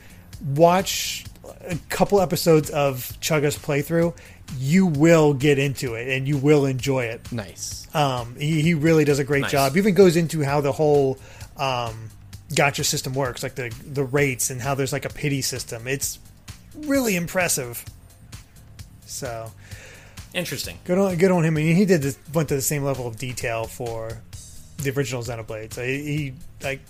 watch 0.53 1.26
a 1.67 1.76
couple 1.89 2.22
episodes 2.22 2.69
of 2.69 2.97
Chugga's 3.22 3.57
playthrough. 3.57 4.15
You 4.57 4.85
will 4.85 5.33
get 5.33 5.57
into 5.59 5.95
it 5.95 6.09
and 6.09 6.27
you 6.27 6.37
will 6.37 6.65
enjoy 6.65 7.05
it. 7.05 7.31
Nice. 7.31 7.87
Um, 7.95 8.35
he, 8.37 8.61
he 8.61 8.73
really 8.73 9.05
does 9.05 9.19
a 9.19 9.23
great 9.23 9.41
Nice. 9.41 9.51
job. 9.51 9.77
Even 9.77 9.93
goes 9.93 10.15
into 10.17 10.43
how 10.43 10.61
the 10.61 10.71
whole 10.71 11.17
um, 11.57 12.09
gacha 12.49 12.85
system 12.85 13.13
works, 13.13 13.43
like 13.43 13.55
the 13.55 13.73
the 13.85 14.03
rates 14.03 14.49
and 14.49 14.61
how 14.61 14.75
there's 14.75 14.93
like 14.93 15.05
a 15.05 15.09
pity 15.09 15.41
system. 15.41 15.87
It's 15.87 16.19
really 16.75 17.15
impressive. 17.15 17.83
So 19.05 19.51
interesting. 20.33 20.77
good 20.85 20.97
on 20.97 21.15
good 21.17 21.31
on 21.31 21.43
him. 21.43 21.57
I 21.57 21.61
mean, 21.61 21.75
he 21.75 21.85
did 21.85 22.01
this, 22.01 22.17
went 22.33 22.49
to 22.49 22.55
the 22.55 22.61
same 22.61 22.83
level 22.83 23.07
of 23.07 23.17
detail 23.17 23.65
for 23.65 24.21
the 24.77 24.91
original 24.91 25.21
Xenoblade. 25.23 25.73
So 25.73 25.83
he, 25.83 26.03
he 26.03 26.33
like. 26.61 26.81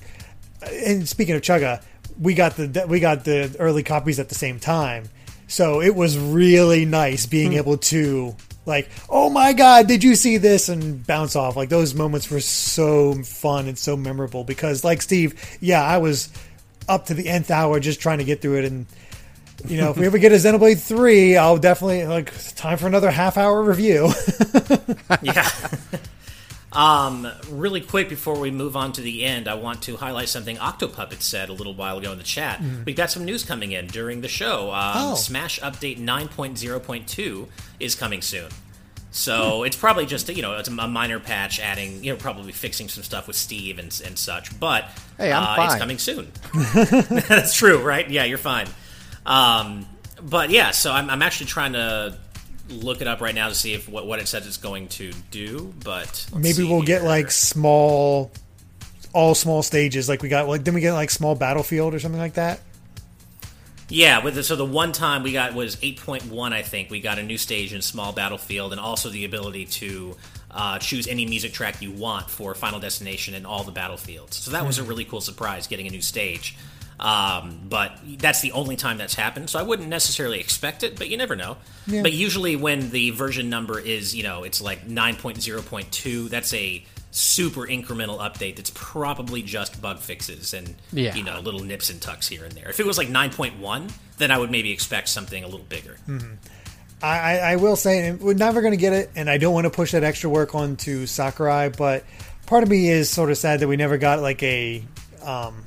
And 0.64 1.10
speaking 1.10 1.34
of 1.36 1.42
Chugga, 1.42 1.82
we 2.20 2.36
got 2.36 2.56
the 2.56 2.86
we 2.88 3.00
got 3.00 3.24
the 3.26 3.56
early 3.58 3.82
copies 3.82 4.20
at 4.20 4.30
the 4.30 4.36
same 4.36 4.60
time, 4.60 5.06
so 5.52 5.82
it 5.82 5.94
was 5.94 6.18
really 6.18 6.86
nice 6.86 7.26
being 7.26 7.52
hmm. 7.52 7.58
able 7.58 7.78
to 7.78 8.34
like, 8.66 8.90
oh 9.10 9.30
my 9.30 9.52
god, 9.52 9.86
did 9.88 10.02
you 10.02 10.16
see 10.16 10.38
this? 10.38 10.70
And 10.70 11.06
bounce 11.06 11.36
off. 11.36 11.58
Like 11.58 11.68
those 11.68 11.94
moments 11.94 12.32
were 12.32 12.40
so 12.40 13.16
fun 13.24 13.68
and 13.68 13.78
so 13.78 13.98
memorable 13.98 14.46
because, 14.46 14.86
like 14.86 15.02
Steve, 15.02 15.58
yeah, 15.60 15.84
I 15.84 15.98
was 15.98 16.30
up 16.88 17.08
to 17.08 17.14
the 17.14 17.28
nth 17.28 17.52
hour 17.52 17.82
just 17.82 18.00
trying 18.00 18.20
to 18.20 18.24
get 18.24 18.42
through 18.42 18.60
it 18.60 18.66
and. 18.66 18.86
You 19.68 19.78
know, 19.78 19.92
if 19.92 19.98
we 19.98 20.08
ever 20.08 20.18
get 20.18 20.32
a 20.32 20.38
Xenoblade 20.38 20.82
three, 20.82 21.38
I'll 21.38 21.60
definitely 21.60 22.08
like 22.08 22.34
time 22.56 22.80
for 22.80 22.88
another 22.88 23.12
half 23.12 23.38
hour 23.38 23.62
review. 23.62 24.12
yeah. 25.22 25.48
um, 26.74 27.28
really 27.50 27.82
quick 27.82 28.08
before 28.10 28.40
we 28.40 28.50
move 28.52 28.76
on 28.78 28.94
to 28.94 29.02
the 29.02 29.24
end, 29.26 29.48
I 29.48 29.56
want 29.56 29.82
to 29.84 29.98
highlight 29.98 30.30
something 30.30 30.56
Octopuppet 30.58 31.22
said 31.22 31.50
a 31.50 31.54
little 31.54 31.74
while 31.74 31.98
ago 31.98 32.12
in 32.12 32.18
the 32.18 32.24
chat. 32.24 32.62
We've 32.86 32.96
got 32.96 33.12
some 33.12 33.26
news 33.26 33.44
coming 33.44 33.72
in 33.74 33.88
during 33.88 34.22
the 34.22 34.28
show. 34.30 34.72
Um, 34.72 34.92
Oh. 34.96 35.16
Smash 35.16 35.60
Update 35.60 35.98
9.0.2 36.00 37.48
is 37.80 37.96
coming 37.96 38.22
soon. 38.22 38.50
So 39.14 39.64
it's 39.64 39.76
probably 39.76 40.06
just 40.06 40.30
you 40.30 40.42
know 40.42 40.58
it's 40.58 40.70
a 40.70 40.72
minor 40.72 41.20
patch, 41.20 41.60
adding 41.60 42.02
you 42.02 42.14
know 42.14 42.18
probably 42.18 42.54
fixing 42.54 42.88
some 42.88 43.04
stuff 43.04 43.28
with 43.28 43.36
Steve 43.36 43.78
and, 43.78 43.88
and 44.06 44.18
such. 44.18 44.58
But 44.58 44.86
Hey, 45.18 45.34
I'm 45.34 45.44
uh, 45.60 45.64
it's 45.66 45.74
fine. 45.74 45.80
coming 45.80 45.98
soon. 45.98 46.32
That's 47.28 47.54
true, 47.54 47.80
right? 47.84 48.10
Yeah, 48.10 48.24
you're 48.24 48.38
fine. 48.38 48.68
Um, 49.26 49.86
but 50.22 50.50
yeah, 50.50 50.72
so 50.72 50.94
I'm, 50.94 51.10
I'm 51.10 51.22
actually 51.22 51.48
trying 51.48 51.74
to 51.74 52.18
look 52.72 53.02
it 53.02 53.08
up 53.08 53.22
right 53.22 53.36
now 53.36 53.50
to 53.50 53.56
see 53.56 53.74
if 53.74 53.88
what, 53.90 54.06
what 54.08 54.20
it 54.20 54.28
says 54.28 54.48
it's 54.48 54.58
going 54.58 54.88
to 54.90 55.12
do. 55.30 55.74
But 55.84 56.28
Maybe 56.36 56.64
we'll 56.64 56.82
get 56.82 57.04
like 57.04 57.32
small, 57.32 58.32
all 59.14 59.36
small 59.36 59.64
stages. 59.64 60.08
Like 60.10 60.22
we 60.22 60.30
got 60.30 60.48
like 60.48 60.64
then 60.64 60.74
we 60.74 60.82
get 60.82 60.94
like 60.94 61.10
small 61.10 61.36
battlefield 61.36 61.94
or 61.94 62.00
something 62.00 62.20
like 62.20 62.34
that. 62.34 62.62
yeah. 63.90 64.24
With 64.24 64.36
the, 64.36 64.44
so 64.44 64.56
the 64.56 64.66
one 64.66 64.92
time 64.92 65.24
we 65.24 65.34
got 65.34 65.54
was 65.54 65.76
8.1, 65.78 66.54
I 66.54 66.62
think 66.62 66.90
we 66.90 67.02
got 67.02 67.20
a 67.20 67.24
new 67.24 67.38
stage 67.38 67.74
in 67.74 67.82
small 67.82 68.14
battlefield, 68.14 68.72
and 68.72 68.80
also 68.80 69.10
the 69.10 69.26
ability 69.26 69.66
to 69.66 70.16
uh, 70.50 70.80
choose 70.80 71.08
any 71.08 71.26
music 71.26 71.54
track 71.54 71.82
you 71.82 71.92
want 71.92 72.30
for 72.30 72.54
Final 72.54 72.80
Destination 72.80 73.34
and 73.34 73.46
all 73.46 73.64
the 73.64 73.72
battlefields. 73.72 74.38
So 74.38 74.52
that 74.52 74.66
was 74.66 74.78
a 74.80 74.84
really 74.84 75.06
cool 75.06 75.22
surprise 75.22 75.68
getting 75.68 75.88
a 75.88 75.92
new 75.92 76.02
stage. 76.02 76.58
Um, 77.02 77.62
but 77.68 77.98
that's 78.20 78.42
the 78.42 78.52
only 78.52 78.76
time 78.76 79.00
that's 79.00 79.16
happened, 79.16 79.50
so 79.50 79.58
I 79.58 79.64
wouldn't 79.64 79.90
necessarily 79.90 80.40
expect 80.40 80.84
it, 80.84 81.00
but 81.00 81.10
you 81.10 81.18
never 81.18 81.36
know. 81.36 81.58
Yeah. 81.88 82.04
But 82.04 82.14
usually, 82.14 82.56
when 82.56 82.92
the 82.92 83.10
version 83.10 83.50
number 83.50 83.80
is, 83.80 84.16
you 84.16 84.22
know, 84.22 84.44
it's 84.44 84.62
like 84.62 84.88
9.0.2, 84.88 86.30
that's 86.30 86.54
a 86.54 86.84
super 87.10 87.62
incremental 87.62 88.20
update 88.20 88.56
that's 88.56 88.72
probably 88.74 89.42
just 89.42 89.82
bug 89.82 89.98
fixes 90.00 90.54
and, 90.54 90.76
Yeah. 90.94 91.16
you 91.16 91.24
know, 91.24 91.40
little 91.42 91.60
nips 91.62 91.90
and 91.90 92.00
tucks 92.02 92.28
here 92.28 92.44
and 92.46 92.54
there. 92.54 92.70
If 92.70 92.80
it 92.80 92.86
was 92.86 92.98
like 92.98 93.10
9.1, 93.10 93.92
then 94.20 94.32
I 94.32 94.38
would 94.38 94.52
maybe 94.52 94.72
expect 94.72 95.10
something 95.10 95.44
a 95.44 95.48
little 95.48 95.66
bigger. 95.68 95.98
I, 97.02 97.08
I, 97.18 97.38
I 97.38 97.56
will 97.58 97.76
say 97.76 98.12
we're 98.14 98.34
never 98.36 98.62
going 98.62 98.74
to 98.74 98.78
get 98.78 98.94
it, 98.94 99.10
and 99.16 99.30
I 99.30 99.40
don't 99.40 99.54
want 99.54 99.66
to 99.66 99.72
push 99.72 99.92
that 99.94 100.04
extra 100.04 100.30
work 100.30 100.54
onto 100.56 101.06
Sakurai, 101.08 101.70
but 101.70 102.06
part 102.46 102.62
of 102.64 102.70
me 102.70 102.90
is 102.90 103.10
sort 103.10 103.32
of 103.32 103.38
sad 103.38 103.60
that 103.62 103.68
we 103.68 103.76
never 103.76 103.98
got 103.98 104.20
like 104.20 104.42
a 104.44 104.84
um, 105.24 105.64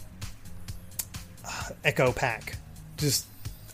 Echo 1.85 2.12
pack. 2.12 2.57
Just 2.97 3.26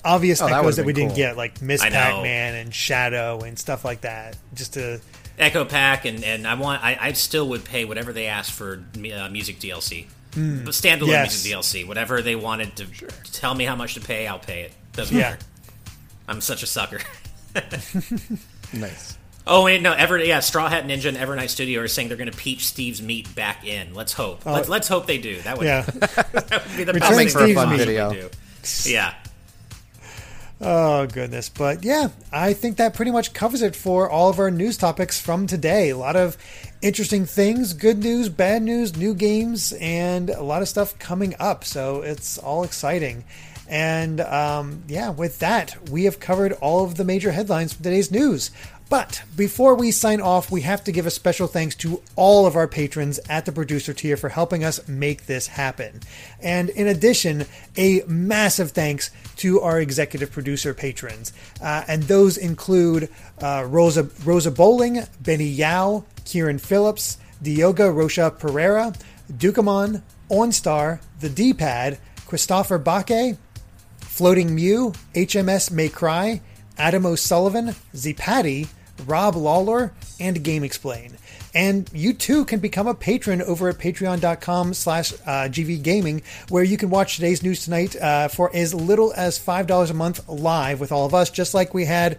obvious 0.05 0.41
Oh, 0.41 0.47
that 0.47 0.53
echoes 0.53 0.65
would've 0.65 0.77
that 0.77 0.87
we 0.87 0.93
been 0.93 1.09
didn't 1.09 1.17
get, 1.17 1.37
like 1.37 1.61
Miss 1.63 1.83
I. 1.83 1.91
Pac-Man 1.91 2.55
and 2.55 2.75
Shadow 2.75 3.41
and 3.41 3.59
stuff 3.59 3.85
like 3.85 4.01
that. 4.03 4.37
Just 4.55 4.75
to 4.75 5.01
Echo 5.39 5.65
Pack, 5.65 6.05
and, 6.05 6.23
and 6.25 6.47
I 6.47 6.55
want 6.55 6.83
I, 6.85 6.99
I 7.01 7.13
still 7.13 7.49
would 7.51 7.65
pay 7.65 7.85
whatever 7.85 8.13
they 8.13 8.27
asked 8.27 8.53
for 8.53 8.83
uh, 8.97 9.29
music 9.31 9.59
DLC, 9.59 10.07
but 10.33 10.39
standalone 10.75 11.09
Yes. 11.09 11.45
music 11.45 11.53
DLC, 11.59 11.87
whatever 11.89 12.21
they 12.23 12.37
wanted 12.37 12.77
to 12.77 12.87
tell 13.33 13.55
me 13.55 13.65
how 13.65 13.75
much 13.77 13.95
to 13.95 14.01
pay, 14.01 14.27
I'll 14.27 14.39
pay 14.39 14.63
it. 14.63 14.73
Doesn't 14.93 15.17
yeah. 15.17 15.31
matter. 15.31 15.39
I'm 16.29 16.41
such 16.41 16.63
a 16.63 16.67
sucker. 16.67 16.99
Nice. 18.73 19.19
Oh 19.53 19.65
wait, 19.65 19.83
no, 19.83 19.93
Ever 19.93 20.17
yeah, 20.19 20.39
Straw 20.39 20.69
Hat 20.69 20.85
Ninja 20.85 21.07
and 21.07 21.17
Evernight 21.17 21.49
Studio 21.49 21.81
are 21.81 21.89
saying 21.89 22.07
they're 22.07 22.17
going 22.17 22.31
to 22.31 22.37
peach 22.37 22.67
Steve's 22.69 23.03
meat 23.03 23.35
back 23.35 23.67
in. 23.67 23.95
Let's 23.95 24.13
hope. 24.13 24.47
Let's, 24.47 24.69
let's 24.69 24.87
hope 24.87 25.07
they 25.07 25.19
do. 25.19 25.41
That 25.43 25.59
would, 25.59 25.67
Yeah. 25.67 25.83
that 25.91 26.63
would 26.69 26.77
be 26.77 26.85
the 26.85 26.93
Return 26.93 27.01
best 27.01 27.17
thing 27.17 27.29
Steve's 27.31 27.37
they 27.47 27.55
could 27.55 27.69
meat. 27.71 27.79
video. 27.79 28.13
do. 28.13 28.29
Yeah. 28.87 29.15
Oh, 30.61 31.07
goodness. 31.07 31.49
But 31.49 31.83
yeah, 31.85 32.11
I 32.31 32.53
think 32.53 32.77
that 32.77 32.95
pretty 32.95 33.11
much 33.11 33.33
covers 33.33 33.63
it 33.63 33.75
for 33.75 34.09
all 34.09 34.29
of 34.29 34.39
our 34.39 34.51
news 34.53 34.77
topics 34.77 35.19
from 35.21 35.47
today. 35.47 35.89
A 35.91 35.97
lot 35.97 36.15
of 36.17 36.37
interesting 36.83 37.25
things, 37.27 37.73
good 37.73 37.99
news, 37.99 38.29
bad 38.29 38.63
news, 38.63 38.97
new 38.97 39.15
games, 39.15 39.73
and 39.81 40.31
a 40.31 40.43
lot 40.43 40.63
of 40.63 40.69
stuff 40.69 40.97
coming 40.99 41.35
up. 41.41 41.65
So 41.65 42.03
it's 42.03 42.39
all 42.39 42.63
exciting. 42.63 43.25
And 43.69 44.21
um, 44.21 44.83
yeah, 44.89 45.11
with 45.11 45.39
that, 45.39 45.89
we 45.91 46.05
have 46.05 46.21
covered 46.21 46.53
all 46.55 46.85
of 46.85 46.97
the 46.97 47.05
major 47.05 47.31
headlines 47.33 47.73
from 47.73 47.85
today's 47.85 48.11
news. 48.11 48.51
But 48.91 49.23
before 49.37 49.77
we 49.77 49.93
sign 49.93 50.21
off, 50.21 50.51
we 50.51 50.63
have 50.63 50.83
to 50.83 50.91
give 50.91 51.07
a 51.07 51.13
special 51.13 51.47
thanks 51.47 51.77
to 51.77 52.03
all 52.17 52.45
of 52.45 52.57
our 52.57 52.67
patrons 52.67 53.21
at 53.29 53.47
the 53.47 53.53
producer 53.53 53.95
tier 53.95 54.17
for 54.17 54.29
helping 54.29 54.65
us 54.65 54.87
make 54.89 55.27
this 55.27 55.47
happen. 55.47 56.01
And 56.43 56.71
in 56.71 56.89
addition, 56.89 57.47
a 57.77 58.03
massive 58.09 58.73
thanks 58.73 59.13
to 59.37 59.61
our 59.61 59.81
executive 59.81 60.33
producer 60.33 60.75
patrons. 60.75 61.33
Uh, 61.63 61.85
and 61.87 62.03
those 62.03 62.37
include 62.37 63.09
uh, 63.41 63.65
Rosa, 63.69 64.11
Rosa 64.25 64.51
Bowling, 64.51 65.05
Benny 65.21 65.45
Yao, 65.45 66.05
Kieran 66.25 66.59
Phillips, 66.59 67.17
Diogo 67.41 67.89
Rocha 67.89 68.33
Pereira, 68.37 68.93
Dukamon, 69.33 70.03
OnStar, 70.29 71.01
The 71.21 71.29
D-Pad, 71.29 72.01
Christopher 72.27 72.79
Baque, 72.79 73.39
Floating 74.01 74.53
Mew, 74.53 74.95
HMS 75.15 75.71
May 75.71 75.89
Cry, 75.89 76.41
Adam 76.77 77.07
O'Sullivan, 77.07 77.77
Zipati, 77.95 78.67
Rob 79.07 79.35
Lawlor, 79.35 79.93
and 80.19 80.37
GameXplain. 80.39 81.15
And 81.55 81.91
you 81.93 82.13
too 82.13 82.45
can 82.45 82.61
become 82.61 82.87
a 82.87 82.95
patron 82.95 83.43
over 83.43 83.69
at 83.69 83.79
patreon.com 83.79 84.75
slash 84.75 85.13
uh, 85.13 85.49
gvgaming, 85.49 86.23
where 86.49 86.63
you 86.63 86.77
can 86.77 86.91
watch 86.91 87.17
today's 87.17 87.43
news 87.43 87.65
tonight 87.65 87.97
uh, 87.97 88.29
for 88.29 88.55
as 88.55 88.73
little 88.73 89.13
as 89.17 89.39
$5 89.39 89.91
a 89.91 89.95
month 89.95 90.29
live 90.29 90.79
with 90.79 90.93
all 90.93 91.07
of 91.07 91.15
us, 91.15 91.31
just 91.31 91.55
like 91.55 91.75
we 91.75 91.85
had, 91.85 92.19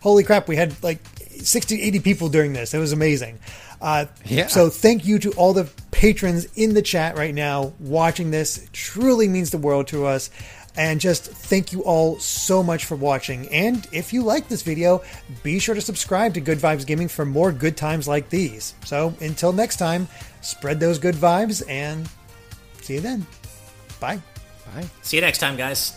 holy 0.00 0.24
crap, 0.24 0.48
we 0.48 0.56
had 0.56 0.82
like 0.82 1.00
60, 1.42 1.82
80 1.82 2.00
people 2.00 2.28
during 2.28 2.52
this. 2.52 2.72
It 2.72 2.78
was 2.78 2.92
amazing. 2.92 3.38
Uh, 3.80 4.06
Yeah. 4.26 4.46
So 4.46 4.68
thank 4.68 5.06
you 5.06 5.18
to 5.20 5.32
all 5.32 5.52
the 5.52 5.68
patrons 5.90 6.46
in 6.54 6.74
the 6.74 6.82
chat 6.82 7.16
right 7.16 7.34
now 7.34 7.72
watching 7.78 8.30
this. 8.30 8.58
It 8.58 8.72
truly 8.72 9.28
means 9.28 9.50
the 9.50 9.58
world 9.58 9.88
to 9.88 10.06
us. 10.06 10.30
And 10.76 11.00
just 11.00 11.24
thank 11.24 11.72
you 11.72 11.82
all 11.82 12.18
so 12.18 12.62
much 12.62 12.84
for 12.84 12.96
watching. 12.96 13.48
And 13.48 13.86
if 13.92 14.12
you 14.12 14.22
like 14.22 14.48
this 14.48 14.62
video, 14.62 15.02
be 15.42 15.58
sure 15.58 15.74
to 15.74 15.80
subscribe 15.80 16.34
to 16.34 16.40
Good 16.40 16.58
Vibes 16.58 16.86
Gaming 16.86 17.08
for 17.08 17.24
more 17.24 17.52
good 17.52 17.76
times 17.76 18.06
like 18.06 18.30
these. 18.30 18.74
So 18.84 19.14
until 19.20 19.52
next 19.52 19.76
time, 19.76 20.08
spread 20.40 20.80
those 20.80 20.98
good 20.98 21.16
vibes 21.16 21.68
and 21.68 22.08
see 22.82 22.94
you 22.94 23.00
then. 23.00 23.26
Bye. 23.98 24.20
Bye. 24.74 24.86
See 25.02 25.16
you 25.16 25.20
next 25.22 25.38
time, 25.38 25.56
guys. 25.56 25.96